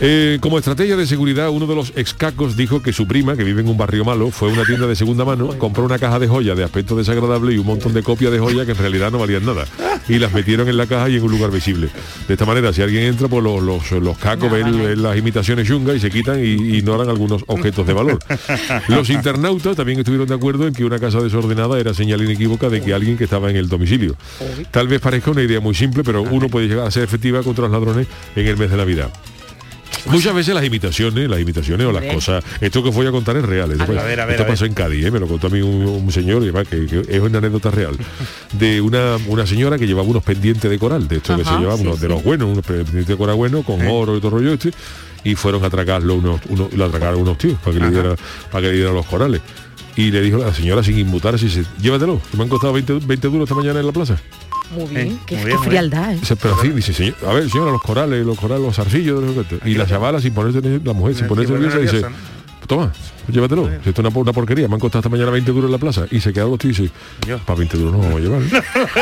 Eh, 0.00 0.38
como 0.40 0.58
estrategia 0.58 0.96
de 0.96 1.06
seguridad, 1.06 1.50
uno 1.50 1.66
de 1.66 1.74
los 1.74 1.92
excacos 1.96 2.56
dijo 2.56 2.82
que 2.82 2.92
su 2.92 3.06
prima, 3.08 3.36
que 3.36 3.42
vive 3.42 3.62
en 3.62 3.68
un 3.68 3.76
barrio 3.76 4.04
malo, 4.04 4.30
fue 4.30 4.50
a 4.50 4.52
una 4.52 4.64
tienda 4.64 4.86
de 4.86 4.94
segunda 4.94 5.24
mano, 5.24 5.48
compró 5.58 5.84
una 5.84 5.98
caja 5.98 6.18
de 6.18 6.28
joyas 6.28 6.56
de 6.56 6.64
aspecto 6.64 6.94
desagradable 6.94 7.54
y 7.54 7.58
un 7.58 7.66
montón 7.66 7.92
de 7.94 8.02
copias 8.02 8.30
de 8.30 8.38
joyas 8.38 8.64
que 8.64 8.72
en 8.72 8.78
realidad 8.78 9.10
no 9.10 9.18
valían 9.18 9.44
nada. 9.44 9.66
Y 10.08 10.18
las 10.18 10.32
metieron 10.32 10.68
en 10.68 10.76
la 10.76 10.86
caja 10.86 11.08
y 11.08 11.16
en 11.16 11.22
un 11.22 11.30
lugar 11.30 11.50
visible. 11.50 11.90
De 12.26 12.34
esta 12.34 12.46
manera, 12.46 12.72
si 12.72 12.80
alguien 12.80 13.04
entra, 13.04 13.28
pues 13.28 13.42
los, 13.42 13.62
los, 13.62 13.90
los 13.90 14.18
cacos 14.18 14.50
ven, 14.50 14.78
ven 14.78 15.02
las 15.02 15.16
imitaciones 15.16 15.66
chungas 15.66 15.96
y 15.96 16.00
se 16.00 16.10
quitan 16.10 16.42
y 16.42 16.76
ignoran 16.76 17.08
algunos 17.08 17.42
objetos 17.46 17.86
de 17.86 17.92
valor. 17.92 18.18
Los 18.88 19.10
internautas 19.10 19.76
también 19.76 19.98
estuvieron 19.98 20.26
de 20.26 20.34
acuerdo 20.34 20.66
en 20.66 20.72
que 20.72 20.84
una 20.84 20.98
casa 20.98 21.20
desordenada 21.20 21.78
era 21.78 21.92
señal 21.92 22.22
inequívoca 22.22 22.68
de 22.68 22.80
que 22.80 22.94
alguien 22.94 23.16
que 23.16 23.24
estaba 23.24 23.50
en 23.50 23.56
el 23.56 23.68
domicilio. 23.68 24.16
Tal 24.70 24.88
vez 24.88 25.00
parezca 25.00 25.30
una 25.30 25.42
idea 25.42 25.60
muy 25.60 25.74
simple, 25.74 26.02
pero 26.04 26.22
uno 26.22 26.48
puede 26.48 26.68
llegar 26.68 26.86
a 26.86 26.90
ser 26.90 27.02
efectiva 27.02 27.42
contra 27.42 27.64
los 27.64 27.72
ladrones 27.72 28.06
en 28.34 28.46
el 28.46 28.56
mes 28.56 28.70
de 28.70 28.76
Navidad. 28.76 29.10
Muchas 30.06 30.34
veces 30.34 30.54
las 30.54 30.64
imitaciones, 30.64 31.28
las 31.28 31.40
imitaciones 31.40 31.86
o 31.86 31.92
las 31.92 32.04
cosas, 32.04 32.42
esto 32.60 32.82
que 32.82 32.90
voy 32.90 33.06
a 33.06 33.10
contar 33.10 33.36
es 33.36 33.44
real. 33.44 33.70
Esto, 33.72 33.84
A 33.84 33.86
ver, 33.86 33.98
a 33.98 34.04
ver, 34.04 34.18
esto 34.20 34.24
a 34.24 34.26
ver. 34.26 34.46
pasó 34.46 34.64
en 34.64 34.74
Cádiz, 34.74 35.04
¿eh? 35.04 35.10
me 35.10 35.20
lo 35.20 35.26
contó 35.26 35.48
a 35.48 35.50
mí 35.50 35.60
un, 35.60 35.84
un 35.86 36.12
señor, 36.12 36.42
y 36.42 36.44
además 36.46 36.66
que, 36.68 36.86
que 36.86 37.00
es 37.08 37.20
una 37.20 37.38
anécdota 37.38 37.70
real, 37.70 37.96
de 38.52 38.80
una, 38.80 39.16
una 39.26 39.46
señora 39.46 39.78
que 39.78 39.86
llevaba 39.86 40.08
unos 40.08 40.22
pendientes 40.22 40.70
de 40.70 40.78
coral, 40.78 41.08
de 41.08 41.16
esto 41.16 41.36
que 41.36 41.44
se 41.44 41.50
llevaba, 41.50 41.76
sí, 41.76 41.82
unos 41.82 42.00
de 42.00 42.08
los 42.08 42.22
buenos, 42.22 42.48
unos 42.48 42.64
pendientes 42.64 43.06
de 43.06 43.16
coral 43.16 43.36
buenos, 43.36 43.64
con 43.64 43.84
oro 43.86 44.16
y 44.16 44.20
todo 44.20 44.30
rollo 44.32 44.54
este, 44.54 44.70
y 45.24 45.34
fueron 45.34 45.64
a 45.64 45.66
atracarlo 45.66 46.14
unos, 46.14 46.40
unos, 46.48 46.72
lo 46.72 46.84
atracaron 46.84 47.20
unos 47.20 47.36
tíos 47.36 47.58
para 47.62 47.74
que 47.76 47.84
le 47.84 47.90
diera, 47.90 48.16
para 48.50 48.62
que 48.62 48.68
le 48.68 48.76
dieran 48.76 48.94
los 48.94 49.06
corales. 49.06 49.40
Y 49.96 50.12
le 50.12 50.20
dijo 50.20 50.40
a 50.40 50.46
la 50.46 50.54
señora 50.54 50.82
sin 50.84 50.96
inmutarse, 50.96 51.46
dice, 51.46 51.64
llévatelo, 51.80 52.20
que 52.30 52.36
me 52.36 52.44
han 52.44 52.48
costado 52.48 52.72
20, 52.72 53.00
20 53.04 53.28
duros 53.28 53.42
esta 53.48 53.56
mañana 53.56 53.80
en 53.80 53.86
la 53.86 53.92
plaza. 53.92 54.16
Muy 54.70 54.84
bien, 54.86 55.08
Sí, 55.10 55.18
qué, 55.26 55.36
muy 55.36 55.44
bien, 55.46 55.62
frialdad, 55.62 56.12
¿eh? 56.14 56.20
Pero 56.42 56.54
así, 56.58 56.68
dice, 56.70 56.92
señor, 56.92 57.14
a 57.26 57.32
ver, 57.32 57.48
señora, 57.50 57.70
los 57.72 57.82
corales, 57.82 58.24
los 58.26 58.38
corales, 58.38 58.64
los 58.64 58.76
zarcillos, 58.76 59.24
y 59.64 59.74
la 59.74 59.86
chavala 59.86 60.20
sin 60.20 60.34
ponerse, 60.34 60.60
la 60.84 60.92
mujer 60.92 61.14
sin 61.14 61.24
Sí, 61.24 61.28
ponerse 61.28 61.52
nerviosa, 61.54 61.78
dice, 61.78 62.06
toma, 62.66 62.92
llévatelo, 63.28 63.66
si 63.82 63.88
esto 63.88 63.90
es 63.90 63.98
una, 63.98 64.08
una 64.10 64.32
porquería, 64.34 64.68
me 64.68 64.74
han 64.74 64.80
costado 64.80 65.00
esta 65.00 65.08
mañana 65.08 65.30
20 65.30 65.50
duros 65.52 65.68
en 65.68 65.72
la 65.72 65.78
plaza, 65.78 66.04
y 66.10 66.20
se 66.20 66.32
quedaron 66.34 66.50
los 66.52 66.58
tíos 66.60 66.78
y 66.80 66.82
dice, 66.82 66.94
Yo. 67.26 67.38
para 67.38 67.58
20 67.60 67.78
duros 67.78 67.92
no 67.94 67.98
vamos 68.00 68.16
a 68.16 68.20
llevar. 68.20 68.42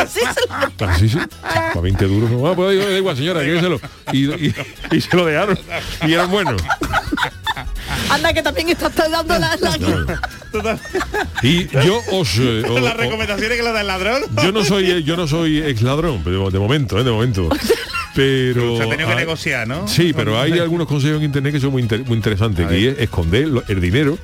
Así 0.00 0.20
se 0.20 0.84
lo- 0.84 0.88
Así 0.88 1.08
sí, 1.08 1.18
para 1.42 1.80
20 1.80 2.04
duros 2.06 2.30
no, 2.30 2.46
ah, 2.46 2.54
pues 2.54 2.78
da 2.78 2.98
igual 2.98 3.16
señora, 3.16 3.40
quédeselo. 3.40 3.80
Y, 4.12 4.26
y, 4.46 4.54
y 4.92 5.00
se 5.00 5.16
lo 5.16 5.24
dejaron, 5.26 5.58
y 6.06 6.12
eran 6.12 6.30
buenos. 6.30 6.62
Anda, 8.10 8.32
que 8.32 8.42
también 8.42 8.68
estás 8.68 8.94
dando 8.94 9.38
la... 9.38 9.56
la- 9.56 10.78
Y 11.42 11.66
yo 11.68 12.00
os... 12.12 12.38
eh, 12.38 12.62
os- 12.68 12.80
Las 12.82 12.96
recomendaciones 12.96 13.56
que 13.58 13.62
le 13.62 13.72
da 13.72 13.80
el 13.80 13.86
ladrón. 13.86 14.22
yo 14.42 14.52
no 14.52 14.64
soy 14.64 14.90
eh, 14.90 15.02
yo 15.02 15.16
no 15.16 15.26
soy 15.26 15.58
ex 15.62 15.82
ladrón, 15.82 16.22
pero 16.24 16.50
de 16.50 16.58
momento, 16.58 16.98
eh, 16.98 17.04
de 17.04 17.10
momento. 17.10 17.48
Pero 18.14 18.78
Se 18.78 18.84
ha 18.84 18.88
tenido 18.88 19.08
que 19.08 19.12
ah, 19.12 19.16
negociar, 19.16 19.68
¿no? 19.68 19.86
Sí, 19.86 20.14
pero 20.16 20.40
hay 20.40 20.52
algunos 20.58 20.86
consejos 20.88 21.18
en 21.18 21.24
internet 21.24 21.52
que 21.52 21.60
son 21.60 21.70
muy, 21.70 21.82
inter- 21.82 22.02
muy 22.06 22.16
interesantes, 22.16 22.66
que 22.66 22.88
es 22.88 22.98
esconder 23.00 23.46
lo- 23.46 23.62
el 23.68 23.78
dinero. 23.78 24.18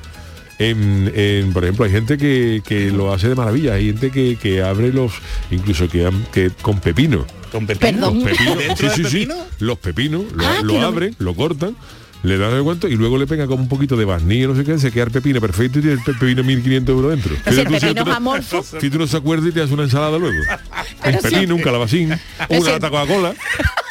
En, 0.59 1.12
en, 1.14 1.53
por 1.53 1.62
ejemplo, 1.62 1.85
hay 1.85 1.90
gente 1.90 2.16
que, 2.16 2.62
que 2.66 2.90
lo 2.90 3.12
hace 3.12 3.29
de 3.29 3.35
maravilla, 3.35 3.75
hay 3.75 3.88
gente 3.88 4.11
que, 4.11 4.38
que 4.40 4.62
abre 4.62 4.95
los, 4.95 5.12
incluso 5.51 5.90
que, 5.90 6.07
han- 6.07 6.25
que 6.33 6.51
con 6.62 6.81
pepino. 6.81 7.27
Con 7.51 7.66
pepino. 7.66 8.11
Los 8.14 8.25
pepinos, 8.25 8.57
¿Dentro 8.59 8.77
sí, 8.77 8.83
del 8.87 8.95
sí, 8.95 9.05
sí, 9.05 9.27
pepino? 9.27 9.35
los 9.59 9.77
pepinos, 9.79 10.23
lo, 10.33 10.47
Ah, 10.47 10.55
lo 10.62 10.73
que 10.73 10.81
lo- 10.81 10.87
abren, 10.87 11.16
lo 11.18 11.35
cortan, 11.35 11.77
le 12.22 12.38
dan 12.38 12.52
el 12.54 12.62
cuento 12.62 12.88
y 12.88 12.96
luego 12.96 13.18
le 13.18 13.26
pegan 13.26 13.48
como 13.48 13.62
un 13.62 13.68
poquito 13.68 13.96
de 13.96 14.04
barniz, 14.04 14.46
no 14.46 14.54
sé 14.56 14.64
qué, 14.64 14.78
se 14.78 14.90
queda 14.92 15.04
el 15.04 15.11
pepino 15.11 15.40
perfecto 15.40 15.78
y 15.78 15.82
tiene 15.82 15.96
el 15.98 16.02
pe- 16.04 16.12
pepino 16.14 16.44
1500 16.44 16.92
euros 16.94 17.11
dentro. 17.11 17.35
Pero 17.44 17.54
si 17.56 17.61
el 17.62 17.66
pepino 17.68 17.94
tú 17.94 18.00
es 18.00 18.06
no- 18.06 18.14
amorfo. 18.14 18.62
si 18.80 18.90
tú 18.90 18.98
no 18.98 19.06
se 19.06 19.16
acuerdas 19.16 19.48
y 19.48 19.52
te 19.52 19.61
haces 19.61 19.72
una 19.72 19.82
ensalada 19.85 20.18
luego. 20.18 20.37
Un 21.04 21.18
pepino, 21.18 21.56
un 21.56 21.62
calabacín, 21.62 22.08
Pero 22.48 22.61
una 22.61 22.66
si- 22.70 22.72
lata 22.74 22.90
Coca-Cola. 22.90 23.35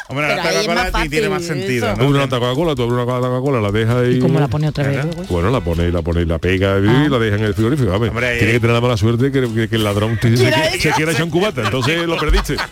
Hombre, 0.08 0.28
la 0.28 0.42
Coca-Cola 0.42 1.08
tiene 1.10 1.28
más 1.28 1.42
sentido. 1.44 1.92
eso. 1.92 1.96
¿no? 2.02 2.08
Una 2.08 2.18
lata 2.20 2.38
Coca-Cola, 2.38 2.74
tú 2.74 2.82
abres 2.84 2.94
una 2.94 3.04
lata 3.04 3.28
Coca-Cola, 3.28 3.60
la 3.60 3.70
dejas 3.70 3.96
ahí. 3.96 4.18
¿Cómo 4.18 4.40
la 4.40 4.48
pone 4.48 4.68
otra 4.68 4.86
vez? 4.88 5.04
Luego? 5.04 5.24
Bueno, 5.28 5.50
la 5.50 5.60
pone, 5.60 5.90
la 5.92 6.00
pone, 6.02 6.24
la 6.24 6.38
pega 6.38 6.78
y 6.78 7.08
la 7.10 7.18
deja 7.18 7.36
en 7.36 7.44
el 7.44 7.52
frigorífico. 7.54 7.90
vamos. 7.90 8.08
Hombre, 8.08 8.38
Tiene 8.38 8.50
eh. 8.50 8.54
que 8.54 8.60
tener 8.60 8.74
la 8.74 8.80
mala 8.80 8.96
suerte 8.96 9.30
que, 9.30 9.42
que- 9.52 9.68
que 9.68 9.76
el 9.76 9.84
ladrón 9.84 10.16
te- 10.18 10.34
se, 10.36 10.42
Quiera 10.42 10.70
se, 10.70 10.80
se 10.80 10.90
quiera 10.92 11.12
echar 11.12 11.24
un 11.24 11.30
cubata, 11.30 11.62
entonces 11.64 12.06
lo 12.06 12.16
perdiste. 12.16 12.56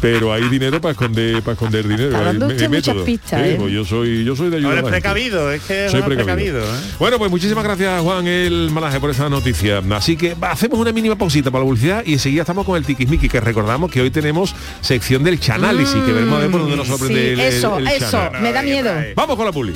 Pero 0.00 0.32
hay 0.32 0.48
dinero 0.48 0.80
para 0.80 0.92
esconder, 0.92 1.42
para 1.42 1.52
esconder 1.52 1.86
dinero. 1.86 2.16
Hay, 2.16 2.36
usted 2.36 2.42
hay 2.62 2.68
muchas 2.68 2.70
métodos. 2.70 3.02
pistas, 3.04 3.42
¿eh? 3.46 3.56
pues 3.58 3.72
yo 3.72 3.84
soy, 3.84 4.24
yo 4.24 4.34
soy 4.34 4.48
de 4.48 4.56
ayuda. 4.56 4.70
Ahora 4.70 4.80
es 4.82 4.88
precavido, 4.88 5.50
es 5.52 5.60
que 5.62 5.88
Soy 5.90 6.00
es 6.00 6.06
precavido. 6.06 6.24
precavido. 6.24 6.60
¿eh? 6.60 6.80
Bueno, 6.98 7.18
pues 7.18 7.30
muchísimas 7.30 7.62
gracias 7.64 8.00
Juan 8.02 8.26
el 8.26 8.70
Malaje 8.72 8.98
por 8.98 9.10
esa 9.10 9.28
noticia. 9.28 9.82
Así 9.90 10.16
que 10.16 10.34
hacemos 10.40 10.78
una 10.78 10.92
mínima 10.92 11.16
pausita 11.16 11.50
para 11.50 11.64
la 11.64 11.66
publicidad 11.68 12.02
y 12.06 12.14
enseguida 12.14 12.42
estamos 12.42 12.64
con 12.64 12.76
el 12.78 12.84
tiquismiqui, 12.86 13.28
que 13.28 13.40
recordamos 13.40 13.90
que 13.90 14.00
hoy 14.00 14.10
tenemos 14.10 14.54
sección 14.80 15.22
del 15.22 15.38
chanálisis, 15.38 15.94
que 16.02 16.12
veremos 16.12 16.34
a 16.38 16.40
ver 16.40 16.50
por 16.50 16.60
dónde 16.62 16.76
nos 16.76 16.86
sorprende 16.86 17.20
Sí, 17.20 17.28
el, 17.32 17.40
el- 17.40 17.46
eso, 17.54 17.78
el 17.78 17.86
eso, 17.88 18.30
me 18.40 18.52
da 18.52 18.62
miedo. 18.62 18.90
Vamos 19.16 19.36
con 19.36 19.44
la 19.44 19.52
publi. 19.52 19.74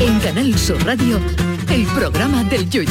En 0.00 0.18
Canal 0.20 0.58
Sur 0.58 0.84
Radio, 0.84 1.18
el 1.70 1.84
programa 1.86 2.44
del 2.44 2.68
Yoyo. 2.68 2.90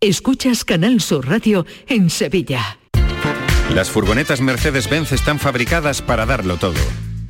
Escuchas 0.00 0.64
Canal 0.64 1.02
Sur 1.02 1.28
Radio 1.28 1.66
en 1.86 2.08
Sevilla. 2.08 2.79
Las 3.74 3.88
furgonetas 3.88 4.40
Mercedes-Benz 4.40 5.12
están 5.12 5.38
fabricadas 5.38 6.02
para 6.02 6.26
darlo 6.26 6.56
todo. 6.56 6.74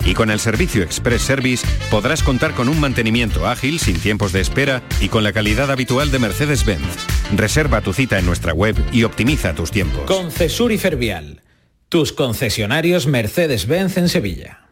Y 0.06 0.14
con 0.14 0.30
el 0.30 0.40
servicio 0.40 0.82
Express 0.82 1.20
Service 1.20 1.66
podrás 1.90 2.22
contar 2.22 2.54
con 2.54 2.70
un 2.70 2.80
mantenimiento 2.80 3.46
ágil, 3.46 3.78
sin 3.78 4.00
tiempos 4.00 4.32
de 4.32 4.40
espera 4.40 4.82
y 5.00 5.10
con 5.10 5.22
la 5.22 5.34
calidad 5.34 5.70
habitual 5.70 6.10
de 6.10 6.18
Mercedes-Benz. 6.18 7.06
Reserva 7.36 7.82
tu 7.82 7.92
cita 7.92 8.18
en 8.18 8.24
nuestra 8.24 8.54
web 8.54 8.74
y 8.90 9.04
optimiza 9.04 9.54
tus 9.54 9.70
tiempos. 9.70 10.04
Concesur 10.06 10.72
y 10.72 10.78
Fervial, 10.78 11.42
tus 11.90 12.14
concesionarios 12.14 13.06
Mercedes-Benz 13.06 13.98
en 13.98 14.08
Sevilla. 14.08 14.69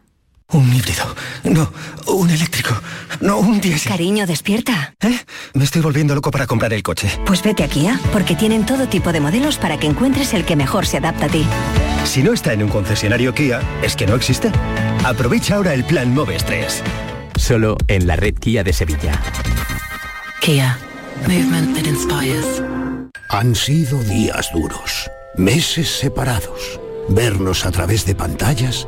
Un 0.51 0.73
híbrido. 0.73 1.15
No, 1.43 1.71
un 2.07 2.29
eléctrico. 2.31 2.73
No, 3.21 3.37
un 3.37 3.61
diésel. 3.61 3.91
Cariño, 3.91 4.25
despierta. 4.25 4.95
¿Eh? 4.99 5.19
Me 5.53 5.63
estoy 5.63 5.81
volviendo 5.81 6.15
loco 6.15 6.31
para 6.31 6.47
comprar 6.47 6.73
el 6.73 6.81
coche. 6.81 7.07
Pues 7.25 7.43
vete 7.43 7.63
a 7.63 7.67
Kia, 7.67 7.99
porque 8.11 8.35
tienen 8.35 8.65
todo 8.65 8.87
tipo 8.87 9.11
de 9.11 9.19
modelos 9.19 9.57
para 9.57 9.77
que 9.77 9.85
encuentres 9.85 10.33
el 10.33 10.45
que 10.45 10.55
mejor 10.55 10.87
se 10.87 10.97
adapta 10.97 11.27
a 11.27 11.29
ti. 11.29 11.45
Si 12.03 12.23
no 12.23 12.33
está 12.33 12.53
en 12.53 12.63
un 12.63 12.69
concesionario 12.69 13.35
Kia, 13.35 13.61
es 13.83 13.95
que 13.95 14.07
no 14.07 14.15
existe. 14.15 14.51
Aprovecha 15.03 15.55
ahora 15.55 15.75
el 15.75 15.83
plan 15.83 16.13
Moves 16.15 16.43
3. 16.45 16.81
Solo 17.35 17.77
en 17.87 18.07
la 18.07 18.15
red 18.15 18.33
Kia 18.33 18.63
de 18.63 18.73
Sevilla. 18.73 19.21
Kia, 20.41 20.79
movement 21.27 21.75
that 21.75 21.85
inspires. 21.85 22.63
Han 23.29 23.53
sido 23.53 24.03
días 24.03 24.49
duros, 24.51 25.11
meses 25.37 25.99
separados, 25.99 26.79
vernos 27.09 27.67
a 27.67 27.71
través 27.71 28.03
de 28.07 28.15
pantallas 28.15 28.87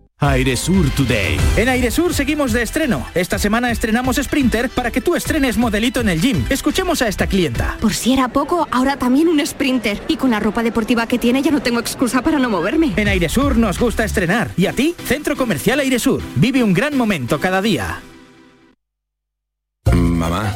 Airesur 0.23 0.87
Today. 0.91 1.35
En 1.57 1.67
Airesur 1.67 2.13
seguimos 2.13 2.53
de 2.53 2.61
estreno. 2.61 3.07
Esta 3.15 3.39
semana 3.39 3.71
estrenamos 3.71 4.17
Sprinter 4.17 4.69
para 4.69 4.91
que 4.91 5.01
tú 5.01 5.15
estrenes 5.15 5.57
modelito 5.57 5.99
en 5.99 6.09
el 6.09 6.21
gym. 6.21 6.45
Escuchemos 6.51 7.01
a 7.01 7.07
esta 7.07 7.25
clienta. 7.25 7.77
Por 7.81 7.95
si 7.95 8.13
era 8.13 8.27
poco, 8.27 8.67
ahora 8.69 8.97
también 8.97 9.27
un 9.27 9.43
sprinter. 9.43 9.99
Y 10.07 10.17
con 10.17 10.29
la 10.29 10.39
ropa 10.39 10.61
deportiva 10.61 11.07
que 11.07 11.17
tiene 11.17 11.41
ya 11.41 11.49
no 11.49 11.63
tengo 11.63 11.79
excusa 11.79 12.21
para 12.21 12.37
no 12.37 12.51
moverme. 12.51 12.93
En 12.97 13.07
Airesur 13.07 13.57
nos 13.57 13.79
gusta 13.79 14.05
estrenar. 14.05 14.51
¿Y 14.57 14.67
a 14.67 14.73
ti? 14.73 14.93
Centro 15.05 15.35
Comercial 15.35 15.79
Airesur. 15.79 16.21
Vive 16.35 16.63
un 16.63 16.75
gran 16.75 16.95
momento 16.95 17.39
cada 17.39 17.59
día. 17.59 18.03
Mamá, 19.91 20.55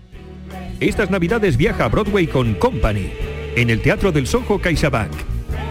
Estas 0.81 1.11
navidades 1.11 1.57
viaja 1.57 1.85
a 1.85 1.89
Broadway 1.89 2.25
con 2.25 2.55
Company, 2.55 3.11
en 3.55 3.69
el 3.69 3.83
Teatro 3.83 4.11
del 4.11 4.25
Soho 4.25 4.59
CaixaBank. 4.59 5.11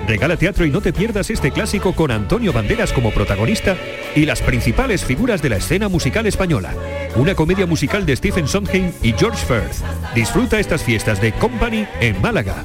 Regala 0.07 0.37
teatro 0.37 0.65
y 0.65 0.71
no 0.71 0.81
te 0.81 0.93
pierdas 0.93 1.31
este 1.31 1.51
clásico 1.51 1.97
con 1.97 2.13
Antonio 2.13 2.53
Banderas 2.53 2.93
como 2.93 3.11
protagonista 3.11 3.77
y 4.15 4.25
las 4.25 4.41
principales 4.41 5.05
figuras 5.05 5.43
de 5.43 5.49
la 5.49 5.57
escena 5.57 5.89
musical 5.89 6.27
española. 6.27 6.73
Una 7.17 7.35
comedia 7.35 7.67
musical 7.67 8.07
de 8.07 8.15
Stephen 8.15 8.47
Sondheim 8.47 8.93
y 9.03 9.13
George 9.13 9.45
Firth. 9.45 9.83
Disfruta 10.15 10.61
estas 10.61 10.85
fiestas 10.85 11.21
de 11.21 11.33
Company 11.33 11.89
en 12.01 12.23
Málaga. 12.23 12.65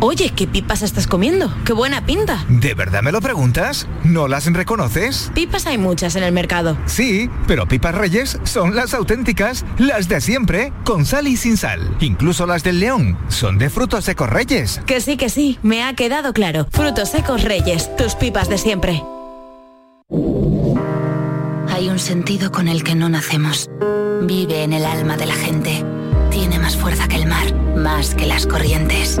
Oye, 0.00 0.30
¿qué 0.36 0.46
pipas 0.46 0.82
estás 0.82 1.06
comiendo? 1.06 1.50
¡Qué 1.64 1.72
buena 1.72 2.04
pinta! 2.04 2.44
¿De 2.48 2.74
verdad 2.74 3.02
me 3.02 3.12
lo 3.12 3.22
preguntas? 3.22 3.88
¿No 4.04 4.28
las 4.28 4.44
reconoces? 4.52 5.30
Pipas 5.34 5.66
hay 5.66 5.78
muchas 5.78 6.16
en 6.16 6.22
el 6.22 6.32
mercado. 6.32 6.76
Sí, 6.84 7.30
pero 7.46 7.66
pipas 7.66 7.94
reyes 7.94 8.38
son 8.44 8.74
las 8.74 8.92
auténticas, 8.92 9.64
las 9.78 10.08
de 10.08 10.20
siempre, 10.20 10.72
con 10.84 11.06
sal 11.06 11.26
y 11.26 11.38
sin 11.38 11.56
sal. 11.56 11.96
Incluso 12.00 12.46
las 12.46 12.62
del 12.62 12.78
león 12.78 13.16
son 13.28 13.56
de 13.56 13.70
frutos 13.70 14.04
secos 14.04 14.28
reyes. 14.28 14.82
Que 14.84 15.00
sí, 15.00 15.16
que 15.16 15.30
sí, 15.30 15.58
me 15.62 15.82
ha 15.82 15.94
quedado 15.94 16.34
claro. 16.34 16.66
Frutos 16.70 17.08
secos 17.10 17.42
reyes, 17.42 17.94
tus 17.96 18.14
pipas 18.14 18.50
de 18.50 18.58
siempre. 18.58 19.02
Hay 21.70 21.88
un 21.88 21.98
sentido 21.98 22.52
con 22.52 22.68
el 22.68 22.84
que 22.84 22.94
no 22.94 23.08
nacemos. 23.08 23.70
Vive 24.22 24.62
en 24.62 24.74
el 24.74 24.84
alma 24.84 25.16
de 25.16 25.26
la 25.26 25.34
gente. 25.34 25.84
Tiene 26.30 26.58
más 26.58 26.76
fuerza 26.76 27.08
que 27.08 27.16
el 27.16 27.26
mar, 27.26 27.54
más 27.76 28.14
que 28.14 28.26
las 28.26 28.46
corrientes. 28.46 29.20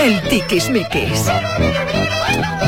El 0.00 0.20
tiquismiquis. 0.28 1.24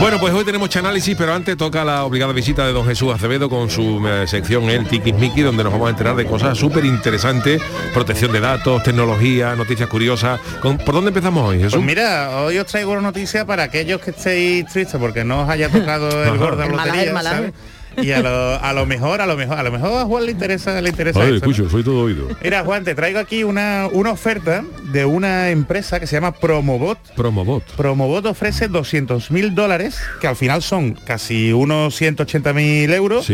Bueno, 0.01 0.19
pues 0.21 0.35
hoy 0.35 0.45
tenemos 0.45 0.75
análisis, 0.77 1.15
pero 1.17 1.33
antes 1.35 1.57
toca 1.57 1.83
la 1.85 2.05
obligada 2.05 2.33
visita 2.33 2.67
de 2.67 2.73
don 2.73 2.87
Jesús 2.87 3.15
Acevedo 3.15 3.49
con 3.49 3.71
su 3.71 4.07
eh, 4.07 4.27
sección 4.27 4.65
El 4.69 4.87
Tiquismiqui, 4.87 5.41
donde 5.41 5.65
nos 5.65 5.73
vamos 5.73 5.87
a 5.87 5.91
enterar 5.91 6.15
de 6.17 6.27
cosas 6.27 6.57
súper 6.59 6.85
interesantes, 6.85 7.63
protección 7.95 8.31
de 8.33 8.41
datos, 8.41 8.83
tecnología, 8.83 9.57
noticias 9.57 9.89
curiosas. 9.89 10.39
Con- 10.61 10.77
¿Por 10.79 10.95
dónde 10.95 11.09
empezamos 11.09 11.49
hoy, 11.49 11.57
Jesús? 11.59 11.75
Pues 11.75 11.85
mira, 11.85 12.31
hoy 12.43 12.59
os 12.59 12.67
traigo 12.67 12.93
una 12.93 13.01
noticia 13.01 13.47
para 13.47 13.65
aquellos 13.65 14.01
que 14.03 14.11
estéis 14.11 14.67
tristes 14.67 15.01
porque 15.01 15.25
no 15.25 15.43
os 15.45 15.49
haya 15.49 15.71
tocado 15.71 16.25
el 16.25 16.37
gordo 16.39 16.57
de 16.59 16.65
El 16.67 16.71
la 16.73 16.77
malaje, 16.77 16.87
lotería, 16.89 17.09
el 17.09 17.15
malaje. 17.15 17.37
¿sabes? 17.37 17.53
Y 18.03 18.13
a 18.13 18.21
lo, 18.21 18.55
a 18.63 18.73
lo 18.73 18.87
mejor, 18.87 19.21
a 19.21 19.27
lo 19.27 19.37
mejor, 19.37 19.59
a 19.59 19.63
lo 19.63 19.73
mejor 19.73 20.01
a 20.01 20.05
Juan 20.05 20.27
le 20.27 20.33
interesa, 20.33 20.81
le 20.81 20.91
interesa 20.91 21.25
escucho, 21.29 21.69
soy 21.69 21.83
todo 21.83 22.03
oído. 22.03 22.29
Mira, 22.43 22.65
Juan, 22.65 22.85
te 22.85 22.95
traigo 22.95 23.19
aquí 23.19 23.45
una, 23.45 23.89
una 23.93 24.11
oferta 24.13 24.65
de 24.93 25.05
una 25.05 25.51
empresa 25.51 26.01
que 26.01 26.07
se 26.07 26.17
llama 26.17 26.33
Promobot. 26.33 26.99
Promobot. 27.15 27.65
Promobot 27.77 28.27
ofrece 28.27 28.69
200 28.69 29.31
mil 29.31 29.55
dólares, 29.55 30.01
que 30.21 30.27
al 30.27 30.37
final 30.37 30.63
son 30.63 30.95
casi 30.95 31.53
unos 31.53 31.95
180 31.97 32.53
mil 32.53 32.93
euros, 32.93 33.31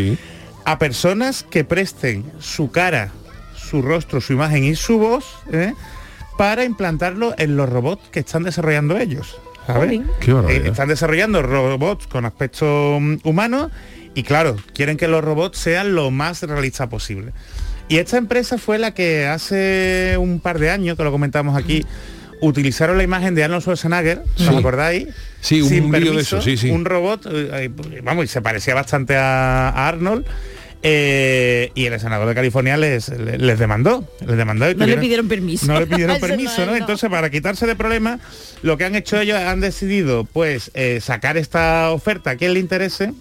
a 0.64 0.78
personas 0.78 1.42
que 1.42 1.64
presten 1.64 2.24
su 2.38 2.70
cara, 2.70 3.10
su 3.56 3.82
rostro, 3.82 4.20
su 4.20 4.32
imagen 4.32 4.64
y 4.64 4.74
su 4.74 4.98
voz 4.98 5.24
¿eh? 5.52 5.74
para 6.36 6.64
implantarlo 6.64 7.34
en 7.38 7.56
los 7.56 7.68
robots 7.68 8.08
que 8.10 8.20
están 8.20 8.42
desarrollando 8.44 8.96
ellos. 8.98 9.36
Eh, 9.68 10.62
están 10.66 10.88
desarrollando 10.88 11.40
robots 11.40 12.08
con 12.08 12.24
aspecto 12.24 12.98
mm, 13.00 13.18
humano 13.22 13.70
y 14.14 14.22
claro, 14.22 14.56
quieren 14.74 14.96
que 14.96 15.08
los 15.08 15.22
robots 15.24 15.58
sean 15.58 15.94
lo 15.94 16.10
más 16.10 16.42
realistas 16.42 16.88
posible. 16.88 17.32
Y 17.88 17.98
esta 17.98 18.16
empresa 18.16 18.58
fue 18.58 18.78
la 18.78 18.94
que 18.94 19.26
hace 19.26 20.16
un 20.18 20.40
par 20.40 20.58
de 20.58 20.70
años, 20.70 20.96
que 20.96 21.04
lo 21.04 21.10
comentamos 21.12 21.56
aquí, 21.56 21.84
utilizaron 22.40 22.96
la 22.96 23.02
imagen 23.04 23.34
de 23.34 23.44
Arnold 23.44 23.62
Schwarzenegger, 23.62 24.22
Sí. 24.36 24.46
¿os 24.48 24.56
acordáis? 24.56 25.08
Sí, 25.40 25.62
un 25.62 25.68
Sin 25.68 25.84
vídeo 25.90 26.00
de 26.00 26.06
permiso, 26.10 26.36
eso, 26.38 26.42
sí, 26.42 26.56
sí. 26.56 26.70
Un 26.70 26.84
robot, 26.84 27.26
eh, 27.26 27.70
eh, 27.92 28.00
vamos, 28.02 28.24
y 28.24 28.28
se 28.28 28.40
parecía 28.40 28.74
bastante 28.74 29.16
a, 29.16 29.68
Arnold. 29.88 30.24
eh, 30.84 31.70
y 31.76 31.84
el 31.86 32.00
senador 32.00 32.26
de 32.28 32.34
California 32.34 32.76
les, 32.76 33.08
les, 33.10 33.40
les 33.40 33.58
demandó. 33.58 34.08
Les 34.26 34.36
demandó 34.36 34.68
y 34.70 34.74
No 34.74 34.86
le 34.86 34.96
pidieron 34.96 35.28
permiso. 35.28 35.66
no 35.66 35.78
le 35.78 35.86
pidieron 35.86 36.18
permiso, 36.20 36.66
no. 36.66 36.74
Entonces, 36.74 37.08
para 37.10 37.30
quitarse 37.30 37.66
de 37.66 37.76
problemas, 37.76 38.20
lo 38.62 38.76
que 38.76 38.84
han 38.84 38.96
hecho 38.96 39.20
ellos 39.20 39.38
han 39.38 39.60
decidido, 39.60 40.24
pues, 40.24 40.70
eh, 40.74 41.00
sacar 41.00 41.36
esta 41.36 41.90
oferta 41.90 42.30
a 42.30 42.36
quien 42.36 42.54
le 42.54 42.60
interese 42.60 43.12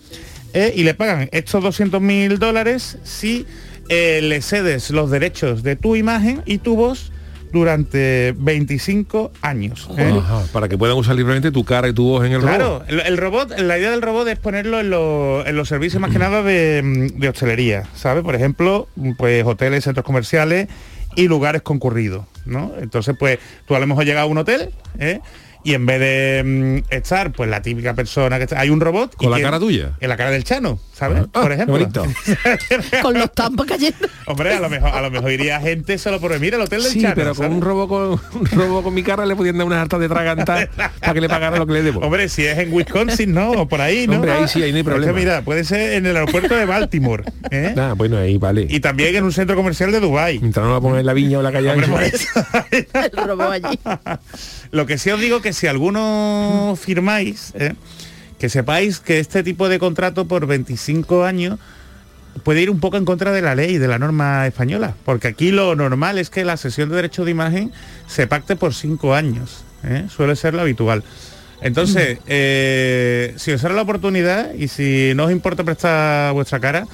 eh, 0.53 0.73
y 0.75 0.83
le 0.83 0.93
pagan 0.93 1.29
estos 1.31 1.63
200 1.63 2.01
mil 2.01 2.39
dólares 2.39 2.97
si 3.03 3.45
eh, 3.89 4.19
le 4.23 4.41
cedes 4.41 4.89
los 4.91 5.09
derechos 5.11 5.63
de 5.63 5.75
tu 5.75 5.95
imagen 5.95 6.41
y 6.45 6.59
tu 6.59 6.75
voz 6.75 7.11
durante 7.51 8.33
25 8.37 9.31
años. 9.41 9.89
¿eh? 9.97 10.13
Ajá, 10.17 10.43
para 10.53 10.69
que 10.69 10.77
puedan 10.77 10.95
usar 10.97 11.15
libremente 11.15 11.51
tu 11.51 11.65
cara 11.65 11.87
y 11.89 11.93
tu 11.93 12.05
voz 12.05 12.25
en 12.25 12.31
el 12.31 12.39
Claro, 12.41 12.79
robot. 12.79 12.89
el, 12.89 12.99
el 13.01 13.17
robot, 13.17 13.59
la 13.59 13.77
idea 13.77 13.91
del 13.91 14.01
robot 14.01 14.27
es 14.29 14.39
ponerlo 14.39 14.79
en, 14.79 14.89
los- 14.89 15.45
en 15.45 15.55
los 15.57 15.67
servicios 15.67 15.99
más 16.01 16.11
que 16.11 16.19
nada 16.19 16.41
de, 16.43 16.81
mm, 16.83 17.19
de 17.19 17.29
hostelería, 17.29 17.83
¿sabes? 17.95 18.23
Por 18.23 18.35
ejemplo, 18.35 18.87
pues 19.17 19.45
hoteles, 19.45 19.83
centros 19.83 20.05
comerciales 20.05 20.69
y 21.17 21.27
lugares 21.27 21.61
concurridos, 21.61 22.23
¿no? 22.45 22.71
Entonces, 22.79 23.15
pues 23.19 23.37
tú 23.67 23.75
a 23.75 23.79
lo 23.79 23.87
mejor 23.87 24.05
llegas 24.05 24.21
a 24.23 24.25
un 24.27 24.37
hotel, 24.37 24.69
¿eh? 24.97 25.19
Y 25.63 25.73
en 25.75 25.85
vez 25.85 25.99
de 25.99 26.81
mm, 26.89 26.93
estar, 26.93 27.31
pues 27.31 27.49
la 27.49 27.61
típica 27.61 27.93
persona 27.93 28.37
que 28.37 28.43
está, 28.45 28.59
hay 28.59 28.69
un 28.69 28.79
robot. 28.81 29.15
¿Con 29.15 29.27
y 29.27 29.31
la 29.31 29.41
cara 29.41 29.59
tuya? 29.59 29.91
En 29.99 30.09
la 30.09 30.17
cara 30.17 30.31
del 30.31 30.43
Chano, 30.43 30.79
¿sabes? 30.93 31.23
Ah, 31.33 31.41
Por 31.41 31.47
qué 31.49 31.53
ejemplo. 31.53 31.77
Con 33.01 33.13
los 33.13 33.31
tampos 33.33 33.65
cayendo. 33.67 34.07
Hombre, 34.25 34.53
a 34.53 34.59
lo 34.59 34.69
mejor, 34.69 34.89
a 34.89 35.01
lo 35.01 35.11
mejor 35.11 35.31
iría 35.31 35.59
gente 35.59 35.97
solo 35.97 36.19
por 36.19 36.31
mira 36.39 36.55
el 36.57 36.63
hotel 36.63 36.81
del 36.81 36.91
Sí, 36.91 37.01
Chano. 37.01 37.13
pero 37.15 37.35
con 37.35 37.51
un 37.51 37.61
robo 37.61 37.87
con 37.87 38.11
un 38.39 38.45
robo 38.51 38.81
con 38.83 38.93
mi 38.93 39.03
cara 39.03 39.25
le 39.25 39.35
podían 39.35 39.57
dar 39.57 39.67
unas 39.67 39.79
hartas 39.81 39.99
de 39.99 40.07
tragantar 40.09 40.69
para 40.99 41.13
que 41.13 41.21
le 41.21 41.29
pagara 41.29 41.57
lo 41.57 41.67
que 41.67 41.73
le 41.73 41.83
debo. 41.83 41.99
Hombre, 42.01 42.27
si 42.29 42.45
es 42.45 42.57
en 42.57 42.73
Wisconsin, 42.73 43.33
¿no? 43.33 43.51
O 43.51 43.67
por 43.67 43.81
ahí, 43.81 44.07
¿no? 44.07 44.15
Hombre, 44.15 44.31
ahí 44.31 44.47
sí, 44.47 44.63
ahí 44.63 44.71
no 44.71 44.77
hay 44.77 44.81
Es 44.81 44.85
que 44.87 44.91
problema. 44.91 45.19
mira, 45.19 45.41
puede 45.43 45.63
ser 45.63 45.93
en 45.93 46.05
el 46.05 46.15
aeropuerto 46.15 46.55
de 46.55 46.65
Baltimore. 46.65 47.23
¿eh? 47.51 47.75
Ah, 47.81 47.93
bueno, 47.95 48.17
ahí 48.17 48.37
vale. 48.37 48.67
Y 48.69 48.79
también 48.79 49.15
en 49.15 49.23
un 49.23 49.31
centro 49.31 49.55
comercial 49.55 49.91
de 49.91 49.99
Dubai. 49.99 50.39
Mientras 50.39 50.65
no 50.65 50.73
la 50.73 50.81
pongan 50.81 50.99
en 50.99 51.05
la 51.05 51.13
viña 51.13 51.39
o 51.39 51.41
la 51.41 51.51
calle 51.51 51.71
Hombre, 51.71 51.87
por. 51.87 52.01
El 53.03 53.27
robot 53.27 53.51
allí. 53.51 53.79
Lo 54.71 54.85
que 54.85 54.97
sí 54.97 55.09
os 55.09 55.19
digo 55.19 55.41
que 55.41 55.50
si 55.53 55.67
alguno 55.67 56.77
firmáis, 56.79 57.53
¿eh? 57.55 57.73
que 58.39 58.49
sepáis 58.49 58.99
que 58.99 59.19
este 59.19 59.43
tipo 59.43 59.69
de 59.69 59.79
contrato 59.79 60.25
por 60.27 60.47
25 60.47 61.23
años 61.25 61.59
puede 62.43 62.61
ir 62.61 62.69
un 62.69 62.79
poco 62.79 62.97
en 62.97 63.05
contra 63.05 63.31
de 63.31 63.41
la 63.41 63.55
ley, 63.55 63.77
de 63.77 63.87
la 63.87 63.99
norma 63.99 64.47
española, 64.47 64.95
porque 65.05 65.27
aquí 65.27 65.51
lo 65.51 65.75
normal 65.75 66.17
es 66.17 66.29
que 66.29 66.45
la 66.45 66.57
sesión 66.57 66.89
de 66.89 66.95
derecho 66.95 67.25
de 67.25 67.31
imagen 67.31 67.71
se 68.07 68.27
pacte 68.27 68.55
por 68.55 68.73
5 68.73 69.13
años, 69.13 69.63
¿eh? 69.83 70.07
suele 70.09 70.35
ser 70.35 70.53
lo 70.53 70.61
habitual. 70.61 71.03
Entonces, 71.61 72.17
eh, 72.25 73.35
si 73.37 73.51
os 73.51 73.61
sale 73.61 73.75
la 73.75 73.83
oportunidad 73.83 74.53
y 74.55 74.67
si 74.67 75.13
no 75.15 75.25
os 75.25 75.31
importa 75.31 75.63
prestar 75.63 76.33
vuestra 76.33 76.59
cara, 76.59 76.87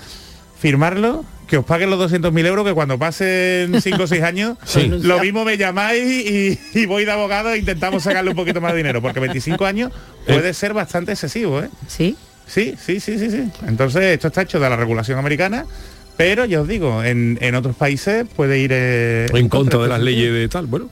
firmarlo, 0.59 1.23
que 1.47 1.57
os 1.57 1.65
paguen 1.65 1.89
los 1.89 2.11
200.000 2.11 2.45
euros, 2.45 2.65
que 2.65 2.73
cuando 2.73 2.99
pasen 2.99 3.81
5 3.81 4.03
o 4.03 4.07
6 4.07 4.21
años, 4.23 4.57
Sí. 4.65 4.87
lo 4.87 5.19
mismo 5.19 5.45
me 5.45 5.57
llamáis 5.57 6.03
y, 6.03 6.59
y 6.73 6.85
voy 6.85 7.05
de 7.05 7.11
abogado 7.11 7.51
e 7.53 7.57
intentamos 7.57 8.03
sacarle 8.03 8.29
un 8.31 8.35
poquito 8.35 8.59
más 8.61 8.73
de 8.73 8.77
dinero, 8.77 9.01
porque 9.01 9.19
25 9.19 9.65
años 9.65 9.91
puede 10.25 10.53
ser 10.53 10.73
bastante 10.73 11.13
excesivo, 11.13 11.61
¿eh? 11.61 11.69
Sí. 11.87 12.15
Sí, 12.47 12.75
sí, 12.81 12.99
sí, 12.99 13.17
sí, 13.19 13.29
sí. 13.31 13.49
Entonces, 13.67 14.03
esto 14.03 14.27
está 14.27 14.41
hecho 14.43 14.59
de 14.59 14.69
la 14.69 14.75
regulación 14.77 15.17
americana, 15.19 15.65
pero 16.15 16.45
ya 16.45 16.61
os 16.61 16.67
digo, 16.67 17.03
en, 17.03 17.37
en 17.41 17.55
otros 17.55 17.75
países 17.75 18.25
puede 18.35 18.59
ir 18.59 18.71
eh, 18.73 19.27
En 19.33 19.49
contra 19.49 19.79
de 19.81 19.87
las 19.89 19.99
leyes 20.01 20.31
de 20.33 20.47
tal, 20.49 20.65
bueno. 20.65 20.89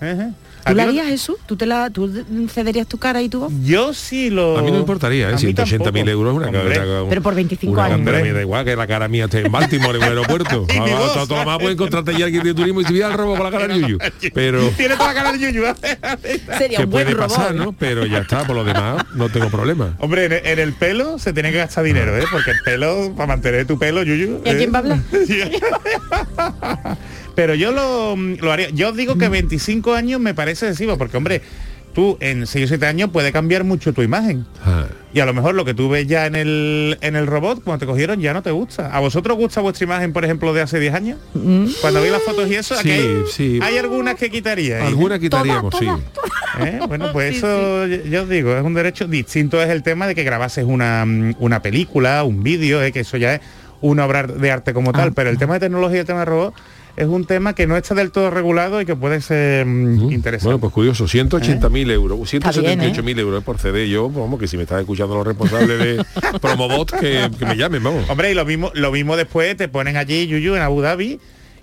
¿Tú 0.66 0.74
la 0.74 0.84
harías, 0.84 1.06
Jesús? 1.08 1.36
¿Tú, 1.46 1.56
te 1.56 1.66
la, 1.66 1.90
¿Tú 1.90 2.12
cederías 2.52 2.88
tu 2.88 2.98
cara 2.98 3.22
y 3.22 3.30
tu 3.30 3.42
voz? 3.42 3.54
Yo 3.64 3.94
sí 3.94 4.30
lo... 4.30 4.58
A 4.58 4.62
mí 4.62 4.68
no 4.68 4.74
me 4.74 4.80
importaría, 4.80 5.30
¿eh? 5.30 5.34
mí 5.34 5.38
180 5.38 5.92
mil 5.92 6.06
tampoco. 6.06 6.10
euros 6.12 6.34
es 6.34 6.50
una 6.50 6.60
Hombre. 6.60 6.76
cara. 6.76 7.04
Pero 7.10 7.22
por 7.22 7.36
25 7.36 7.72
una 7.74 7.84
años. 7.86 8.02
cara, 8.06 8.20
me 8.24 8.34
da 8.34 8.42
igual 8.42 8.66
que 8.66 8.76
la 8.76 8.88
cara 8.88 9.08
mía 9.08 9.26
esté 9.26 9.46
en 9.46 9.52
Baltimore, 9.52 9.98
en 9.98 10.04
el 10.04 10.10
aeropuerto. 10.18 10.66
Y 10.70 10.74
mi 10.74 10.80
Vamos, 10.80 11.00
voz. 11.00 11.14
todo- 11.14 11.28
todo 11.28 11.40
lo 11.40 11.46
más 11.46 11.60
puede 11.60 11.74
encontrarte 11.74 12.18
ya 12.18 12.26
alguien 12.26 12.44
de 12.44 12.54
turismo 12.54 12.82
y 12.82 12.86
si 12.86 13.00
el 13.00 13.14
robo 13.14 13.36
con 13.36 13.44
la 13.46 13.52
cara 13.52 13.68
de 13.74 13.80
Yuyu. 13.82 13.98
Pero 14.34 14.68
Tiene 14.78 14.96
toda 14.96 15.10
la 15.10 15.14
cara 15.14 15.32
de 15.34 15.40
Yuyu. 15.40 15.66
¿eh? 15.66 15.76
Sería 16.58 16.78
que 16.80 16.84
un 16.86 16.90
buen 16.90 17.06
puede 17.06 17.12
robot. 17.18 17.28
pasar, 17.30 17.54
¿no? 17.56 17.72
Pero 17.74 18.06
ya 18.06 18.20
está, 18.20 18.46
por 18.46 18.56
lo 18.56 18.64
demás 18.64 19.06
no 19.14 19.30
tengo 19.30 19.50
problema. 19.50 19.96
Hombre, 20.00 20.26
en, 20.26 20.34
en 20.34 20.60
el 20.60 20.74
pelo 20.74 21.20
se 21.20 21.32
tiene 21.34 21.52
que 21.52 21.58
gastar 21.60 21.84
dinero, 21.84 22.18
¿eh? 22.18 22.24
Porque 22.32 22.52
el 22.52 22.58
pelo, 22.66 23.14
para 23.16 23.28
mantener 23.28 23.68
tu 23.68 23.78
pelo, 23.78 24.02
Yuyu... 24.04 24.42
¿Y 24.44 24.50
a 24.50 24.54
¿eh? 24.54 24.58
quién 24.58 24.74
va 24.74 24.78
a 24.78 24.82
hablar? 24.82 25.00
Pero 27.36 27.54
yo 27.56 27.72
lo, 27.72 28.16
lo 28.16 28.52
haría. 28.52 28.70
Yo 28.70 28.90
os 28.90 28.96
digo 28.96 29.18
que 29.18 29.30
25 29.30 29.94
años 29.94 30.20
me 30.22 30.34
parece 30.34 30.68
excesivo, 30.68 30.98
porque 30.98 31.18
hombre, 31.18 31.42
tú 31.94 32.18
en 32.22 32.48
6 32.48 32.66
o 32.66 32.68
7 32.70 32.86
años 32.88 33.10
puede 33.12 33.32
cambiar 33.32 33.64
mucho 33.64 33.94
tu 33.94 34.02
imagen. 34.02 34.46
Ah, 34.66 34.86
Y 35.14 35.20
a 35.20 35.26
lo 35.26 35.34
mejor 35.34 35.56
lo 35.56 35.64
que 35.66 35.74
tú 35.74 35.90
ves 35.90 36.08
ya 36.08 36.26
en 36.26 36.36
el, 36.36 36.98
en 37.02 37.16
el 37.16 37.28
robot, 37.28 37.64
cuando 37.64 37.80
te 37.80 37.86
cogieron, 37.86 38.20
ya 38.22 38.34
no 38.34 38.42
te 38.42 38.52
gusta. 38.52 38.94
¿A 38.96 39.00
vosotros 39.00 39.38
gusta 39.38 39.62
vuestra 39.62 39.84
imagen, 39.86 40.12
por 40.14 40.24
ejemplo, 40.26 40.54
de 40.54 40.62
hace 40.62 40.80
10 40.80 40.94
años? 40.94 41.20
Cuando 41.82 42.02
veis 42.02 42.12
las 42.12 42.22
fotos 42.24 42.50
y 42.50 42.56
eso, 42.56 42.74
¿a 42.74 42.78
Sí, 42.82 42.92
hay, 42.92 43.24
sí. 43.30 43.60
hay 43.62 43.78
algunas 43.78 44.16
que 44.16 44.30
quitaría. 44.30 44.86
Alguna 44.86 45.20
quitaríamos, 45.20 45.74
sí. 45.78 45.88
¿Eh? 46.62 46.80
Bueno, 46.88 47.12
pues 47.12 47.36
eso, 47.38 47.86
yo- 47.88 48.04
yo 48.04 48.24
os 48.24 48.30
digo, 48.30 48.56
es 48.56 48.64
un 48.64 48.74
derecho 48.74 49.08
distinto 49.08 49.62
es 49.62 49.70
el 49.70 49.84
tema 49.84 50.08
de 50.08 50.16
que 50.16 50.24
grabases 50.24 50.64
una, 50.66 51.06
mm, 51.06 51.36
una 51.40 51.62
película, 51.62 52.24
un 52.24 52.44
vídeo, 52.44 52.82
¿eh? 52.82 52.92
que 52.94 53.02
eso 53.02 53.18
ya 53.18 53.36
es 53.36 53.42
una 53.82 54.06
obra 54.06 54.24
de 54.24 54.52
arte 54.52 54.74
como 54.74 54.90
Ah, 54.92 54.94
tal, 54.94 55.14
pero 55.14 55.30
el 55.30 55.38
tema 55.38 55.56
de 55.56 55.60
tecnología 55.62 55.98
y 55.98 56.00
el 56.02 56.06
tema 56.08 56.20
de 56.20 56.26
robot 56.26 56.54
es 56.98 57.08
un 57.08 57.26
tema 57.26 57.54
que 57.56 57.68
no 57.68 57.76
está 57.76 57.94
del 57.96 58.12
todo 58.12 58.30
regulado 58.30 58.80
y 58.82 58.86
que 58.86 58.96
puede 58.96 59.20
ser 59.22 59.66
mm, 59.66 60.12
interesante. 60.12 60.46
Bueno, 60.46 60.60
pues 60.60 60.72
curioso, 60.74 61.06
180.000 61.06 61.92
euros, 61.92 62.34
Está 62.34 62.52
bien, 62.52 62.80
178.000 62.80 63.20
euros 63.20 63.44
por 63.44 63.58
CD. 63.60 63.90
Yo, 63.90 64.10
vamos, 64.10 64.40
que 64.40 64.48
si 64.48 64.56
me 64.58 64.64
estás 64.64 64.80
escuchando 64.80 65.16
los 65.16 65.28
responsables 65.28 65.80
de 65.80 66.06
Promobot, 66.42 66.92
que, 67.00 67.30
que 67.38 67.46
me 67.46 67.58
llamen, 67.58 67.84
vamos. 67.84 68.10
Hombre, 68.10 68.32
y 68.32 68.34
lo 68.34 68.46
mismo, 68.46 68.72
lo 68.74 68.92
mismo 68.92 69.18
después 69.18 69.56
te 69.58 69.68
ponen 69.68 69.98
allí 69.98 70.28
Yuyu 70.28 70.56
en 70.56 70.62
Abu 70.62 70.82
Dhabi 70.82 71.20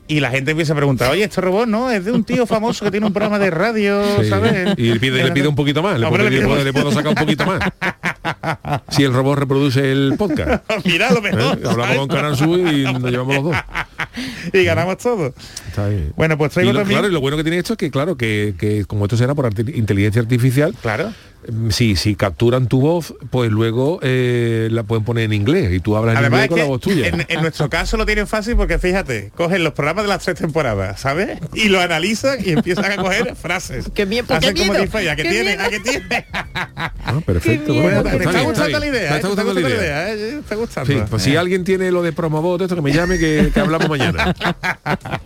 y 0.09 0.21
la 0.21 0.31
gente 0.31 0.51
empieza 0.51 0.73
a 0.75 0.77
preguntar, 0.77 1.11
oye, 1.11 1.25
este 1.25 1.40
robot 1.40 1.66
no, 1.68 1.90
es 1.90 2.05
de 2.05 2.12
un 2.12 2.25
tío 2.25 2.45
famoso 2.45 2.85
que 2.85 2.90
tiene 2.90 3.07
un 3.07 3.12
programa 3.12 3.38
de 3.38 3.51
radio, 3.51 4.03
Sí. 4.21 4.29
¿sabes? 4.29 4.74
Y 4.76 4.93
le 4.93 5.01
pide, 5.01 5.22
le 5.24 5.30
pide 5.33 5.49
un 5.49 5.55
poquito 5.55 5.83
más, 5.83 5.99
puedo- 5.99 6.28
le 6.64 6.72
puedo 6.72 6.91
sacar 6.93 7.09
un 7.11 7.14
poquito 7.14 7.47
más. 7.47 7.61
Si 8.90 9.03
el 9.05 9.12
robot 9.12 9.38
reproduce 9.38 9.93
el 9.93 10.14
podcast. 10.18 10.64
Mira, 10.84 11.11
lo 11.12 11.20
mejor. 11.22 11.59
¿Eh? 11.59 11.62
Hablamos 11.68 11.97
con 11.99 12.09
Canal 12.09 12.36
Sur 12.36 12.59
y 12.59 12.84
nos 12.84 13.03
llevamos 13.11 13.34
los 13.36 13.45
dos. 13.45 13.57
y 14.53 14.64
ganamos 14.64 14.99
todo. 14.99 15.34
Está 15.68 15.88
bien. 15.88 16.12
Bueno, 16.16 16.36
pues 16.38 16.53
traigo 16.53 16.70
y 16.70 16.74
lo, 16.74 16.80
también- 16.80 16.99
Claro, 16.99 17.09
y 17.11 17.12
lo 17.14 17.20
bueno 17.20 17.36
que 17.36 17.43
tiene 17.45 17.59
esto 17.59 17.74
es 17.74 17.78
que, 17.78 17.90
claro, 17.90 18.16
que, 18.16 18.55
que 18.59 18.84
como 18.84 19.05
esto 19.07 19.16
será 19.16 19.34
por 19.34 19.47
arti- 19.47 19.74
inteligencia 19.76 20.20
artificial, 20.22 20.74
claro. 20.82 21.12
Si, 21.70 21.97
si 21.97 22.14
capturan 22.14 22.68
tu 22.68 22.80
voz, 22.80 23.14
pues 23.30 23.51
luego 23.51 23.99
eh, 24.03 24.68
la 24.70 24.84
pueden 24.84 25.05
poner 25.05 25.24
en 25.24 25.32
inglés 25.32 25.72
y 25.72 25.80
tú 25.80 25.97
hablas 25.97 26.16
en 26.18 26.24
inglés 26.26 26.43
es 26.45 26.49
con 26.49 26.59
la 26.61 26.64
voz 26.66 26.80
tuya. 26.80 27.09
En, 27.09 27.26
en 27.28 27.40
nuestro 27.40 27.68
caso 27.68 27.97
lo 27.97 28.07
tienen 28.07 28.28
fácil 28.28 28.55
porque 28.57 28.78
fíjate, 28.78 29.32
cogen 29.36 29.64
los 29.64 29.72
programas 29.72 30.05
de 30.05 30.09
las 30.09 30.22
tres 30.22 30.38
temporadas, 30.38 31.01
¿sabes? 31.01 31.38
Y 31.55 31.68
lo 31.68 31.80
analizan 31.80 32.38
y 32.45 32.51
empiezan 32.51 32.93
a 32.93 32.97
coger 32.97 33.34
frases. 33.43 33.86
Qué 33.93 34.07
miedo, 34.07 34.26
qué 34.28 34.34
Hacen 34.34 34.55
miedo, 34.55 34.72
qué 34.72 35.24
tiene. 35.24 35.53
¿a 35.59 35.68
que 35.68 35.80
tiene? 35.80 36.26
Ah, 37.05 37.20
perfecto. 37.26 37.74
Bueno, 37.74 38.03
bueno, 38.03 38.18
¿te 38.18 38.24
está 38.24 38.30
está 38.30 38.30
bien, 38.38 38.45
gustando 38.49 38.66
está 38.68 38.78
la 38.78 38.78
bien. 38.78 38.95
idea? 38.95 39.03
¿eh? 39.03 39.05
está 39.05 39.11
¿Te 39.11 39.16
está 39.16 39.28
gustando 39.28 39.55
la 39.55 39.61
gustando 39.61 39.82
idea. 39.84 40.05
la 40.05 40.14
idea? 40.14 40.26
¿eh? 40.28 40.38
Está 40.38 40.55
gustando. 40.55 40.93
Sí, 40.93 41.01
pues 41.11 41.22
si 41.22 41.36
alguien 41.36 41.64
tiene 41.64 41.90
lo 41.90 42.03
de 42.03 42.12
promobot, 42.12 42.62
esto 42.62 42.76
que 42.76 42.82
me 42.82 42.93
llame 42.93 43.18
que, 43.18 43.51
que 43.53 43.61
hablamos 43.61 43.88
mañana. 43.88 44.34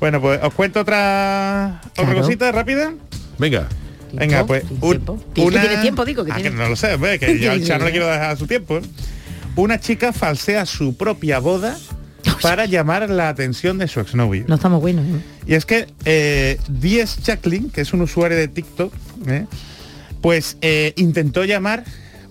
Bueno, 0.00 0.18
pues 0.18 0.40
os 0.42 0.54
cuento 0.54 0.80
otra, 0.80 1.82
otra 1.92 2.04
Claro. 2.06 2.20
cosita 2.22 2.50
rápida. 2.52 2.94
Venga. 3.38 3.68
Venga, 4.12 4.46
pues 4.46 4.64
un- 4.80 5.20
una... 5.36 5.60
tiene 5.60 5.76
tiempo, 5.82 6.04
digo, 6.04 6.24
que 6.24 6.32
Ah, 6.32 6.36
tiene- 6.36 6.50
que 6.50 6.56
no 6.56 6.68
lo 6.68 6.76
sé, 6.76 6.94
hombre, 6.94 7.18
que 7.18 7.38
yo 7.40 7.52
al 7.52 7.60
le 7.60 7.90
quiero 7.90 8.06
dejar 8.08 8.36
su 8.36 8.46
tiempo. 8.46 8.78
¿eh? 8.78 8.82
Una 9.56 9.78
chica 9.80 10.12
falsea 10.12 10.66
su 10.66 10.96
propia 10.96 11.38
boda 11.38 11.76
para 12.42 12.66
llamar 12.66 13.08
la 13.10 13.28
atención 13.28 13.78
de 13.78 13.88
su 13.88 14.00
exnovio. 14.00 14.44
No 14.48 14.54
estamos 14.56 14.80
buenos. 14.80 15.04
¿eh? 15.06 15.20
Y 15.46 15.54
es 15.54 15.64
que 15.64 15.86
eh, 16.04 16.58
Diez 16.68 17.18
Jacqueline, 17.22 17.70
que 17.70 17.80
es 17.80 17.92
un 17.92 18.00
usuario 18.02 18.36
de 18.36 18.48
TikTok, 18.48 18.92
¿eh? 19.28 19.46
pues 20.20 20.56
eh, 20.60 20.92
intentó 20.96 21.44
llamar, 21.44 21.84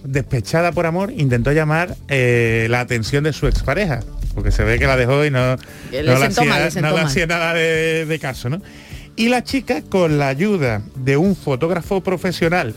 despechada 0.03 0.71
por 0.71 0.86
amor, 0.86 1.11
intentó 1.15 1.51
llamar 1.51 1.95
la 2.07 2.80
atención 2.80 3.23
de 3.23 3.34
su 3.34 3.47
expareja, 3.47 3.99
porque 4.36 4.51
se 4.51 4.63
ve 4.63 4.80
que 4.80 4.86
la 4.86 4.95
dejó 4.95 5.25
y 5.25 5.32
no, 5.32 5.55
no 5.55 5.57
le 5.91 6.01
no 6.82 6.97
hacía 6.97 7.25
nada 7.27 7.53
de, 7.53 8.05
de 8.05 8.19
caso, 8.19 8.49
¿no? 8.49 8.61
Y 9.20 9.28
la 9.28 9.43
chica, 9.43 9.82
con 9.82 10.17
la 10.17 10.30
ayuda 10.30 10.82
de 10.95 11.17
un 11.17 11.36
fotógrafo 11.36 11.99
profesional 11.99 12.74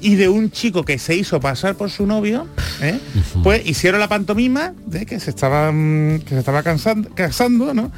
y 0.00 0.14
de 0.14 0.30
un 0.30 0.50
chico 0.50 0.82
que 0.82 0.98
se 0.98 1.14
hizo 1.14 1.40
pasar 1.40 1.74
por 1.74 1.90
su 1.90 2.06
novio, 2.06 2.46
¿eh? 2.80 2.98
pues 3.42 3.66
hicieron 3.66 4.00
la 4.00 4.08
pantomima 4.08 4.72
de 4.86 5.04
que 5.04 5.20
se 5.20 5.28
estaban 5.28 6.22
que 6.24 6.30
se 6.30 6.38
estaba 6.38 6.62
cansando, 6.62 7.10
casando, 7.14 7.74
¿no? 7.74 7.92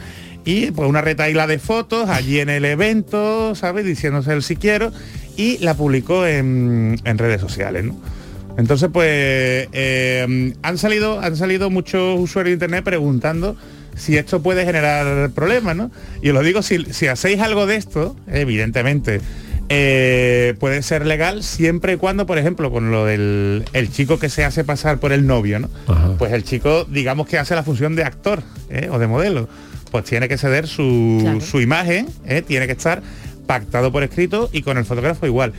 Y 0.45 0.72
pues 0.72 0.89
una 0.89 1.01
retaíla 1.01 1.47
de 1.47 1.61
fotos 1.61 2.09
allí 2.09 2.41
en 2.41 2.49
el 2.49 2.64
evento, 2.64 3.55
¿sabes? 3.55 3.84
Diciéndose 3.84 4.32
el 4.32 4.43
si 4.43 4.57
quiero 4.57 4.91
y 5.37 5.59
la 5.59 5.74
publicó 5.74 6.26
en, 6.26 6.99
en 7.05 7.18
redes 7.18 7.41
sociales, 7.41 7.84
¿no? 7.84 7.97
Entonces, 8.59 8.91
pues 8.93 9.68
eh, 9.70 10.55
han 10.61 10.78
salido 10.78 11.20
han 11.20 11.37
salido 11.37 11.70
muchos 11.70 12.18
usuarios 12.18 12.59
de 12.59 12.64
internet 12.64 12.82
preguntando 12.82 13.57
si 13.97 14.16
esto 14.16 14.42
puede 14.42 14.64
generar 14.64 15.30
problemas, 15.30 15.74
¿no? 15.76 15.90
Y 16.22 16.28
os 16.28 16.34
lo 16.34 16.42
digo, 16.42 16.62
si, 16.62 16.84
si 16.92 17.07
hacéis 17.09 17.40
algo 17.40 17.66
de 17.66 17.76
esto, 17.76 18.14
evidentemente, 18.30 19.20
eh, 19.68 20.55
puede 20.61 20.82
ser 20.82 21.07
legal 21.07 21.42
siempre 21.42 21.94
y 21.94 21.97
cuando, 21.97 22.24
por 22.26 22.38
ejemplo, 22.38 22.70
con 22.70 22.90
lo 22.92 23.05
del 23.05 23.64
el 23.72 23.90
chico 23.90 24.18
que 24.18 24.28
se 24.28 24.44
hace 24.44 24.62
pasar 24.62 24.99
por 25.01 25.12
el 25.12 25.26
novio, 25.26 25.59
¿no? 25.59 25.68
Pues 26.18 26.32
el 26.32 26.44
chico, 26.44 26.84
digamos 26.84 27.26
que 27.26 27.38
hace 27.38 27.55
la 27.57 27.64
función 27.64 27.97
de 27.97 28.05
actor 28.05 28.42
¿eh? 28.70 28.88
o 28.92 28.99
de 29.01 29.07
modelo, 29.09 29.49
pues 29.90 30.05
tiene 30.05 30.28
que 30.28 30.38
ceder 30.38 30.68
su, 30.68 31.18
Claro. 31.20 31.40
su 31.40 31.61
imagen, 31.61 32.07
¿eh? 32.26 32.42
tiene 32.47 32.66
que 32.66 32.72
estar 32.72 33.03
pactado 33.47 33.90
por 33.90 34.03
escrito 34.05 34.49
y 34.53 34.62
con 34.62 34.78
el 34.78 34.84
fotógrafo 34.84 35.26
igual. 35.26 35.53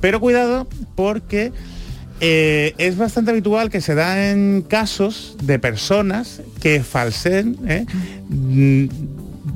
Pero 0.00 0.18
cuidado 0.18 0.66
porque 0.96 1.52
eh, 2.24 2.74
es 2.78 2.96
bastante 2.96 3.32
habitual 3.32 3.68
que 3.68 3.80
se 3.80 3.96
dan 3.96 4.62
casos 4.62 5.36
de 5.42 5.58
personas 5.58 6.40
que 6.60 6.80
falseen 6.84 7.58
¿eh? 7.66 7.84
mm, 8.28 8.86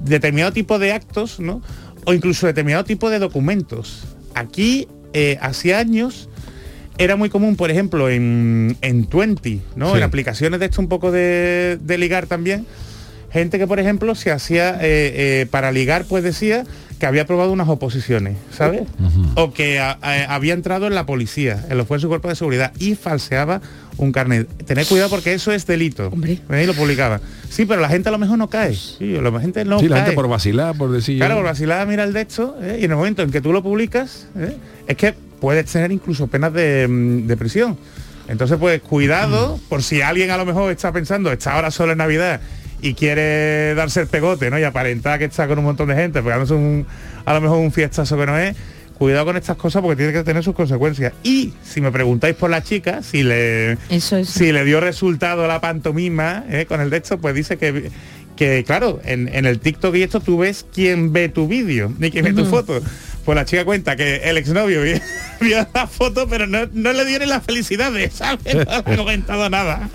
determinado 0.05 0.53
tipo 0.53 0.81
de 0.81 0.91
actos, 0.91 1.39
¿no? 1.39 1.63
O 2.07 2.13
incluso 2.13 2.49
determinado 2.49 2.83
tipo 2.83 3.09
de 3.09 3.21
documentos. 3.21 4.03
Aquí, 4.35 4.89
eh, 5.13 5.39
hace 5.41 5.77
años, 5.77 6.29
era 6.99 7.15
muy 7.15 7.31
común, 7.31 7.55
por 7.55 7.71
ejemplo, 7.71 8.11
en, 8.11 8.77
en 8.81 9.09
20, 9.09 9.61
¿no? 9.77 9.93
Sí. 9.93 9.99
En 9.99 10.03
aplicaciones 10.03 10.59
de 10.59 10.67
esto 10.67 10.81
un 10.81 10.89
poco 10.89 11.13
de, 11.13 11.79
de 11.81 11.99
ligar 11.99 12.27
también, 12.27 12.67
gente 13.31 13.61
que, 13.61 13.69
por 13.69 13.79
ejemplo, 13.79 14.17
se 14.17 14.33
hacía, 14.33 14.77
eh, 14.81 15.47
para 15.53 15.71
ligar, 15.71 16.05
pues 16.07 16.25
decía 16.25 16.65
que 16.99 17.07
había 17.07 17.27
probado 17.27 17.53
unas 17.53 17.69
oposiciones, 17.69 18.37
¿sabes? 18.51 18.83
O 19.35 19.53
que 19.53 19.79
a- 19.81 19.99
a- 20.01 20.35
había 20.35 20.55
entrado 20.55 20.87
en 20.87 20.95
la 20.95 21.05
policía, 21.07 21.65
en 21.69 21.77
los 21.77 21.87
fuerzas 21.87 22.07
y 22.07 22.09
cuerpos 22.09 22.31
de 22.31 22.37
seguridad, 22.37 22.73
y 22.79 22.95
falseaba 22.95 23.61
un 23.99 24.13
carnet. 24.13 24.49
Tened 24.65 24.87
cuidado 24.87 25.11
porque 25.11 25.35
eso 25.35 25.53
es 25.53 25.67
delito. 25.67 26.09
Hombre. 26.09 26.39
Y 26.63 26.67
lo 26.67 26.75
publicaba. 26.75 27.21
Sí, 27.51 27.65
pero 27.67 27.81
la 27.81 27.89
gente 27.89 28.09
a 28.09 28.13
lo 28.13 28.19
mejor 28.19 28.39
no 28.39 28.49
cae. 28.49 28.75
Sí, 28.75 29.19
la 29.21 29.41
gente 29.41 29.65
no 29.65 29.79
sí, 29.79 29.89
la 29.89 29.97
cae. 29.97 30.05
gente 30.07 30.15
por 30.15 30.29
vacilar, 30.29 30.77
por 30.77 30.91
decir... 30.91 31.19
Claro, 31.19 31.37
por 31.37 31.45
vacilar 31.45 31.87
mira 31.87 32.05
el 32.05 32.13
de 32.13 32.23
esto 32.23 32.57
¿eh? 32.63 32.79
y 32.81 32.85
en 32.85 32.91
el 32.91 32.97
momento 32.97 33.23
en 33.23 33.31
que 33.31 33.41
tú 33.41 33.53
lo 33.53 33.63
publicas, 33.63 34.27
¿eh? 34.39 34.57
es 34.87 34.97
que 34.97 35.15
puedes 35.41 35.67
tener 35.71 35.93
incluso 35.93 36.27
penas 36.29 36.53
de, 36.53 36.87
mm, 36.89 37.27
de 37.27 37.37
prisión. 37.37 37.77
Entonces, 38.29 38.57
pues 38.59 38.81
cuidado, 38.83 39.61
por 39.69 39.83
si 39.83 40.01
alguien 40.03 40.31
a 40.31 40.37
lo 40.37 40.45
mejor 40.45 40.73
está 40.73 40.93
pensando, 40.93 41.31
está 41.31 41.55
ahora 41.55 41.71
solo 41.71 41.93
en 41.93 41.99
Navidad 41.99 42.41
y 42.81 42.95
quiere 42.95 43.75
darse 43.75 44.03
el 44.03 44.07
pegote, 44.07 44.51
¿no? 44.51 44.59
Y 44.59 44.65
aparentar 44.65 45.19
que 45.19 45.27
está 45.27 45.47
con 45.47 45.59
un 45.59 45.65
montón 45.65 45.89
de 45.89 45.95
gente, 45.95 46.23
pegándose 46.23 46.55
un, 46.55 46.87
a 47.25 47.35
lo 47.35 47.41
mejor 47.41 47.59
un 47.59 47.73
fiestazo 47.73 48.17
que 48.17 48.27
no 48.27 48.39
es. 48.39 48.57
Cuidado 48.99 49.27
con 49.27 49.37
estas 49.37 49.59
cosas 49.59 49.83
porque 49.83 49.97
tiene 49.97 50.13
que 50.13 50.25
tener 50.25 50.43
sus 50.43 50.55
consecuencias. 50.55 51.13
Y 51.23 51.53
si 51.63 51.83
me 51.83 51.93
preguntáis 51.93 52.35
por 52.35 52.49
la 52.49 52.63
chica, 52.63 53.03
si 53.03 53.23
le, 53.23 53.77
si 54.25 54.53
le 54.53 54.65
dio 54.65 54.81
resultado 54.81 55.47
la 55.47 55.61
pantomima 55.61 56.45
¿eh? 56.49 56.65
con 56.67 56.81
el 56.81 56.89
de 56.89 56.97
esto, 56.97 57.19
pues 57.19 57.35
dice 57.35 57.59
que, 57.59 57.91
que 58.37 58.65
claro, 58.67 58.99
en, 59.05 59.29
en 59.35 59.45
el 59.45 59.59
TikTok 59.61 59.95
y 59.97 60.03
esto 60.03 60.21
tú 60.21 60.39
ves 60.39 60.65
quién 60.73 61.13
ve 61.13 61.29
tu 61.29 61.47
vídeo, 61.47 61.93
ni 61.99 62.11
quién 62.11 62.25
ve 62.25 62.33
tu 62.33 62.47
foto. 62.47 62.81
Pues 63.27 63.37
la 63.37 63.45
chica 63.45 63.65
cuenta 63.67 63.97
que 63.97 64.17
el 64.19 64.39
exnovio 64.39 64.83
vio, 64.83 64.99
vio 65.41 65.67
la 65.75 65.87
foto, 65.87 66.27
pero 66.29 66.47
no, 66.47 66.61
no 66.73 66.93
le 66.95 67.05
dieron 67.05 67.29
las 67.29 67.43
felicidades, 67.45 68.15
¿sabes? 68.15 68.55
No 68.55 68.63
le 68.63 68.73
ha 68.75 68.83
comentado 68.97 69.51
nada. 69.51 69.91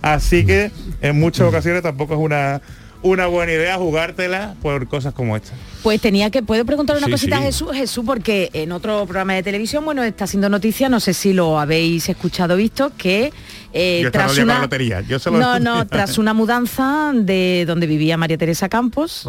Así 0.00 0.46
que 0.46 0.70
en 1.02 1.18
muchas 1.20 1.48
ocasiones 1.48 1.82
tampoco 1.82 2.14
es 2.14 2.20
una, 2.20 2.62
una 3.02 3.26
buena 3.26 3.52
idea 3.52 3.76
jugártela 3.76 4.54
por 4.62 4.86
cosas 4.86 5.12
como 5.14 5.36
esta. 5.36 5.52
Pues 5.82 6.00
tenía 6.00 6.30
que, 6.30 6.42
puedo 6.42 6.64
preguntar 6.64 6.96
una 6.96 7.06
Sí, 7.06 7.12
cosita 7.12 7.36
sí. 7.38 7.42
a 7.42 7.46
Jesús, 7.46 7.72
Jesús, 7.74 8.04
porque 8.06 8.50
en 8.52 8.70
otro 8.72 9.04
programa 9.04 9.34
de 9.34 9.42
televisión, 9.42 9.84
bueno, 9.84 10.04
está 10.04 10.24
haciendo 10.24 10.48
noticia, 10.48 10.88
no 10.88 11.00
sé 11.00 11.12
si 11.12 11.32
lo 11.32 11.58
habéis 11.58 12.08
escuchado 12.08 12.54
o 12.54 12.56
visto, 12.56 12.92
que 12.96 13.32
eh, 13.72 14.00
Yo 14.02 14.10
tras 14.10 14.36
la 14.36 14.44
una 14.44 14.60
lotería. 14.60 15.00
Yo 15.00 15.18
no, 15.30 15.58
no, 15.58 15.86
tras 15.86 16.18
una 16.18 16.34
mudanza 16.34 17.12
de 17.14 17.64
donde 17.66 17.86
vivía 17.86 18.16
María 18.16 18.38
Teresa 18.38 18.68
Campos, 18.68 19.28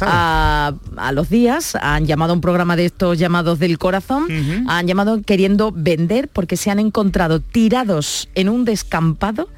a, 0.00 0.72
a 0.96 1.12
los 1.12 1.28
días 1.28 1.74
han 1.76 2.06
llamado 2.06 2.32
a 2.32 2.34
un 2.34 2.40
programa 2.40 2.76
de 2.76 2.86
estos 2.86 3.18
llamados 3.18 3.58
del 3.58 3.78
corazón, 3.78 4.26
han 4.68 4.86
llamado 4.86 5.22
queriendo 5.22 5.72
vender 5.72 6.28
porque 6.28 6.56
se 6.56 6.70
han 6.70 6.78
encontrado 6.78 7.40
tirados 7.40 8.28
en 8.34 8.48
un 8.48 8.64
descampado 8.64 9.48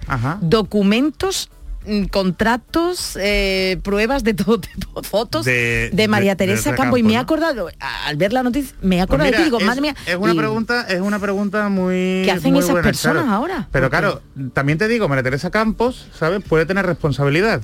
documentos 0.40 1.50
contratos, 2.10 3.18
eh, 3.20 3.78
pruebas 3.82 4.24
de 4.24 4.34
todo 4.34 4.60
tipo, 4.60 5.02
fotos 5.02 5.44
De- 5.44 5.90
de, 5.92 6.08
María 6.08 6.34
de- 6.34 6.44
de 6.44 6.46
Teresa 6.46 6.64
Teresa 6.64 6.76
Campo 6.82 6.96
y 6.96 7.00
Campos, 7.02 7.08
me 7.12 7.14
he 7.14 7.20
acordado, 7.20 7.68
a- 7.80 8.06
al 8.06 8.16
ver 8.16 8.32
la 8.32 8.42
noticia, 8.42 8.74
me 8.82 8.96
he 8.96 8.98
Pues 8.98 9.02
acordado 9.04 9.30
de 9.30 9.36
ti, 9.36 9.42
digo, 9.44 9.58
es, 9.60 9.66
madre 9.66 9.80
mía. 9.80 9.94
es 10.06 10.16
una 10.16 10.32
y- 10.32 10.36
pregunta, 10.36 10.86
es 10.88 11.00
una 11.00 11.18
pregunta 11.18 11.68
muy. 11.68 12.22
¿Qué 12.24 12.30
hacen 12.32 12.52
muy 12.52 12.60
esas 12.60 12.70
buena, 12.72 12.86
personas 12.88 13.22
claro. 13.24 13.36
ahora? 13.36 13.68
Pero 13.70 13.90
claro, 13.90 14.22
también 14.52 14.78
te 14.78 14.88
digo, 14.88 15.08
María 15.08 15.22
Teresa 15.22 15.50
Campos, 15.50 16.06
¿sabes? 16.18 16.42
Puede 16.42 16.66
tener 16.66 16.86
responsabilidad. 16.86 17.60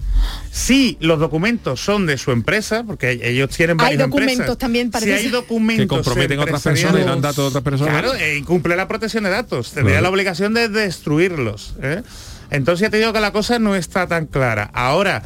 Si 0.50 0.96
los 1.00 1.18
documentos 1.18 1.80
son 1.80 2.06
de 2.06 2.18
su 2.18 2.30
empresa, 2.32 2.84
porque 2.84 3.20
ellos 3.22 3.50
tienen 3.50 3.78
Hay 3.80 3.84
varias 3.96 4.00
documentos 4.08 4.32
empresas. 4.34 4.58
también, 4.58 4.86
Si 4.88 4.92
parece 4.92 5.14
hay 5.14 5.28
documentos 5.28 5.84
Que 5.84 5.88
comprometen 5.88 6.38
a 6.38 6.42
otras 6.42 6.62
personas 6.62 7.00
y 7.02 7.04
dan 7.04 7.20
datos 7.20 7.36
de 7.36 7.48
otras 7.48 7.64
personas. 7.64 7.92
Claro, 7.92 8.14
e 8.14 8.36
incumple 8.36 8.76
la 8.76 8.88
protección 8.88 9.24
de 9.24 9.30
datos. 9.30 9.72
Tendría 9.72 9.94
Claro. 9.96 10.02
la 10.04 10.10
obligación 10.10 10.54
de 10.54 10.68
destruirlos. 10.68 11.74
¿eh? 11.82 12.02
Entonces 12.50 12.80
ya 12.86 12.90
te 12.90 12.98
digo 12.98 13.12
que 13.12 13.20
la 13.20 13.32
cosa 13.32 13.58
no 13.58 13.74
está 13.76 14.06
tan 14.06 14.26
clara. 14.26 14.70
Ahora, 14.74 15.22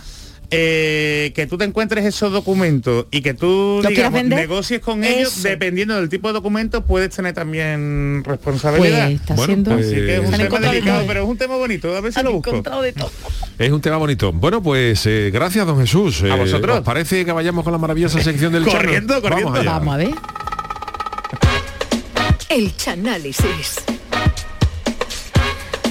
eh, 0.51 1.33
que 1.35 1.47
tú 1.47 1.57
te 1.59 1.65
encuentres 1.65 2.05
esos 2.05 2.31
documentos 2.31 3.07
y 3.11 3.23
que 3.23 3.35
tú 3.35 3.81
¿Lo 3.83 3.89
quieras 3.89 4.13
digamos, 4.13 4.39
negocies 4.39 4.79
con 4.81 5.03
ellos, 5.03 5.43
dependiendo 5.43 5.97
del 5.97 6.09
tipo 6.09 6.29
de 6.29 6.35
documento, 6.35 6.85
puedes 6.85 7.11
tener 7.17 7.33
también 7.33 8.23
responsabilidad. 8.25 9.07
Pues 9.09 9.21
está 9.21 9.37
siendo- 9.37 9.75
Así 9.75 9.91
que 9.95 10.15
es 10.17 10.21
un 10.21 10.31
tema 10.33 10.59
de 10.61 10.67
delicado, 10.69 11.05
pero 11.09 11.23
es 11.25 11.29
un 11.29 11.39
tema 11.39 11.57
bonito. 11.57 11.97
A 11.97 12.01
ver 12.01 12.13
si 12.13 12.23
lo 12.23 12.33
busco. 12.35 12.51
encontrado 12.51 12.83
de 12.83 12.93
todo. 12.93 13.11
Es 13.59 13.73
un 13.73 13.81
tema 13.81 13.97
bonito. 13.97 14.33
Bueno, 14.33 14.63
pues 14.63 15.05
eh, 15.07 15.31
gracias, 15.33 15.67
don 15.67 15.81
Jesús. 15.81 16.23
A 16.23 16.29
Eh, 16.29 16.39
vosotros. 16.39 16.79
¿os 16.79 16.85
parece 16.85 17.25
que 17.25 17.33
vayamos 17.33 17.65
con 17.65 17.73
la 17.73 17.79
maravillosa 17.79 18.23
sección 18.23 18.53
del 18.53 18.65
Chano? 18.67 18.79
Corriendo, 18.79 19.23
corriendo. 19.23 19.47
Vamos 19.51 19.61
allá. 19.61 19.71
Vamos 19.79 19.95
a 19.95 19.97
ver. 19.97 20.11
El 22.51 22.77
Chanálisis. 22.77 23.77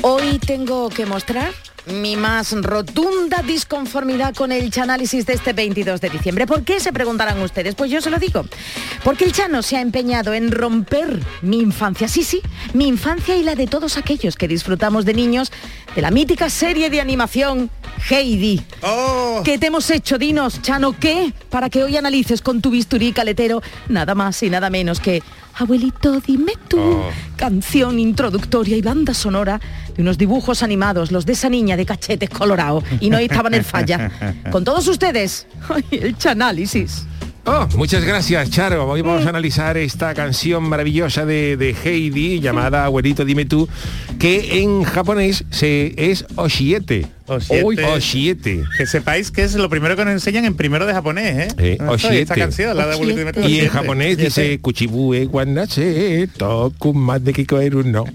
Hoy 0.06 0.38
tengo 0.38 0.90
que 0.90 1.06
mostrar 1.06 1.54
mi 1.86 2.18
más 2.18 2.52
rotunda 2.52 3.42
disconformidad 3.42 4.36
con 4.36 4.52
el 4.52 4.70
Chanálisis 4.70 5.26
de 5.26 5.32
este 5.32 5.54
22 5.54 6.02
de 6.02 6.10
diciembre. 6.10 6.46
¿Por 6.46 6.66
qué 6.66 6.82
se 6.82 6.92
preguntarán 6.92 7.42
ustedes? 7.42 7.74
Pues 7.76 7.90
yo 7.90 8.02
se 8.02 8.10
lo 8.10 8.20
digo. 8.20 8.46
Porque 9.06 9.24
el 9.24 9.32
Chano 9.32 9.62
se 9.62 9.78
ha 9.78 9.82
empeñado 9.82 10.34
en 10.34 10.52
romper 10.52 11.22
mi 11.42 11.62
infancia. 11.62 12.10
Sí, 12.10 12.26
sí, 12.26 12.42
mi 12.74 12.88
infancia 12.88 13.38
y 13.38 13.44
la 13.44 13.56
de 13.56 13.66
todos 13.66 13.96
aquellos 13.96 14.36
que 14.36 14.50
disfrutamos 14.50 15.06
de 15.06 15.14
niños 15.14 15.54
de 15.96 16.02
la 16.02 16.12
mítica 16.12 16.50
serie 16.50 16.90
de 16.90 17.00
animación 17.00 17.70
Heidi. 18.10 18.62
¿Qué 19.44 19.58
te 19.58 19.68
hemos 19.68 19.90
hecho, 19.90 20.18
dinos, 20.18 20.62
Chano? 20.62 20.98
¿Qué? 21.00 21.34
Para 21.50 21.70
que 21.70 21.84
hoy 21.84 21.96
analices 21.98 22.42
con 22.42 22.62
tu 22.62 22.72
bisturí 22.72 23.12
caletero 23.12 23.62
nada 23.88 24.16
más 24.16 24.42
y 24.44 24.50
nada 24.50 24.70
menos 24.70 25.00
que 25.00 25.22
Abuelito, 25.56 26.20
dime 26.20 26.54
tú, 26.68 26.80
canción 27.36 28.00
introductoria 28.00 28.76
y 28.76 28.82
banda 28.82 29.14
sonora 29.14 29.62
de 29.96 30.02
unos 30.02 30.18
dibujos 30.18 30.64
animados, 30.64 31.12
los 31.12 31.28
de 31.28 31.34
esa 31.34 31.48
niña 31.48 31.78
de 31.78 31.86
cachetes 31.86 32.30
colorados. 32.30 32.84
Y 33.00 33.12
no 33.12 33.20
estaban 33.20 33.54
en 33.54 33.64
falla. 33.64 34.12
Con 34.52 34.64
todos 34.64 34.88
ustedes, 34.88 35.46
el 35.92 36.18
chanálisis. 36.18 37.06
Oh, 37.46 37.68
muchas 37.76 38.06
gracias, 38.06 38.50
Charo. 38.52 38.88
Hoy 38.88 39.02
vamos 39.02 39.26
a 39.26 39.30
analizar 39.30 39.76
esta 39.76 40.14
canción 40.14 40.64
maravillosa 40.64 41.26
de, 41.26 41.58
de 41.58 41.76
Heidi 41.84 42.40
llamada 42.40 42.86
Abuelito 42.86 43.26
Dime 43.26 43.44
Tú, 43.44 43.68
que 44.18 44.62
en 44.62 44.84
japonés 44.84 45.44
se 45.50 45.94
es 45.98 46.26
Oshiete. 46.36 47.06
Oshiete. 47.28 47.86
Oshiete. 47.86 48.64
Que 48.78 48.86
sepáis 48.86 49.32
que 49.32 49.44
es 49.44 49.56
lo 49.56 49.70
primero 49.70 49.96
que 49.96 50.04
nos 50.04 50.14
enseñan 50.14 50.46
en 50.46 50.56
primero 50.56 50.86
de 50.86 50.94
japonés, 50.94 51.54
¿eh? 51.58 51.78
Eh, 51.78 51.78
Esta 52.12 52.36
canción, 52.36 52.76
la 52.76 52.88
de 52.88 53.50
Y 53.50 53.60
en 53.62 53.70
japonés 53.70 54.18
dice 54.18 54.60
Kuchibue 54.60 55.26
Guanache 55.26 56.28
Toku 56.38 56.94
más 56.94 57.24
de 57.24 57.34
Kikoeru 57.34 57.84
no. 57.84 58.06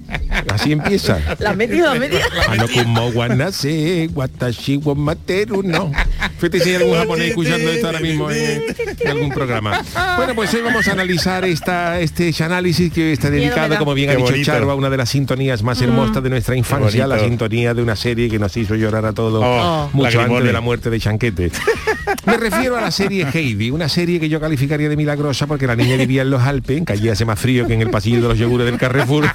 Así 0.51 0.73
empieza. 0.73 1.19
La 1.39 1.55
media, 1.55 1.95
la 1.95 1.95
media. 1.95 2.21
Anokumo 2.49 3.13
Guanase 3.13 4.09
Watashi 4.15 4.77
wa 4.79 4.95
Materu 4.95 5.63
no. 5.63 5.93
Fíjate 6.39 6.61
si 6.61 6.71
hay 6.71 6.77
algún 6.77 6.97
japonés 6.97 7.29
escuchando 7.29 7.71
esto 7.71 7.87
ahora 7.87 8.01
mismo 8.01 8.31
en, 8.31 8.63
en 9.01 9.09
algún 9.09 9.31
programa. 9.31 9.83
Bueno, 10.17 10.35
pues 10.35 10.53
hoy 10.55 10.63
vamos 10.63 10.87
a 10.87 10.93
analizar 10.93 11.45
esta, 11.45 12.01
este 12.01 12.33
análisis 12.41 12.93
que 12.93 13.13
está 13.13 13.31
dedicado, 13.31 13.77
como 13.79 13.95
bien 13.95 14.09
Qué 14.09 14.15
ha 14.15 14.17
dicho 14.17 14.31
bonito. 14.31 14.53
Charo, 14.53 14.71
a 14.71 14.75
una 14.75 14.91
de 14.91 14.97
las 14.97 15.09
sintonías 15.09 15.63
más 15.63 15.81
hermosas 15.83 16.23
de 16.23 16.31
nuestra 16.31 16.57
infancia, 16.57 17.07
la 17.07 17.19
sintonía 17.19 17.75
de 17.75 17.83
una 17.83 17.97
serie 17.97 18.29
que 18.29 18.39
nos 18.39 18.57
hizo 18.57 18.75
llorar 18.75 18.98
a 19.05 19.13
todos 19.13 19.43
Oh, 19.45 19.91
mucho 19.93 20.05
lagrimones. 20.05 20.31
antes 20.37 20.47
de 20.47 20.53
la 20.53 20.61
muerte 20.61 20.91
de 20.91 21.01
Chanquete. 21.01 21.51
Me 22.27 22.37
refiero 22.37 22.77
a 22.77 22.81
la 22.81 22.91
serie 22.91 23.27
Heidi, 23.33 23.71
una 23.71 23.89
serie 23.89 24.19
que 24.21 24.29
yo 24.29 24.41
calificaría 24.41 24.89
de 24.89 24.97
milagrosa 24.97 25.47
porque 25.47 25.67
la 25.67 25.77
niña 25.77 25.97
vivía 25.97 26.23
en 26.23 26.31
los 26.31 26.43
Alpes, 26.43 26.83
que 26.87 26.93
allí 26.95 27.09
hace 27.09 27.25
más 27.25 27.39
frío 27.39 27.67
que 27.67 27.75
en 27.75 27.83
el 27.83 27.91
pasillo 27.91 28.21
de 28.23 28.29
los 28.29 28.39
yogures 28.39 28.67
del 28.67 28.79
Carrefour. 28.79 29.27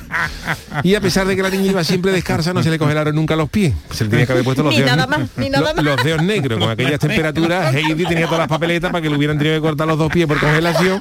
Y 0.83 0.95
a 0.95 1.01
pesar 1.01 1.27
de 1.27 1.35
que 1.35 1.41
la 1.43 1.49
niña 1.49 1.71
iba 1.71 1.83
siempre 1.83 2.11
descalza, 2.11 2.53
no 2.53 2.63
se 2.63 2.69
le 2.71 2.79
congelaron 2.79 3.15
nunca 3.15 3.35
los 3.35 3.49
pies. 3.49 3.73
Se 3.91 4.03
le 4.05 4.09
tenía 4.09 4.25
que 4.25 4.31
haber 4.33 4.43
puesto 4.43 4.63
los 4.63 4.71
Ni 4.73 4.79
dedos. 4.81 4.95
nada 4.95 5.07
más, 5.07 5.29
ni 5.37 5.49
nada 5.49 5.69
lo- 5.69 5.75
más. 5.75 5.85
los 5.85 6.03
dedos 6.03 6.23
negros. 6.23 6.59
Con 6.59 6.69
aquellas 6.69 6.99
temperaturas, 6.99 7.73
Heidi 7.75 8.05
tenía 8.05 8.25
todas 8.25 8.39
las 8.39 8.47
papeletas 8.47 8.91
para 8.91 9.01
que 9.01 9.09
le 9.09 9.17
hubieran 9.17 9.37
tenido 9.37 9.55
que 9.55 9.61
cortar 9.61 9.87
los 9.87 9.97
dos 9.97 10.11
pies 10.11 10.27
por 10.27 10.39
congelación 10.39 10.99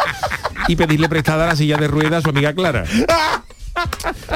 y 0.69 0.77
pedirle 0.77 1.09
prestada 1.09 1.47
la 1.47 1.57
silla 1.57 1.77
de 1.77 1.89
ruedas 1.89 2.21
a 2.21 2.23
su 2.23 2.31
amiga 2.31 2.53
Clara. 2.53 2.85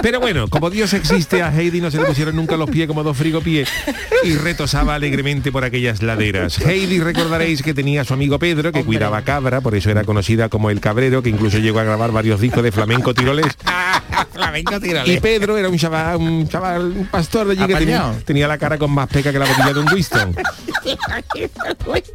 Pero 0.02 0.20
bueno, 0.20 0.48
como 0.48 0.70
Dios 0.70 0.92
existe, 0.94 1.42
a 1.42 1.54
Heidi 1.54 1.80
no 1.80 1.90
se 1.90 1.98
le 1.98 2.04
pusieron 2.04 2.36
nunca 2.36 2.56
los 2.56 2.70
pies 2.70 2.86
como 2.86 3.02
dos 3.02 3.16
frigopiés 3.16 3.68
y 4.22 4.34
retosaba 4.34 4.94
alegremente 4.94 5.52
por 5.52 5.64
aquellas 5.64 6.02
laderas. 6.02 6.58
Heidi 6.60 7.00
recordaréis 7.00 7.62
que 7.62 7.74
tenía 7.74 8.02
a 8.02 8.04
su 8.04 8.14
amigo 8.14 8.38
Pedro, 8.38 8.72
que 8.72 8.84
cuidaba 8.84 9.22
cabra, 9.22 9.60
por 9.60 9.74
eso 9.74 9.90
era 9.90 10.04
conocida 10.04 10.48
como 10.48 10.70
el 10.70 10.80
cabrero, 10.80 11.22
que 11.22 11.30
incluso 11.30 11.58
llegó 11.58 11.80
a 11.80 11.84
grabar 11.84 12.12
varios 12.12 12.40
discos 12.40 12.62
de 12.62 12.72
flamenco 12.72 13.14
tirolés. 13.14 13.56
Flamenco 14.32 14.74
Y 15.06 15.18
Pedro 15.18 15.56
era 15.56 15.68
un 15.68 15.78
chaval, 15.78 16.16
un 16.16 16.48
chaval, 16.48 16.82
un 16.82 17.06
pastor 17.06 17.46
de 17.46 17.52
allí 17.52 17.66
que 17.66 17.78
tenía, 17.78 18.14
tenía 18.24 18.46
la 18.46 18.58
cara 18.58 18.76
con 18.76 18.90
más 18.90 19.08
peca 19.08 19.32
que 19.32 19.38
la 19.38 19.46
boquilla 19.46 19.72
de 19.72 19.80
un 19.80 19.92
Winston. 19.92 20.36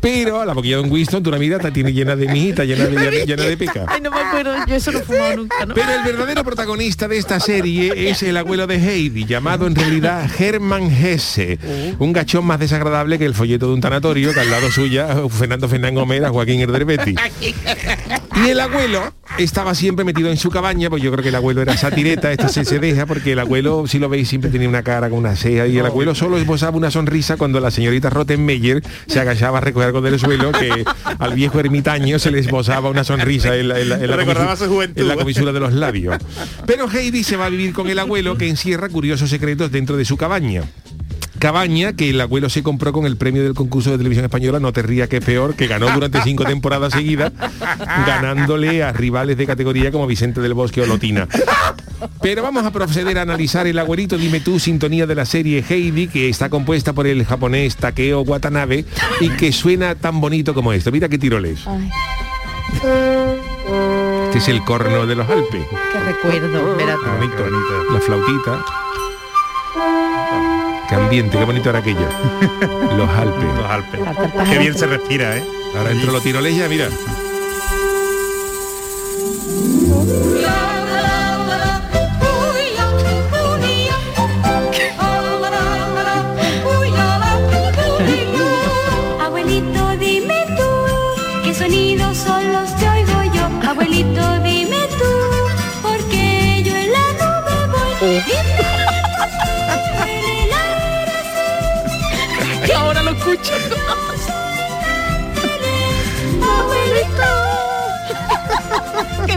Pero 0.01 0.45
la 0.45 0.53
boquilla 0.53 0.77
de 0.77 0.83
un 0.83 0.91
Winston, 0.91 1.23
tú 1.23 1.31
la 1.31 1.37
miras, 1.37 1.59
está 1.59 1.71
tiene 1.71 1.93
llena 1.93 2.15
de 2.15 2.27
mijita, 2.27 2.63
llena 2.63 2.85
de, 2.85 2.91
llena, 2.91 3.25
llena 3.25 3.43
de 3.43 3.57
peca. 3.57 3.85
Ay, 3.87 4.01
no 4.01 4.11
me 4.11 4.19
acuerdo, 4.19 4.53
yo 4.67 4.75
eso 4.75 4.91
no 4.91 4.99
he 4.99 5.03
fumado 5.03 5.35
nunca, 5.37 5.65
¿no? 5.65 5.73
Pero 5.73 5.91
el 5.91 6.03
verdadero 6.03 6.43
protagonista 6.43 7.07
de 7.11 7.17
esta 7.17 7.41
serie 7.41 8.09
es 8.09 8.23
el 8.23 8.37
abuelo 8.37 8.67
de 8.67 8.75
Heidi, 8.77 9.25
llamado 9.25 9.67
en 9.67 9.75
realidad 9.75 10.29
Hermann 10.39 10.83
Hesse, 10.89 11.59
un 11.99 12.13
gachón 12.13 12.45
más 12.45 12.57
desagradable 12.57 13.19
que 13.19 13.25
el 13.25 13.33
folleto 13.35 13.67
de 13.67 13.73
un 13.73 13.81
tanatorio, 13.81 14.33
que 14.33 14.39
al 14.39 14.49
lado 14.49 14.71
suya 14.71 15.09
Fernando 15.29 15.67
Fernán 15.67 15.93
Gómez, 15.93 16.23
Joaquín 16.29 16.61
Herderbetti. 16.61 17.15
Y 18.45 18.49
el 18.49 18.59
abuelo 18.61 19.13
estaba 19.37 19.75
siempre 19.75 20.05
metido 20.05 20.29
en 20.29 20.37
su 20.37 20.49
cabaña, 20.49 20.89
pues 20.89 21.03
yo 21.03 21.11
creo 21.11 21.21
que 21.21 21.29
el 21.29 21.35
abuelo 21.35 21.61
era 21.61 21.75
satireta, 21.75 22.31
esto 22.31 22.47
se, 22.47 22.63
se 22.63 22.79
deja, 22.79 23.05
porque 23.05 23.33
el 23.33 23.39
abuelo, 23.39 23.85
si 23.87 23.99
lo 23.99 24.07
veis, 24.07 24.29
siempre 24.29 24.49
tenía 24.49 24.69
una 24.69 24.81
cara 24.83 25.09
con 25.09 25.19
una 25.19 25.35
ceja, 25.35 25.67
y 25.67 25.77
el 25.77 25.85
abuelo 25.85 26.15
solo 26.15 26.37
esbozaba 26.37 26.77
una 26.77 26.91
sonrisa 26.91 27.35
cuando 27.35 27.59
la 27.59 27.71
señorita 27.71 28.09
Rottenmeier 28.09 28.81
se 29.07 29.19
agachaba 29.19 29.57
a 29.57 29.61
recoger 29.61 29.87
algo 29.87 30.01
del 30.01 30.17
suelo, 30.17 30.51
que 30.53 30.85
al 31.19 31.33
viejo 31.33 31.59
ermitaño 31.59 32.19
se 32.19 32.31
le 32.31 32.39
esbozaba 32.39 32.89
una 32.89 33.03
sonrisa 33.03 33.55
en 33.57 33.67
la, 33.67 33.79
en 33.81 33.89
la- 33.89 33.95
en 33.95 34.09
la 34.09 34.15
Recordaba 34.15 34.55
comisura- 34.55 34.65
su 34.67 34.73
juventud. 34.73 35.01
en 35.01 35.07
la 35.09 35.15
comisura 35.15 35.51
de 35.51 35.59
los 35.59 35.73
labios. 35.73 36.15
Pero 36.65 36.89
Heidi 36.89 37.00
se 37.01 37.35
va 37.35 37.47
a 37.47 37.49
vivir 37.49 37.73
con 37.73 37.89
el 37.89 37.97
abuelo 37.97 38.37
que 38.37 38.47
encierra 38.47 38.87
curiosos 38.87 39.31
secretos 39.31 39.71
dentro 39.71 39.97
de 39.97 40.05
su 40.05 40.17
cabaña. 40.17 40.63
Cabaña 41.39 41.93
que 41.93 42.11
el 42.11 42.21
abuelo 42.21 42.47
se 42.47 42.61
compró 42.61 42.93
con 42.93 43.07
el 43.07 43.17
premio 43.17 43.41
del 43.41 43.55
concurso 43.55 43.89
de 43.89 43.97
televisión 43.97 44.25
española 44.25 44.59
No 44.59 44.71
te 44.71 44.83
ría 44.83 45.09
que 45.09 45.19
peor, 45.19 45.55
que 45.55 45.65
ganó 45.65 45.89
durante 45.89 46.21
cinco 46.21 46.45
temporadas 46.45 46.93
seguidas, 46.93 47.33
ganándole 48.05 48.83
a 48.83 48.93
rivales 48.93 49.35
de 49.35 49.47
categoría 49.47 49.91
como 49.91 50.05
Vicente 50.05 50.41
del 50.41 50.53
Bosque 50.53 50.81
o 50.81 50.85
Lotina. 50.85 51.27
Pero 52.21 52.43
vamos 52.43 52.63
a 52.63 52.71
proceder 52.71 53.17
a 53.17 53.23
analizar 53.23 53.65
el 53.65 53.79
abuelito 53.79 54.17
Dime 54.17 54.39
tú, 54.39 54.59
sintonía 54.59 55.07
de 55.07 55.15
la 55.15 55.25
serie 55.25 55.65
Heidi, 55.67 56.07
que 56.07 56.29
está 56.29 56.49
compuesta 56.49 56.93
por 56.93 57.07
el 57.07 57.25
japonés 57.25 57.75
Takeo 57.75 58.21
Watanabe 58.21 58.85
y 59.19 59.29
que 59.29 59.51
suena 59.51 59.95
tan 59.95 60.21
bonito 60.21 60.53
como 60.53 60.71
esto. 60.71 60.91
Mira 60.91 61.09
qué 61.09 61.17
tiroles. 61.17 61.61
Este 64.31 64.39
es 64.39 64.47
el 64.47 64.63
corno 64.63 65.05
de 65.05 65.13
los 65.13 65.29
Alpes. 65.29 65.67
Qué 65.91 65.99
recuerdo, 65.99 66.71
espérate. 66.71 67.05
Bonito, 67.19 67.91
La 67.91 67.99
flautita. 67.99 68.65
Qué 70.87 70.95
ambiente, 70.95 71.37
qué 71.37 71.43
bonito 71.43 71.69
era 71.69 71.79
aquello. 71.79 72.07
Los 72.95 73.09
Alpes. 73.09 73.43
Los 73.43 73.69
Alpes. 73.69 73.99
Qué 74.49 74.57
bien 74.57 74.77
se 74.77 74.87
respira, 74.87 75.35
¿eh? 75.35 75.43
Ahora 75.75 75.89
dentro 75.89 76.13
los 76.13 76.23
tiroles 76.23 76.55
ya, 76.55 76.69
mira. 76.69 76.87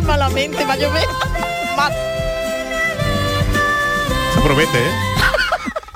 Malamente 0.05 0.65
va 0.65 0.73
a 0.75 0.77
llover. 0.77 1.09
Se 4.35 4.41
promete, 4.41 4.79
¿eh? 4.79 4.91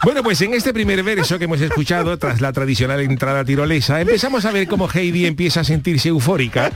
Bueno, 0.05 0.23
pues 0.23 0.41
en 0.41 0.55
este 0.55 0.73
primer 0.73 1.03
verso 1.03 1.39
que 1.39 1.45
hemos 1.45 1.61
escuchado, 1.61 2.17
tras 2.19 2.41
la 2.41 2.53
tradicional 2.53 3.01
entrada 3.01 3.45
tirolesa, 3.45 4.01
empezamos 4.01 4.45
a 4.45 4.53
ver 4.53 4.69
cómo 4.69 4.89
Heidi 4.89 5.27
empieza 5.27 5.61
a 5.61 5.65
sentirse 5.65 6.09
eufórica 6.09 6.71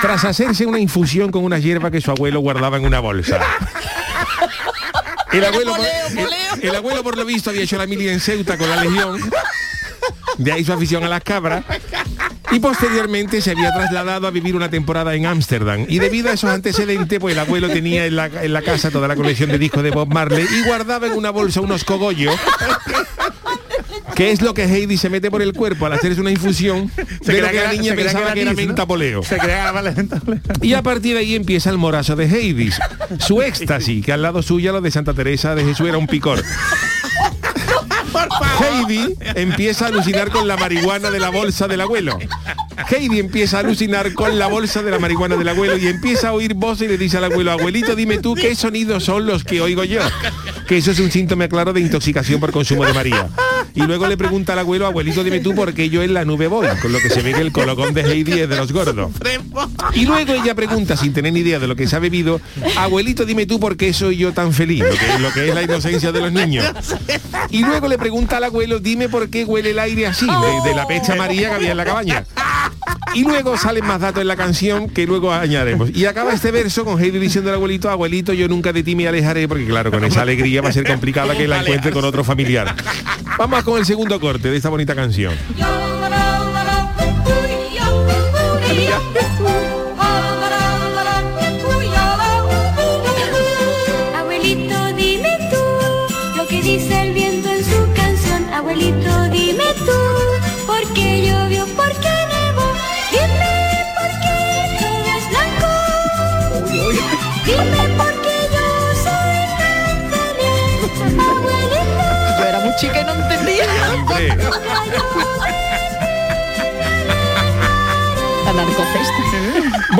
tras 0.00 0.24
hacerse 0.24 0.66
una 0.66 0.80
infusión 0.80 1.30
con 1.30 1.44
una 1.44 1.58
hierba 1.58 1.90
que 1.90 2.00
su 2.00 2.10
abuelo 2.10 2.40
guardaba 2.40 2.78
en 2.78 2.86
una 2.86 3.00
bolsa. 3.00 3.40
El 5.30 5.44
abuelo, 5.44 5.76
el 6.60 6.74
abuelo, 6.74 7.02
por 7.02 7.16
lo 7.16 7.24
visto, 7.24 7.50
había 7.50 7.62
hecho 7.62 7.78
la 7.78 7.86
mili 7.86 8.08
en 8.08 8.18
Ceuta 8.18 8.58
con 8.58 8.68
la 8.68 8.82
Legión. 8.82 9.20
De 10.38 10.52
ahí 10.52 10.64
su 10.64 10.72
afición 10.72 11.04
a 11.04 11.08
las 11.08 11.22
cabras. 11.22 11.64
Y 12.52 12.60
posteriormente 12.60 13.40
se 13.40 13.50
había 13.50 13.72
trasladado 13.72 14.26
a 14.26 14.30
vivir 14.30 14.54
una 14.54 14.70
temporada 14.70 15.14
en 15.14 15.26
Ámsterdam. 15.26 15.86
Y 15.88 15.98
debido 15.98 16.30
a 16.30 16.34
esos 16.34 16.50
antecedentes, 16.50 17.18
pues 17.18 17.32
el 17.32 17.38
abuelo 17.38 17.68
tenía 17.68 18.06
en 18.06 18.16
la, 18.16 18.26
en 18.26 18.52
la 18.52 18.62
casa 18.62 18.90
toda 18.90 19.08
la 19.08 19.16
colección 19.16 19.50
de 19.50 19.58
discos 19.58 19.82
de 19.82 19.90
Bob 19.90 20.12
Marley 20.12 20.46
y 20.50 20.66
guardaba 20.66 21.06
en 21.06 21.14
una 21.14 21.30
bolsa 21.30 21.60
unos 21.60 21.84
cogollos. 21.84 22.34
Que 24.14 24.30
es 24.30 24.42
lo 24.42 24.52
que 24.52 24.64
Heidi 24.64 24.98
se 24.98 25.08
mete 25.08 25.30
por 25.30 25.40
el 25.40 25.54
cuerpo 25.54 25.86
al 25.86 25.94
hacerse 25.94 26.20
una 26.20 26.30
infusión 26.30 26.90
de 26.96 27.40
lo 27.40 27.48
que 27.48 27.62
la 27.62 27.72
niña 27.72 27.94
pensaba 27.94 28.32
que 28.34 28.42
era 28.42 28.52
menta 28.52 28.86
poleo. 28.86 29.22
Se 29.22 29.38
crea 29.38 29.72
vale, 29.72 29.92
menta 29.92 30.20
poleo. 30.20 30.40
Y 30.60 30.74
a 30.74 30.82
partir 30.82 31.14
de 31.14 31.20
ahí 31.20 31.34
empieza 31.34 31.70
el 31.70 31.78
morazo 31.78 32.14
de 32.16 32.26
Heidi. 32.26 32.70
Su 33.18 33.40
éxtasis, 33.40 34.04
que 34.04 34.12
al 34.12 34.22
lado 34.22 34.42
suya 34.42 34.72
lo 34.72 34.80
de 34.80 34.90
Santa 34.90 35.14
Teresa 35.14 35.54
de 35.54 35.64
Jesús 35.64 35.88
era 35.88 35.96
un 35.96 36.06
picor. 36.06 36.42
Heidi 38.60 39.14
empieza 39.34 39.86
a 39.86 39.88
alucinar 39.88 40.30
con 40.30 40.46
la 40.46 40.56
marihuana 40.56 41.10
de 41.10 41.20
la 41.20 41.30
bolsa 41.30 41.68
del 41.68 41.80
abuelo. 41.80 42.18
Heidi 42.90 43.18
empieza 43.18 43.58
a 43.58 43.60
alucinar 43.60 44.12
con 44.14 44.38
la 44.38 44.46
bolsa 44.46 44.82
de 44.82 44.90
la 44.90 44.98
marihuana 44.98 45.36
del 45.36 45.48
abuelo 45.48 45.76
y 45.76 45.88
empieza 45.88 46.28
a 46.28 46.32
oír 46.32 46.54
voces 46.54 46.88
y 46.88 46.88
le 46.88 46.98
dice 46.98 47.18
al 47.18 47.24
abuelo, 47.24 47.52
abuelito, 47.52 47.94
dime 47.94 48.18
tú 48.18 48.34
qué 48.34 48.54
sonidos 48.54 49.04
son 49.04 49.26
los 49.26 49.44
que 49.44 49.60
oigo 49.60 49.84
yo. 49.84 50.00
Que 50.66 50.78
eso 50.78 50.90
es 50.90 51.00
un 51.00 51.10
síntoma 51.10 51.48
claro 51.48 51.72
de 51.72 51.80
intoxicación 51.80 52.40
por 52.40 52.52
consumo 52.52 52.84
de 52.84 52.92
María. 52.92 53.28
Y 53.74 53.82
luego 53.82 54.06
le 54.06 54.16
pregunta 54.16 54.52
al 54.52 54.60
abuelo, 54.60 54.86
abuelito, 54.86 55.24
dime 55.24 55.40
tú 55.40 55.54
por 55.54 55.72
qué 55.74 55.88
yo 55.88 56.02
en 56.02 56.14
la 56.14 56.24
nube 56.24 56.46
voy, 56.46 56.66
con 56.80 56.92
lo 56.92 56.98
que 56.98 57.10
se 57.10 57.22
ve 57.22 57.32
que 57.32 57.40
el 57.40 57.52
colocón 57.52 57.94
de 57.94 58.02
Heidi 58.02 58.40
es 58.40 58.48
de 58.48 58.56
los 58.56 58.72
gordos. 58.72 59.10
Y 59.94 60.04
luego 60.06 60.34
ella 60.34 60.54
pregunta, 60.54 60.96
sin 60.96 61.12
tener 61.12 61.32
ni 61.32 61.40
idea 61.40 61.58
de 61.58 61.66
lo 61.66 61.76
que 61.76 61.86
se 61.86 61.96
ha 61.96 61.98
bebido, 61.98 62.40
abuelito, 62.76 63.24
dime 63.24 63.46
tú 63.46 63.58
por 63.58 63.76
qué 63.76 63.92
soy 63.92 64.16
yo 64.16 64.32
tan 64.32 64.52
feliz, 64.52 64.84
lo 64.84 64.90
que, 64.90 65.18
lo 65.18 65.32
que 65.32 65.48
es 65.48 65.54
la 65.54 65.62
inocencia 65.62 66.12
de 66.12 66.20
los 66.20 66.32
niños. 66.32 66.64
Y 67.50 67.64
luego 67.64 67.88
le 67.88 67.98
pregunta 67.98 68.38
al 68.38 68.44
abuelo, 68.44 68.78
dime 68.78 69.08
por 69.08 69.28
qué 69.28 69.44
huele 69.44 69.70
el 69.70 69.78
aire 69.78 70.06
así, 70.06 70.26
de, 70.26 70.68
de 70.68 70.74
la 70.74 70.86
pecha 70.86 71.14
María 71.16 71.50
que 71.50 71.54
había 71.56 71.70
en 71.72 71.76
la 71.76 71.84
cabaña. 71.84 72.24
Y 73.14 73.24
luego 73.24 73.58
salen 73.58 73.84
más 73.86 74.00
datos 74.00 74.22
en 74.22 74.28
la 74.28 74.36
canción 74.36 74.88
que 74.88 75.06
luego 75.06 75.32
añadiremos. 75.32 75.90
Y 75.94 76.06
acaba 76.06 76.32
este 76.32 76.50
verso 76.50 76.84
con 76.84 76.98
Heidi 77.02 77.18
diciendo 77.18 77.50
al 77.50 77.56
abuelito, 77.56 77.90
abuelito, 77.90 78.32
yo 78.32 78.48
nunca 78.48 78.72
de 78.72 78.82
ti 78.82 78.96
me 78.96 79.06
alejaré, 79.06 79.48
porque 79.48 79.66
claro, 79.66 79.90
con 79.90 80.02
esa 80.04 80.22
alegría 80.22 80.62
va 80.62 80.70
a 80.70 80.72
ser 80.72 80.86
complicada 80.86 81.36
que 81.36 81.46
la 81.46 81.60
encuentre 81.60 81.92
con 81.92 82.04
otro 82.04 82.24
familiar. 82.24 82.74
Vamos 83.38 83.64
con 83.64 83.78
el 83.78 83.86
segundo 83.86 84.20
corte 84.20 84.50
de 84.50 84.56
esta 84.56 84.68
bonita 84.68 84.94
canción. 84.94 85.34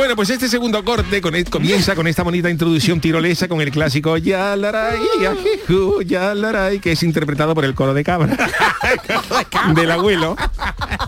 Bueno, 0.02 0.16
pues 0.16 0.30
este 0.30 0.48
segundo 0.48 0.84
corte 0.84 1.20
con 1.20 1.36
e- 1.36 1.44
comienza 1.44 1.94
con 1.94 2.08
esta 2.08 2.24
bonita 2.24 2.50
introducción 2.50 3.00
tirolesa 3.00 3.46
con 3.46 3.60
el 3.60 3.70
clásico 3.70 4.16
Ya 4.16 4.56
laray, 4.56 4.98
ya 6.04 6.34
laray, 6.34 6.80
que 6.80 6.90
es 6.90 7.04
interpretado 7.04 7.54
por 7.54 7.64
el 7.64 7.76
coro 7.76 7.94
de 7.94 8.02
cabra. 8.02 8.36
Del 9.76 9.92
abuelo, 9.92 10.36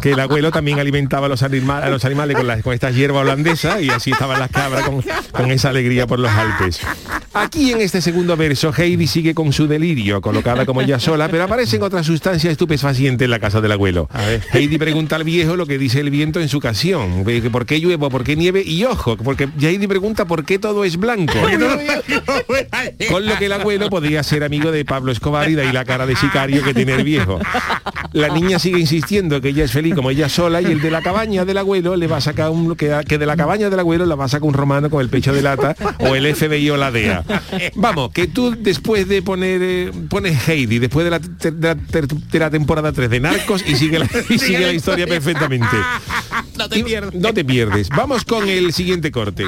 que 0.05 0.11
el 0.11 0.21
abuelo 0.21 0.51
también 0.51 0.79
alimentaba 0.79 1.25
a 1.25 1.29
los, 1.31 1.43
anima- 1.43 1.79
a 1.79 1.89
los 1.89 2.05
animales 2.05 2.37
con, 2.37 2.47
las- 2.47 2.63
con 2.63 2.75
esta 2.75 2.91
hierba 2.91 3.21
holandesa 3.21 3.81
y 3.81 3.89
así 3.89 4.11
estaban 4.11 4.39
las 4.39 4.51
cabras 4.51 4.83
con, 4.85 5.03
con 5.33 5.51
esa 5.51 5.71
alegría 5.71 6.07
por 6.07 6.19
los 6.19 6.31
Alpes. 6.31 6.79
Aquí 7.33 7.73
en 7.73 7.81
este 7.81 8.03
segundo 8.03 8.37
verso, 8.37 8.71
Heidi 8.77 9.07
sigue 9.07 9.33
con 9.35 9.51
su 9.55 9.67
delirio, 9.67 10.21
colocada 10.21 10.67
como 10.67 10.83
ella 10.83 11.01
sola, 11.01 11.29
pero 11.29 11.45
aparecen 11.45 11.83
otras 11.83 12.05
sustancias 12.05 12.53
estupefacientes 12.53 13.25
en 13.25 13.31
la 13.31 13.39
casa 13.39 13.63
del 13.63 13.73
abuelo. 13.73 14.11
Heidi 14.53 14.77
pregunta 14.77 15.17
al 15.17 15.25
viejo 15.25 15.57
lo 15.57 15.65
que 15.67 15.79
dice 15.79 16.01
el 16.01 16.11
viento 16.11 16.39
en 16.39 16.51
su 16.51 16.61
canción. 16.61 17.25
¿Por 17.51 17.65
qué 17.65 17.81
llueve? 17.81 18.11
¿Por 18.11 18.25
qué 18.25 18.37
nieve? 18.37 18.63
Y 18.63 18.85
ojo, 18.85 19.17
porque 19.17 19.49
Heidi 19.59 19.87
pregunta 19.87 20.27
por 20.27 20.45
qué 20.45 20.59
todo 20.59 20.85
es 20.85 20.99
blanco. 20.99 21.33
Con 23.09 23.27
lo 23.27 23.37
que 23.39 23.47
el 23.47 23.53
abuelo 23.53 23.89
podría 23.91 24.23
ser 24.23 24.45
amigo 24.45 24.71
de 24.71 24.85
Pablo 24.85 25.13
Escobar 25.13 25.49
y 25.51 25.55
de 25.55 25.63
ahí 25.63 25.73
la 25.73 25.85
cara 25.85 26.07
de 26.07 26.15
sicario 26.17 26.63
que 26.63 26.75
tiene 26.75 26.95
el 26.95 27.05
viejo. 27.05 27.39
La 28.13 28.29
niña 28.29 28.59
sigue 28.59 28.79
insistiendo 28.79 29.41
que 29.41 29.49
ella 29.49 29.65
es 29.65 29.73
feliz 29.73 29.94
como 29.95 30.11
ella 30.11 30.29
sola 30.29 30.61
y 30.61 30.67
el 30.67 30.81
de 30.81 30.91
la 30.91 31.03
cabaña 31.03 31.45
del 31.45 31.59
abuelo 31.59 31.97
le 31.97 32.07
va 32.07 32.19
a 32.19 32.21
sacar 32.21 32.51
un 32.51 32.75
que, 32.77 32.95
que 33.09 33.19
de 33.19 33.27
la 33.27 33.37
cabaña 33.37 33.71
del 33.71 33.81
abuelo 33.81 34.07
la 34.07 34.15
va 34.15 34.25
a 34.27 34.29
sacar 34.29 34.47
un 34.49 34.55
romano 34.55 34.91
con 34.91 35.01
el 35.01 35.09
pecho 35.09 35.33
de 35.33 35.43
lata 35.43 35.75
o 36.01 36.15
el 36.15 36.35
FBI 36.35 36.71
o 36.71 36.77
la 36.77 36.91
DEA. 36.91 37.25
Vamos, 37.75 38.11
que 38.13 38.27
tú 38.27 38.55
después 38.59 39.09
de 39.09 39.23
poner 39.23 39.61
eh, 39.63 39.93
pones 40.09 40.49
Heidi 40.49 40.79
después 40.79 41.05
de 41.05 41.11
la, 41.11 41.21
ter- 41.21 41.55
de 41.55 41.69
la 41.69 41.75
ter- 41.77 42.07
de 42.09 42.39
la 42.39 42.51
temporada 42.51 42.93
3 42.93 43.09
de 43.11 43.21
Narcos 43.21 43.65
y 43.67 43.77
sigue 43.77 43.99
la, 43.99 44.09
y 44.29 44.39
sigue 44.39 44.61
la 44.61 44.73
historia 44.73 45.07
perfectamente. 45.07 45.67
No 46.59 46.69
te 46.69 46.83
pierdas. 46.85 47.15
No 47.15 47.33
te 47.35 47.45
pierdes. 47.45 47.89
Vamos 47.91 48.25
con 48.25 48.49
el 48.49 48.73
siguiente 48.73 49.11
corte. 49.11 49.45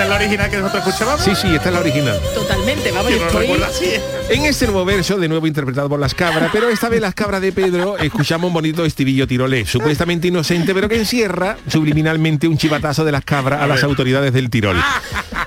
Esta 0.00 0.04
es 0.04 0.08
la 0.08 0.16
original 0.26 0.50
que 0.50 0.56
nosotros 0.56 0.86
escuchábamos. 0.86 1.20
Sí, 1.24 1.30
sí, 1.34 1.54
esta 1.54 1.68
es 1.68 1.74
la 1.74 1.80
original. 1.80 2.18
Totalmente, 2.34 2.90
vamos, 2.90 3.10
Yo 3.10 3.16
yo 3.18 3.22
no 3.22 3.26
estoy... 3.28 3.42
recuerdo 3.42 3.64
así. 3.66 3.90
En 4.30 4.44
este 4.44 4.64
nuevo 4.66 4.84
verso, 4.84 5.18
de 5.18 5.28
nuevo 5.28 5.46
interpretado 5.46 5.88
por 5.88 6.00
las 6.00 6.14
cabras, 6.14 6.50
pero 6.52 6.68
esta 6.70 6.88
vez 6.88 7.00
las 7.00 7.14
cabras 7.14 7.40
de 7.42 7.52
Pedro, 7.52 7.98
escuchamos 7.98 8.48
un 8.48 8.54
bonito 8.54 8.84
estribillo 8.84 9.26
tirolés, 9.26 9.68
supuestamente 9.68 10.28
inocente, 10.28 10.72
pero 10.72 10.88
que 10.88 10.96
encierra 10.96 11.56
subliminalmente 11.68 12.46
un 12.48 12.56
chivatazo 12.56 13.04
de 13.04 13.12
las 13.12 13.24
cabras 13.24 13.60
a 13.60 13.66
las 13.66 13.82
autoridades 13.82 14.32
del 14.32 14.48
Tirol. 14.48 14.76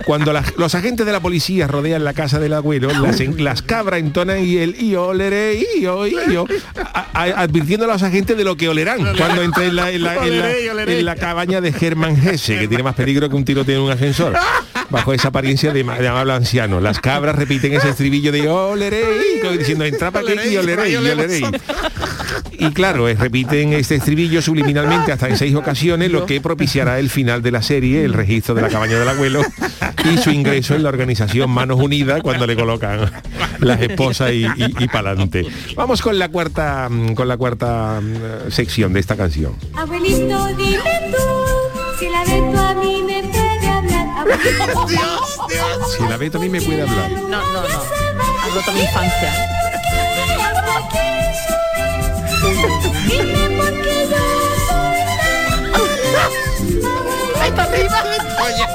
Cuando 0.06 0.34
las- 0.34 0.54
los 0.58 0.76
agentes 0.76 1.06
de 1.06 1.12
la 1.14 1.22
policía 1.22 1.66
rodean 1.68 2.04
la 2.04 2.14
casa 2.14 2.40
del 2.40 2.54
abuelo, 2.54 2.90
las, 3.00 3.22
en- 3.22 3.42
las 3.44 3.62
cabras 3.62 4.02
entonan 4.02 4.44
y 4.44 4.58
el 4.58 4.76
y 4.82 4.96
oleré, 4.96 5.54
y 5.78 5.82
yo, 5.82 6.06
y 6.06 6.16
yo, 6.32 6.46
advirtiendo 7.14 7.86
a 7.86 7.88
los 7.94 8.04
agentes 8.04 8.36
de 8.36 8.44
lo 8.44 8.58
que 8.58 8.68
olerán 8.68 9.00
cuando 9.18 9.42
entre 9.44 9.68
en 9.68 9.76
la, 9.78 9.92
en 9.92 10.04
la- 10.04 10.16
en 10.28 11.06
la 11.06 11.16
cabaña 11.16 11.62
de 11.62 11.72
Germán 11.72 12.18
Hesse, 12.22 12.60
que 12.60 12.68
tiene 12.68 12.84
más 12.84 12.96
peligro 12.96 13.30
que 13.30 13.36
un 13.36 13.46
tiroteo 13.46 13.78
en 13.80 13.86
un 13.86 13.92
ascensor, 13.92 14.34
bajo 14.90 15.14
esa 15.14 15.30
apariencia 15.30 15.74
de, 15.74 15.84
de 15.84 16.08
amable 16.08 16.34
anciano. 16.34 16.80
Las 16.80 17.00
cabras 17.00 17.36
repiten 17.36 17.74
ese 17.74 17.90
estribillo 17.90 18.32
de 18.32 18.48
oleré, 18.48 19.04
como 19.42 19.54
diciendo, 19.58 19.86
entra 19.86 20.12
para 20.12 20.30
aquí 20.30 20.50
y 20.50 20.58
oleré, 20.58 20.92
y 20.92 20.96
oleré. 20.96 21.42
Y 22.52 22.72
claro, 22.72 23.10
eh, 23.10 23.16
repiten 23.16 23.74
este 23.74 23.96
estribillo 23.96 24.42
subliminalmente 24.42 25.12
hasta 25.12 25.28
en 25.28 25.38
seis 25.38 25.56
ocasiones, 25.56 26.12
lo 26.12 26.26
que 26.26 26.40
propiciará 26.42 27.00
el 27.00 27.10
final 27.10 27.42
de 27.42 27.52
la 27.52 27.62
serie, 27.62 28.06
el 28.06 28.14
registro 28.14 28.56
de 28.56 28.62
la 28.62 28.70
cabaña 28.70 28.98
del 28.98 29.10
abuelo 29.10 29.42
y 30.06 30.18
su 30.18 30.30
ingreso 30.32 30.76
en 30.76 30.84
la 30.84 30.90
organización 30.90 31.50
Manos 31.50 31.80
Unidas 31.80 32.22
cuando 32.22 32.46
le 32.46 32.56
colocan 32.56 33.12
las 33.60 33.82
esposas 33.82 34.32
y, 34.32 34.46
y, 34.58 34.88
pa'lante. 34.88 35.46
Vamos 35.76 36.02
con 36.02 36.20
la 36.20 36.30
cuarta 36.30 36.88
mm, 36.90 37.14
con 37.14 37.28
la 37.28 37.38
cuarta 37.38 38.00
mm, 38.02 38.52
sección 38.52 38.94
de 38.94 39.00
esta 39.00 39.16
canción. 39.16 39.56
Abuelito, 39.74 40.48
dime 40.58 41.12
tú 41.12 41.98
si 42.00 42.10
la 42.10 42.24
de 42.26 42.40
tú 42.52 42.60
a 42.60 42.74
mí 42.76 43.02
me 43.06 43.33
Dios, 44.26 44.88
Dios. 45.50 45.96
Si 45.98 46.04
la 46.08 46.18
Beto 46.18 46.38
a 46.38 46.42
mí 46.42 46.50
me 46.50 46.62
puede 46.62 46.82
hablar. 46.82 47.12
No, 47.12 47.28
no, 47.28 47.62
no. 47.62 47.68
Ha 47.68 48.56
roto 48.56 48.72
mi 48.74 48.82
infancia. 48.82 49.50
Está 57.46 57.64
arriba. 57.64 58.04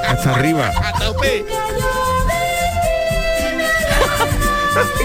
Hasta 0.09 0.35
arriba. 0.35 0.73
A 0.83 0.99
tope. 0.99 1.45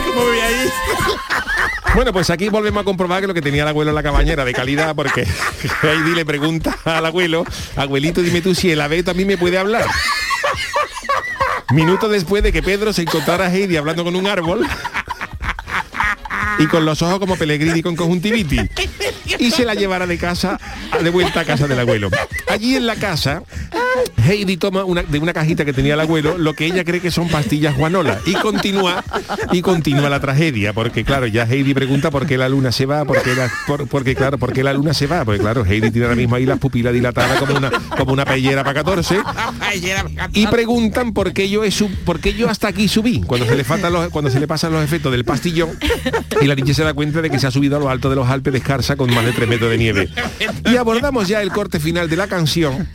¿Cómo 0.06 0.22
voy 0.26 0.40
ahí? 0.40 0.70
Bueno, 1.96 2.12
pues 2.12 2.30
aquí 2.30 2.50
volvemos 2.50 2.82
a 2.82 2.84
comprobar 2.84 3.22
que 3.22 3.28
lo 3.28 3.34
que 3.34 3.42
tenía 3.42 3.64
el 3.64 3.70
abuelo 3.70 3.92
en 3.92 3.96
la 3.96 4.04
cabaña 4.04 4.34
era 4.34 4.46
de 4.46 4.54
calidad 4.54 4.96
porque 4.96 5.28
Heidi 5.84 6.16
le 6.16 6.26
pregunta 6.26 6.76
al 6.86 7.06
abuelo, 7.06 7.46
abuelito, 7.76 8.22
dime 8.22 8.42
tú 8.42 8.56
si 8.56 8.72
el 8.72 8.82
abeto 8.82 9.12
a 9.12 9.14
mí 9.14 9.26
me 9.26 9.38
puede 9.38 9.58
hablar. 9.58 9.86
Minutos 11.74 12.12
después 12.12 12.44
de 12.44 12.54
que 12.54 12.62
Pedro 12.62 12.94
se 12.94 13.02
encontrara 13.02 13.48
a 13.48 13.52
Heidi 13.52 13.78
hablando 13.78 14.04
con 14.04 14.16
un 14.16 14.28
árbol 14.28 14.64
y 16.60 16.68
con 16.68 16.86
los 16.86 17.02
ojos 17.02 17.18
como 17.18 17.36
Pellegrini 17.36 17.82
con 17.82 17.96
conjuntivitis 17.96 18.70
y 19.40 19.50
se 19.50 19.66
la 19.66 19.74
llevara 19.74 20.06
de 20.06 20.20
casa 20.20 20.60
de 21.02 21.10
vuelta 21.10 21.40
a 21.40 21.46
casa 21.46 21.68
del 21.68 21.80
abuelo. 21.80 22.12
Allí 22.48 22.76
en 22.76 22.86
la 22.86 22.96
casa 22.96 23.42
Heidi 24.26 24.58
toma 24.58 24.84
una, 24.86 25.04
de 25.04 25.20
una 25.20 25.34
cajita 25.34 25.66
que 25.66 25.74
tenía 25.74 25.96
el 25.96 26.00
abuelo 26.00 26.38
lo 26.38 26.54
que 26.54 26.66
ella 26.66 26.84
cree 26.84 27.02
que 27.02 27.12
son 27.12 27.28
pastillas 27.30 27.76
guanola. 27.78 28.20
Y 28.26 28.34
continúa 28.34 29.04
y 29.52 29.62
continúa 29.62 30.10
la 30.10 30.20
tragedia 30.20 30.74
porque 30.74 31.04
claro 31.04 31.28
ya 31.28 31.44
Heidi 31.44 31.74
pregunta 31.74 32.10
por 32.12 32.26
qué 32.26 32.38
la 32.38 32.48
luna 32.50 32.72
se 32.72 32.86
va 32.86 33.04
porque 33.06 33.36
la, 33.36 33.52
por- 33.68 33.88
porque 33.88 34.16
claro 34.16 34.38
por 34.38 34.54
qué 34.54 34.64
la 34.64 34.74
luna 34.74 34.94
se 34.94 35.08
va. 35.08 35.26
Porque 35.26 35.40
claro 35.42 35.66
Heidi 35.66 35.92
tiene 35.92 36.06
ahora 36.06 36.16
mismo 36.16 36.36
ahí 36.36 36.46
las 36.46 36.60
pupilas 36.60 36.94
dilatadas 36.94 37.38
como 37.40 37.56
una 37.58 37.70
como 37.98 38.14
una 38.14 38.26
pellera 38.26 38.64
para 38.64 38.76
14 38.84 39.20
y 40.34 40.48
preguntan 40.48 41.14
por 41.14 41.34
qué 41.34 41.50
yo 41.50 41.70
sub- 41.72 41.96
por 42.06 42.20
qué 42.20 42.34
yo 42.34 42.50
hasta 42.50 42.68
aquí 42.70 42.88
subí 42.88 43.22
cuando 43.22 43.46
se 43.46 43.56
le 43.56 43.64
faltan 43.64 43.92
los 43.94 44.10
cuando 44.10 44.30
se 44.32 44.40
le 44.40 44.48
pasan 44.48 44.72
los 44.72 44.84
efectos 44.84 45.12
del 45.12 45.26
pastillón 45.26 45.72
y 46.42 46.46
la 46.46 46.56
niña 46.56 46.74
se 46.74 46.84
da 46.84 46.94
cuenta 46.94 47.22
de 47.22 47.30
que 47.30 47.40
se 47.40 47.48
ha 47.48 47.52
subido 47.52 47.78
a 47.78 47.80
lo 47.80 47.90
alto 47.90 48.10
de 48.10 48.16
los 48.16 48.28
Alpes 48.30 48.54
de 48.54 48.60
Escarza 48.60 48.96
con 48.96 49.14
más 49.14 49.26
de 49.26 49.32
3 49.34 49.48
metros 49.50 49.70
de 49.70 49.78
nieve. 49.78 50.10
Y 50.66 50.78
abordamos 50.78 51.28
ya 51.28 51.42
el 51.42 51.52
corte 51.52 51.80
final 51.80 52.10
de 52.10 52.16
la 52.18 52.28
canción 52.28 52.88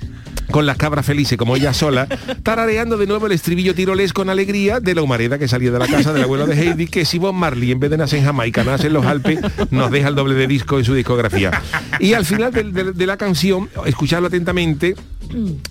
con 0.50 0.66
las 0.66 0.76
cabras 0.76 1.04
felices 1.06 1.36
como 1.38 1.56
ella 1.56 1.72
sola, 1.74 2.06
tarareando 2.42 2.96
de 2.96 3.06
nuevo 3.06 3.26
el 3.26 3.32
estribillo 3.32 3.74
tirolés 3.74 4.12
con 4.12 4.30
alegría 4.30 4.80
de 4.80 4.94
la 4.94 5.02
humareda 5.02 5.38
que 5.38 5.48
salía 5.48 5.70
de 5.70 5.78
la 5.78 5.86
casa 5.86 6.12
del 6.12 6.22
abuelo 6.24 6.46
de 6.46 6.54
Heidi, 6.60 6.86
que 6.86 7.04
si 7.04 7.18
Bob 7.18 7.34
Marley 7.34 7.70
en 7.72 7.80
vez 7.80 7.90
de 7.90 7.98
nacer 7.98 8.18
en 8.20 8.24
Jamaica, 8.26 8.64
nace 8.64 8.86
en 8.88 8.92
los 8.94 9.04
Alpes, 9.06 9.40
nos 9.70 9.90
deja 9.90 10.08
el 10.08 10.14
doble 10.14 10.34
de 10.34 10.46
disco 10.46 10.78
en 10.78 10.84
su 10.84 10.94
discografía. 10.94 11.62
Y 12.00 12.12
al 12.14 12.24
final 12.24 12.52
de, 12.52 12.64
de- 12.64 12.92
de 12.92 13.06
la 13.06 13.16
canción, 13.16 13.68
escucharlo 13.86 14.28
atentamente, 14.28 14.94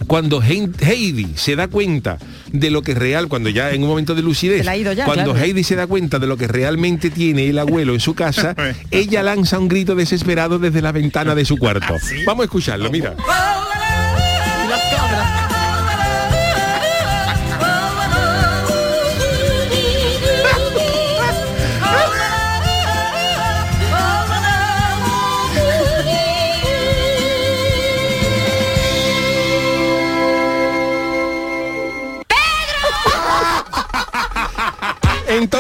cuando 0.06 0.42
Heidi 0.42 1.28
se 1.36 1.56
da 1.56 1.68
cuenta 1.68 2.18
de 2.52 2.70
lo 2.70 2.84
que 2.84 2.92
es 2.92 2.98
real, 2.98 3.28
cuando 3.28 3.50
ya 3.50 3.72
en 3.72 3.82
un 3.84 3.90
momento 3.90 4.14
de 4.14 4.22
lucidez, 4.22 4.60
Se 4.60 4.64
la 4.66 4.72
ha 4.74 4.78
ido 4.78 4.94
ya, 4.94 5.06
cuando 5.06 5.32
claro. 5.34 5.40
Heidi 5.46 5.64
se 5.64 5.76
da 5.76 5.88
cuenta 5.88 6.20
de 6.20 6.28
lo 6.28 6.38
que 6.38 6.48
realmente 6.48 7.10
tiene 7.10 7.48
el 7.50 7.58
abuelo 7.58 7.94
en 7.94 8.00
su 8.00 8.14
casa, 8.14 8.56
ella 8.92 9.24
lanza 9.24 9.58
un 9.58 9.68
grito 9.68 9.96
desesperado 9.96 10.60
desde 10.60 10.82
la 10.82 10.92
ventana 10.92 11.34
de 11.34 11.44
su 11.46 11.58
cuarto. 11.58 11.96
Vamos 12.26 12.42
a 12.44 12.46
escucharlo, 12.46 12.92
mira. 12.92 13.16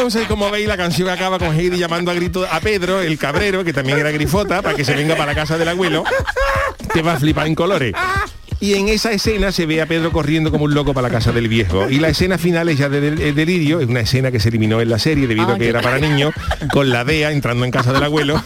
Entonces, 0.08 0.30
como 0.30 0.50
veis, 0.50 0.66
la 0.70 0.78
canción 0.78 1.10
acaba 1.10 1.38
con 1.38 1.54
Heidi 1.54 1.78
llamando 1.78 2.12
a 2.12 2.14
grito 2.14 2.48
a 2.50 2.62
Pedro, 2.62 3.02
el 3.02 3.18
cabrero, 3.18 3.66
que 3.66 3.74
también 3.74 3.98
era 4.00 4.10
grifota, 4.10 4.62
para 4.62 4.74
que 4.74 4.86
se 4.86 4.96
venga 4.96 5.18
para 5.18 5.34
la 5.34 5.36
casa 5.36 5.58
del 5.58 5.68
abuelo. 5.68 6.06
Te 6.94 7.02
va 7.02 7.16
a 7.16 7.20
flipar 7.20 7.46
en 7.46 7.56
colores. 7.56 7.94
Y 8.62 8.76
en 8.76 8.88
esa 8.88 9.12
escena 9.12 9.52
se 9.52 9.66
ve 9.66 9.82
a 9.82 9.86
Pedro 9.86 10.14
corriendo 10.14 10.50
como 10.50 10.64
un 10.64 10.74
loco 10.74 10.94
para 10.94 11.10
la 11.10 11.14
casa 11.14 11.34
del 11.34 11.50
viejo. 11.50 11.90
Y 11.90 12.00
la 12.00 12.08
escena 12.08 12.38
final 12.38 12.70
es 12.70 12.78
ya 12.78 12.88
de, 12.88 13.02
del- 13.02 13.20
el 13.22 13.36
delirio, 13.36 13.82
es 13.82 13.88
una 13.90 14.00
escena 14.00 14.32
que 14.32 14.40
se 14.40 14.48
eliminó 14.48 14.80
en 14.80 14.90
la 14.90 14.98
serie 14.98 15.28
debido 15.28 15.50
a 15.52 15.58
que 15.58 15.68
era 15.68 15.82
para 15.82 16.00
niños, 16.00 16.34
con 16.72 16.90
la 16.90 17.04
DEA 17.04 17.34
entrando 17.34 17.66
en 17.66 17.72
casa 17.72 17.92
del 17.92 18.04
abuelo 18.04 18.42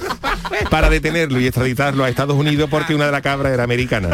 para 0.71 0.89
detenerlo 0.89 1.39
y 1.39 1.45
extraditarlo 1.45 2.03
a 2.03 2.09
Estados 2.09 2.35
Unidos 2.35 2.69
porque 2.71 2.95
una 2.95 3.05
de 3.05 3.11
las 3.11 3.21
cabras 3.21 3.53
era 3.53 3.63
americana. 3.65 4.09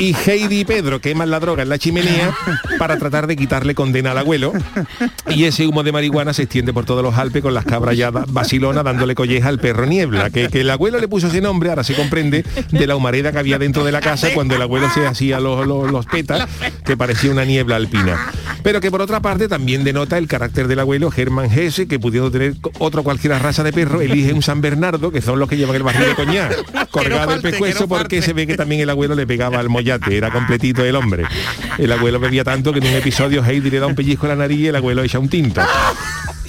Y 0.00 0.16
Heidi 0.26 0.60
y 0.60 0.64
Pedro 0.64 0.98
queman 1.02 1.30
la 1.30 1.38
droga 1.40 1.62
en 1.62 1.68
la 1.68 1.78
chimenea 1.78 2.34
para 2.78 2.96
tratar 2.96 3.26
de 3.26 3.36
quitarle 3.36 3.74
condena 3.74 4.12
al 4.12 4.18
abuelo. 4.18 4.54
Y 5.28 5.44
ese 5.44 5.66
humo 5.66 5.82
de 5.82 5.92
marihuana 5.92 6.32
se 6.32 6.44
extiende 6.44 6.72
por 6.72 6.86
todos 6.86 7.02
los 7.02 7.18
Alpes 7.18 7.42
con 7.42 7.52
las 7.52 7.66
cabras 7.66 7.98
ya 7.98 8.10
vacilona 8.10 8.82
dándole 8.82 9.14
colleja 9.14 9.50
al 9.50 9.58
perro 9.58 9.84
niebla. 9.84 10.30
Que, 10.30 10.48
que 10.48 10.62
el 10.62 10.70
abuelo 10.70 10.98
le 11.00 11.06
puso 11.06 11.26
ese 11.26 11.42
nombre, 11.42 11.68
ahora 11.68 11.84
se 11.84 11.92
comprende, 11.94 12.46
de 12.70 12.86
la 12.86 12.96
humareda 12.96 13.30
que 13.30 13.40
había 13.40 13.58
dentro 13.58 13.84
de 13.84 13.92
la 13.92 14.00
casa 14.00 14.28
cuando 14.32 14.56
el 14.56 14.62
abuelo 14.62 14.88
se 14.88 15.06
hacía 15.06 15.38
los, 15.38 15.66
los, 15.66 15.90
los 15.90 16.06
petas, 16.06 16.48
que 16.82 16.96
parecía 16.96 17.30
una 17.30 17.44
niebla 17.44 17.76
alpina. 17.76 18.32
Pero 18.62 18.80
que 18.80 18.90
por 18.90 19.02
otra 19.02 19.20
parte 19.20 19.48
también 19.48 19.84
denota 19.84 20.16
el 20.16 20.28
carácter 20.28 20.66
del 20.66 20.80
abuelo 20.80 21.10
Germán 21.10 21.50
Gese, 21.50 21.86
que 21.86 21.98
pudiendo 21.98 22.30
tener 22.30 22.54
otro 22.78 23.02
cualquiera 23.02 23.38
raza 23.38 23.62
de 23.62 23.72
perro, 23.74 24.00
elige 24.00 24.32
un 24.32 24.42
San 24.42 24.62
Bernardo, 24.62 25.12
que 25.12 25.20
son 25.20 25.38
los 25.38 25.48
que 25.48 25.58
llevan 25.58 25.76
el 25.76 25.82
barril 25.82 26.08
de 26.08 26.14
coñac, 26.14 26.88
colgado 26.90 27.32
del 27.32 27.42
que 27.42 27.50
pescuezo 27.50 27.86
porque 27.86 28.22
se 28.22 28.32
ve 28.32 28.46
que 28.46 28.56
también 28.56 28.80
el 28.80 28.88
abuelo 28.88 29.14
le 29.14 29.26
pegaba 29.26 29.58
al 29.58 29.68
era 30.10 30.30
completito 30.30 30.84
el 30.84 30.94
hombre. 30.96 31.24
El 31.78 31.92
abuelo 31.92 32.20
bebía 32.20 32.44
tanto 32.44 32.72
que 32.72 32.78
en 32.78 32.86
un 32.86 32.94
episodio 32.94 33.44
Heidi 33.44 33.70
le 33.70 33.80
da 33.80 33.86
un 33.86 33.94
pellizco 33.94 34.26
a 34.26 34.30
la 34.30 34.36
nariz 34.36 34.58
y 34.58 34.66
el 34.68 34.76
abuelo 34.76 35.02
echa 35.02 35.18
un 35.18 35.28
tinto. 35.28 35.60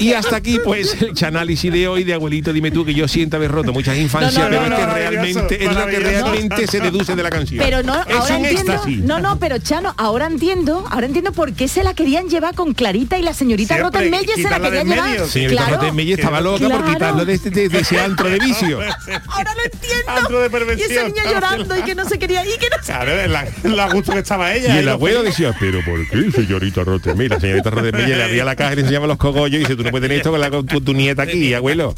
Y 0.01 0.13
hasta 0.13 0.35
aquí 0.37 0.59
pues 0.63 1.01
el 1.01 1.13
chanálisis 1.13 1.71
de 1.71 1.87
hoy 1.87 2.03
de 2.03 2.13
abuelito 2.13 2.51
dime 2.53 2.71
tú 2.71 2.83
que 2.85 2.93
yo 2.93 3.07
siento 3.07 3.37
haber 3.37 3.51
roto 3.51 3.71
muchas 3.73 3.97
infancias, 3.97 4.33
No, 4.33 4.49
no, 4.49 4.49
pero 4.49 4.69
no, 4.69 4.75
es 4.75 4.79
que 4.81 4.85
no, 4.87 4.93
realmente 4.93 5.65
es 5.65 5.73
lo 5.75 5.85
que 5.87 5.99
realmente 5.99 6.67
se 6.67 6.79
deduce 6.79 7.15
de 7.15 7.23
la 7.23 7.29
canción. 7.29 7.63
Pero 7.63 7.83
no, 7.83 7.93
es 8.01 8.15
ahora 8.15 8.37
un 8.37 8.45
entiendo, 8.45 8.73
éxtasis. 8.73 8.97
no, 8.99 9.19
no, 9.19 9.39
pero 9.39 9.57
Chano, 9.59 9.93
ahora 9.97 10.27
entiendo, 10.27 10.85
ahora 10.89 11.05
entiendo 11.05 11.31
por 11.31 11.53
qué 11.53 11.67
se 11.67 11.83
la 11.83 11.93
querían 11.93 12.27
llevar 12.29 12.55
con 12.55 12.73
Clarita 12.73 13.17
y 13.17 13.21
la 13.23 13.33
señorita 13.33 13.75
Siempre, 13.75 13.99
Rottenmeier 13.99 14.35
se 14.35 14.49
la 14.49 14.59
querían 14.59 14.87
llevar. 14.87 15.27
Señorita 15.27 15.61
Claro. 15.65 15.77
Rottenmeier 15.81 16.19
estaba 16.19 16.41
loca 16.41 16.59
por 16.67 16.69
Claro. 16.77 16.93
quitarlo 16.93 17.25
de, 17.25 17.33
este- 17.33 17.49
de- 17.51 17.69
de 17.69 17.79
ese 17.79 17.99
antro 17.99 18.29
de 18.29 18.39
vicio. 18.39 18.79
Ahora 19.27 19.53
lo 19.55 19.63
entiendo. 19.63 20.11
Antro 20.11 20.39
de 20.41 20.75
y 20.77 20.81
esa 20.81 21.03
niña 21.07 21.23
llorando 21.31 21.77
y 21.77 21.81
que 21.83 21.95
no 21.95 22.05
se 22.07 22.17
quería 22.17 22.43
ir, 22.45 22.57
que 22.59 22.69
no 22.69 22.77
se 22.81 22.91
Claro, 22.91 23.27
la, 23.27 23.45
la 23.63 23.93
gusto 23.93 24.11
que 24.13 24.19
estaba 24.19 24.53
ella. 24.53 24.75
Y 24.75 24.79
el 24.79 24.85
lo 24.85 24.91
abuelo 24.93 25.21
decía, 25.23 25.53
pero 25.59 25.79
¿por 25.85 26.07
qué, 26.09 26.31
señorita 26.31 26.83
Rote? 26.83 27.13
Mira, 27.13 27.39
señorita 27.39 27.69
Rodemella 27.69 28.17
le 28.17 28.23
abría 28.23 28.43
la 28.45 28.55
caja 28.55 28.73
y 28.73 28.75
le 28.77 28.81
enseñaba 28.81 29.07
los 29.07 29.17
cogollos 29.17 29.55
y 29.55 29.59
dice, 29.59 29.75
tú 29.75 29.83
no 29.83 29.90
puedes 29.91 30.07
tener 30.07 30.17
esto 30.17 30.31
con, 30.31 30.41
la, 30.41 30.49
con 30.49 30.65
tu, 30.65 30.81
tu 30.81 30.93
nieta 30.93 31.23
aquí, 31.23 31.53
abuelo. 31.53 31.95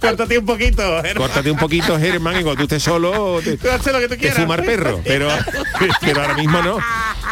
Córtate 0.00 0.38
un 0.38 0.46
poquito. 0.46 0.82
Germán. 1.02 1.14
Córtate 1.14 1.50
un 1.50 1.58
poquito, 1.58 1.98
Germán, 1.98 2.40
y 2.40 2.42
cuando 2.42 2.56
tú 2.56 2.62
estés 2.62 2.82
solo, 2.82 3.40
te, 3.42 3.56
Tú 3.56 3.68
haces 3.70 3.92
lo 3.92 3.98
que 4.00 4.08
tú 4.08 4.16
quieras. 4.16 4.38
el 4.38 4.64
perro. 4.64 5.00
Pero, 5.04 5.28
pero 6.00 6.22
ahora 6.22 6.34
mismo 6.34 6.62
no. 6.62 6.78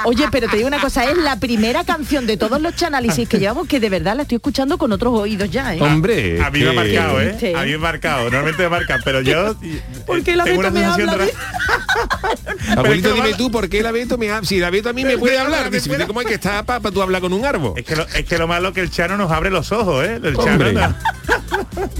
Oye, 0.04 0.26
pero 0.30 0.48
te 0.48 0.56
digo 0.56 0.68
una 0.68 0.80
cosa, 0.80 1.04
es 1.04 1.16
la 1.16 1.38
primera 1.38 1.84
canción 1.84 2.26
de 2.26 2.36
todos 2.36 2.60
los 2.60 2.74
chanálisis 2.76 3.28
que 3.28 3.38
llevamos 3.38 3.66
que 3.66 3.80
de 3.80 3.88
verdad 3.90 4.16
la 4.16 4.22
estoy 4.22 4.36
escuchando 4.36 4.78
con 4.78 4.92
otros 4.92 5.12
oídos 5.14 5.50
ya, 5.50 5.74
¿eh? 5.74 5.80
Hombre, 5.80 6.40
A 6.42 6.50
mí 6.50 6.60
me 6.60 6.70
ha 6.70 6.72
marcado, 6.72 7.20
¿eh? 7.20 7.54
A 7.56 7.62
mí 7.62 7.70
me 7.70 7.74
ha 7.74 7.78
marcado. 7.78 8.22
Normalmente 8.24 8.62
me 8.62 8.68
marcan, 8.68 9.00
pero 9.04 9.20
yo 9.20 9.56
Porque 10.06 10.36
la 10.36 10.44
tengo 10.44 10.60
una 10.60 10.70
me 10.70 10.84
habla 10.84 11.16
de... 11.16 11.32
Abuelito, 12.76 13.08
es 13.08 13.14
dime 13.14 13.34
tú, 13.34 13.50
¿por 13.50 13.68
qué 13.68 13.82
la 13.82 13.92
Beto 13.92 14.18
me 14.18 14.30
ha- 14.30 14.42
Si 14.44 14.58
la 14.58 14.70
Beto 14.70 14.88
a 14.88 14.92
mí 14.92 15.04
me 15.04 15.18
puede 15.18 15.38
hablar, 15.38 15.70
dice, 15.70 15.88
puede- 15.88 16.06
¿cómo 16.06 16.20
hay 16.20 16.26
que 16.26 16.34
estar 16.34 16.64
para 16.64 16.90
tú 16.90 17.02
hablar 17.02 17.20
con 17.20 17.32
un 17.32 17.44
árbol? 17.44 17.74
Es 17.76 17.84
que, 17.84 17.96
lo, 17.96 18.06
es 18.06 18.24
que 18.24 18.38
lo 18.38 18.46
malo 18.48 18.72
que 18.72 18.80
el 18.80 18.90
Chano 18.90 19.16
nos 19.16 19.30
abre 19.30 19.50
los 19.50 19.70
ojos, 19.72 20.04
¿eh? 20.06 20.20
El 20.22 20.36
Chano 20.36 20.64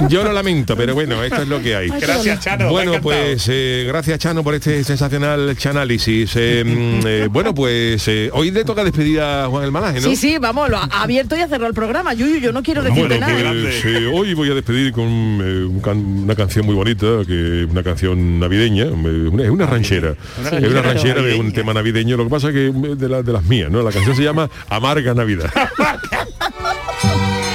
Yo 0.09 0.22
lo 0.24 0.32
lamento, 0.32 0.76
pero 0.76 0.94
bueno, 0.94 1.22
esto 1.22 1.42
es 1.42 1.49
lo 1.49 1.61
que 1.62 1.74
hay. 1.76 1.88
Gracias, 1.88 2.40
Chano. 2.40 2.70
Bueno, 2.70 2.94
pues 3.03 3.46
eh, 3.51 3.84
gracias 3.86 4.18
Chano 4.18 4.42
por 4.42 4.55
este 4.55 4.82
sensacional 4.84 5.57
chanálisis. 5.57 6.32
Eh, 6.36 6.64
mm, 7.03 7.07
eh, 7.07 7.28
bueno, 7.30 7.55
pues 7.55 8.07
eh, 8.09 8.30
hoy 8.32 8.51
le 8.51 8.64
toca 8.64 8.84
despedir 8.84 9.20
a 9.20 9.46
Juan 9.49 9.64
el 9.64 9.72
Malaje, 9.72 10.01
¿no? 10.01 10.09
Sí, 10.09 10.16
sí, 10.16 10.38
vamos, 10.38 10.68
lo 10.70 10.76
ha 10.78 10.84
abierto 11.03 11.36
y 11.36 11.40
ha 11.40 11.49
cerrado 11.49 11.66
el 11.68 11.74
programa. 11.74 12.14
Yuyu, 12.14 12.38
yo 12.38 12.53
no 12.53 12.62
quiero 12.62 12.82
decirte 12.82 13.18
Bueno, 13.18 13.26
nada. 13.26 13.53
pues 13.62 13.84
eh, 13.84 14.07
hoy 14.12 14.34
voy 14.34 14.51
a 14.51 14.55
despedir 14.55 14.92
con 14.92 15.05
eh, 15.07 15.64
un 15.64 15.80
can- 15.80 16.22
una 16.24 16.34
canción 16.34 16.66
muy 16.66 16.74
bonita, 16.74 17.07
que 17.26 17.66
una 17.70 17.82
canción 17.82 18.38
navideña, 18.40 18.86
una- 18.86 19.42
es 19.44 19.51
una 19.51 19.66
ranchera, 19.66 20.14
es 20.53 20.70
una 20.70 20.82
ranchera 20.82 21.22
de 21.22 21.34
un 21.34 21.53
tema 21.53 21.72
navideño. 21.74 22.16
Lo 22.16 22.24
que 22.24 22.30
pasa 22.30 22.49
es 22.49 22.55
que 22.55 22.66
eh, 22.66 22.72
de, 22.96 23.09
la- 23.09 23.22
de 23.22 23.32
las 23.32 23.44
mías, 23.44 23.70
¿no? 23.70 23.82
La 23.82 23.90
canción 23.92 24.14
se 24.16 24.22
llama 24.22 24.49
Amarga 24.68 25.14
Navidad. 25.14 25.51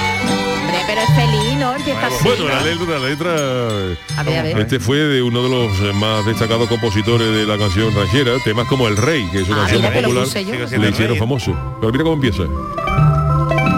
Bueno, 2.22 2.44
¿no? 2.44 2.48
la 2.48 2.62
letra, 2.62 2.98
la 2.98 3.08
letra. 3.08 3.32
A 4.18 4.22
ver, 4.22 4.38
a 4.38 4.42
ver. 4.42 4.58
Este 4.60 4.78
fue 4.80 4.96
de 4.98 5.22
uno 5.22 5.42
de 5.42 5.48
los 5.48 5.80
eh, 5.80 5.92
más 5.94 6.24
destacados 6.26 6.68
compositores 6.68 7.28
de 7.34 7.46
la 7.46 7.56
canción 7.58 7.94
ranchera, 7.94 8.32
temas 8.44 8.66
como 8.68 8.88
El 8.88 8.96
Rey, 8.96 9.26
que 9.30 9.42
es 9.42 9.48
una 9.48 9.64
Ah, 9.64 9.68
canción 9.68 9.92
popular, 9.92 10.26
le 10.80 10.88
hicieron 10.90 11.16
famoso. 11.18 11.54
Pero 11.80 11.92
mira 11.92 12.04
cómo 12.04 12.14
empieza. 12.14 12.42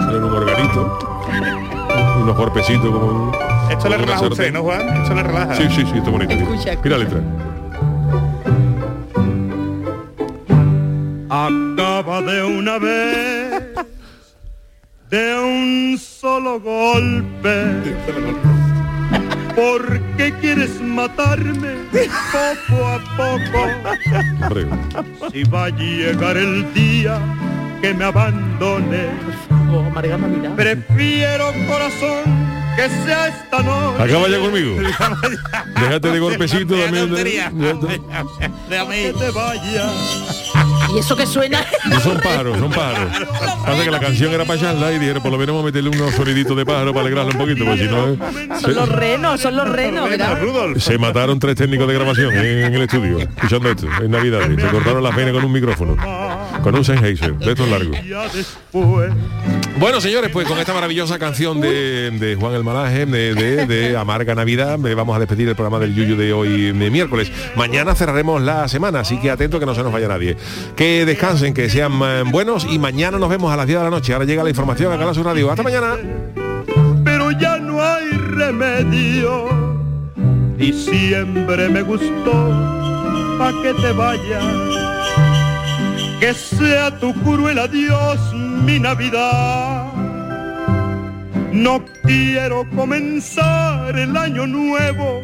Tiene 0.09 0.25
un 0.25 0.33
organito, 0.33 0.99
unos 2.21 2.35
golpecitos 2.37 2.85
como 2.91 3.31
Esto 3.69 3.89
le 3.89 3.97
relaja 3.97 4.25
a 4.25 4.27
usted. 4.27 4.51
¿no, 4.51 4.63
Juan? 4.63 4.87
Esto 5.01 5.13
le 5.15 5.23
relaja. 5.23 5.55
Sí, 5.55 5.63
sí, 5.69 5.85
sí, 5.91 5.97
está 5.97 6.09
bonito. 6.09 6.33
mira. 6.35 6.49
Escucha, 6.49 6.79
Mira 6.83 6.97
la 6.97 7.03
letra. 7.03 7.21
Acaba 11.29 12.21
de 12.21 12.43
una 12.43 12.77
vez, 12.79 13.63
de 15.09 15.39
un 15.39 15.97
solo 16.47 16.59
golpe. 16.59 17.65
¿Por 19.55 19.99
qué 20.17 20.33
quieres 20.39 20.79
matarme 20.81 21.75
poco 22.31 22.85
a 22.87 22.99
poco? 23.17 23.67
Si 25.31 25.43
va 25.43 25.65
a 25.65 25.69
llegar 25.69 26.37
el 26.37 26.73
día 26.73 27.19
que 27.81 27.93
me 27.93 28.05
abandone, 28.05 29.09
Oh, 29.69 29.83
prefiero 30.55 31.51
corazón 31.67 32.23
que 32.77 32.87
sea 33.05 33.27
esta 33.27 33.61
noche. 33.61 34.03
acaba 34.03 34.29
ya 34.29 34.39
conmigo. 34.39 34.75
Déjate 35.75 36.09
de 36.11 36.19
golpecito 36.19 36.75
también. 36.75 37.13
te 38.69 39.29
vayas. 39.31 40.46
Y 40.93 40.99
eso 40.99 41.15
que 41.15 41.25
suena. 41.25 41.65
No 41.85 41.99
son 41.99 42.17
pájaros, 42.23 42.57
son 42.57 42.69
pájaros. 42.71 43.11
Pasa 43.65 43.83
que 43.83 43.91
la 43.91 43.99
canción 43.99 44.33
era 44.33 44.45
para 44.45 44.59
echarla 44.59 44.91
y 44.93 44.99
dijeron, 44.99 45.21
por 45.21 45.31
lo 45.31 45.37
menos 45.37 45.53
vamos 45.55 45.63
a 45.63 45.65
meterle 45.73 45.89
unos 45.89 46.13
soniditos 46.15 46.55
de 46.55 46.65
pájaro 46.65 46.91
para 46.93 47.01
alegrarlo 47.01 47.31
un 47.31 47.37
poquito, 47.37 47.65
porque 47.65 47.83
si 47.83 47.89
no... 47.89 48.07
eh, 48.09 48.17
Son 48.61 48.75
los 48.75 48.89
renos, 48.89 49.41
son 49.41 49.55
los 49.55 49.69
renos, 49.69 50.09
¿verdad? 50.09 50.37
Se 50.77 50.97
mataron 50.97 51.39
tres 51.39 51.55
técnicos 51.55 51.87
de 51.87 51.93
grabación 51.93 52.33
en, 52.33 52.73
el 52.73 52.81
estudio, 52.81 53.19
escuchando 53.19 53.69
esto, 53.69 53.87
en 54.01 54.11
Navidad. 54.11 54.41
Se 54.47 54.67
cortaron 54.69 55.03
las 55.03 55.15
venas 55.15 55.33
con 55.33 55.45
un 55.45 55.51
micrófono, 55.51 55.97
con 56.63 56.75
un 56.75 56.85
Sennheiser, 56.85 57.35
de 57.37 57.51
estos 57.51 57.67
largos. 57.69 57.97
Bueno, 59.79 60.01
señores, 60.01 60.31
pues 60.31 60.47
con 60.47 60.57
esta 60.57 60.73
maravillosa 60.73 61.19
canción 61.19 61.61
de, 61.61 62.35
Juan 62.39 62.55
el 62.55 62.63
Malaje, 62.63 63.05
de, 63.05 63.95
Amarga 63.95 64.33
Navidad, 64.33 64.79
vamos 64.79 65.15
a 65.15 65.19
despedir 65.19 65.47
el 65.47 65.55
programa 65.55 65.77
del 65.77 65.93
Yuyu 65.93 66.15
de 66.15 66.33
hoy 66.33 66.71
de 66.71 66.89
miércoles. 66.89 67.31
Mañana 67.55 67.93
cerraremos 67.93 68.41
la 68.41 68.67
semana, 68.67 69.01
así 69.01 69.19
que 69.19 69.29
atento 69.29 69.59
que 69.59 69.67
no 69.67 69.75
se 69.75 69.83
nos 69.83 69.93
vaya 69.93 70.07
nadie. 70.07 70.35
Que 70.75 71.05
descansen, 71.05 71.53
que 71.53 71.69
sean 71.69 71.91
eh, 72.01 72.23
buenos 72.25 72.65
y 72.67 72.79
mañana 72.79 73.19
nos 73.19 73.29
vemos 73.29 73.53
a 73.53 73.55
las 73.55 73.67
10 73.67 73.77
de 73.77 73.83
la 73.83 73.91
noche. 73.91 74.13
Ahora 74.13 74.25
llega 74.25 74.43
la 74.43 74.49
información 74.49 74.91
a 74.91 75.13
su 75.13 75.23
radio. 75.23 75.51
Hasta 75.51 75.61
mañana. 75.61 75.95
pero 77.03 77.29
ya 77.31 77.57
no 77.57 77.81
hay 77.83 78.09
remedio. 78.09 79.45
Y 80.57 80.73
siempre 80.73 81.69
me 81.69 81.83
gustó 81.83 82.31
pa' 83.37 83.53
que 83.61 83.73
te 83.75 83.91
vayas. 83.91 84.43
Que 86.19 86.33
sea 86.33 86.97
tu 86.99 87.13
cruel 87.21 87.59
adiós 87.59 88.19
mi 88.65 88.79
Navidad. 88.79 89.93
No 91.51 91.83
quiero 92.03 92.69
comenzar 92.75 93.97
el 93.97 94.15
año 94.15 94.45
nuevo 94.45 95.21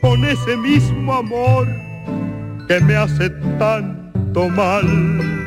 con 0.00 0.24
ese 0.24 0.56
mismo 0.56 1.14
amor 1.14 1.68
que 2.68 2.80
me 2.80 2.96
hace 2.96 3.30
tanto 3.58 4.48
mal. 4.48 5.45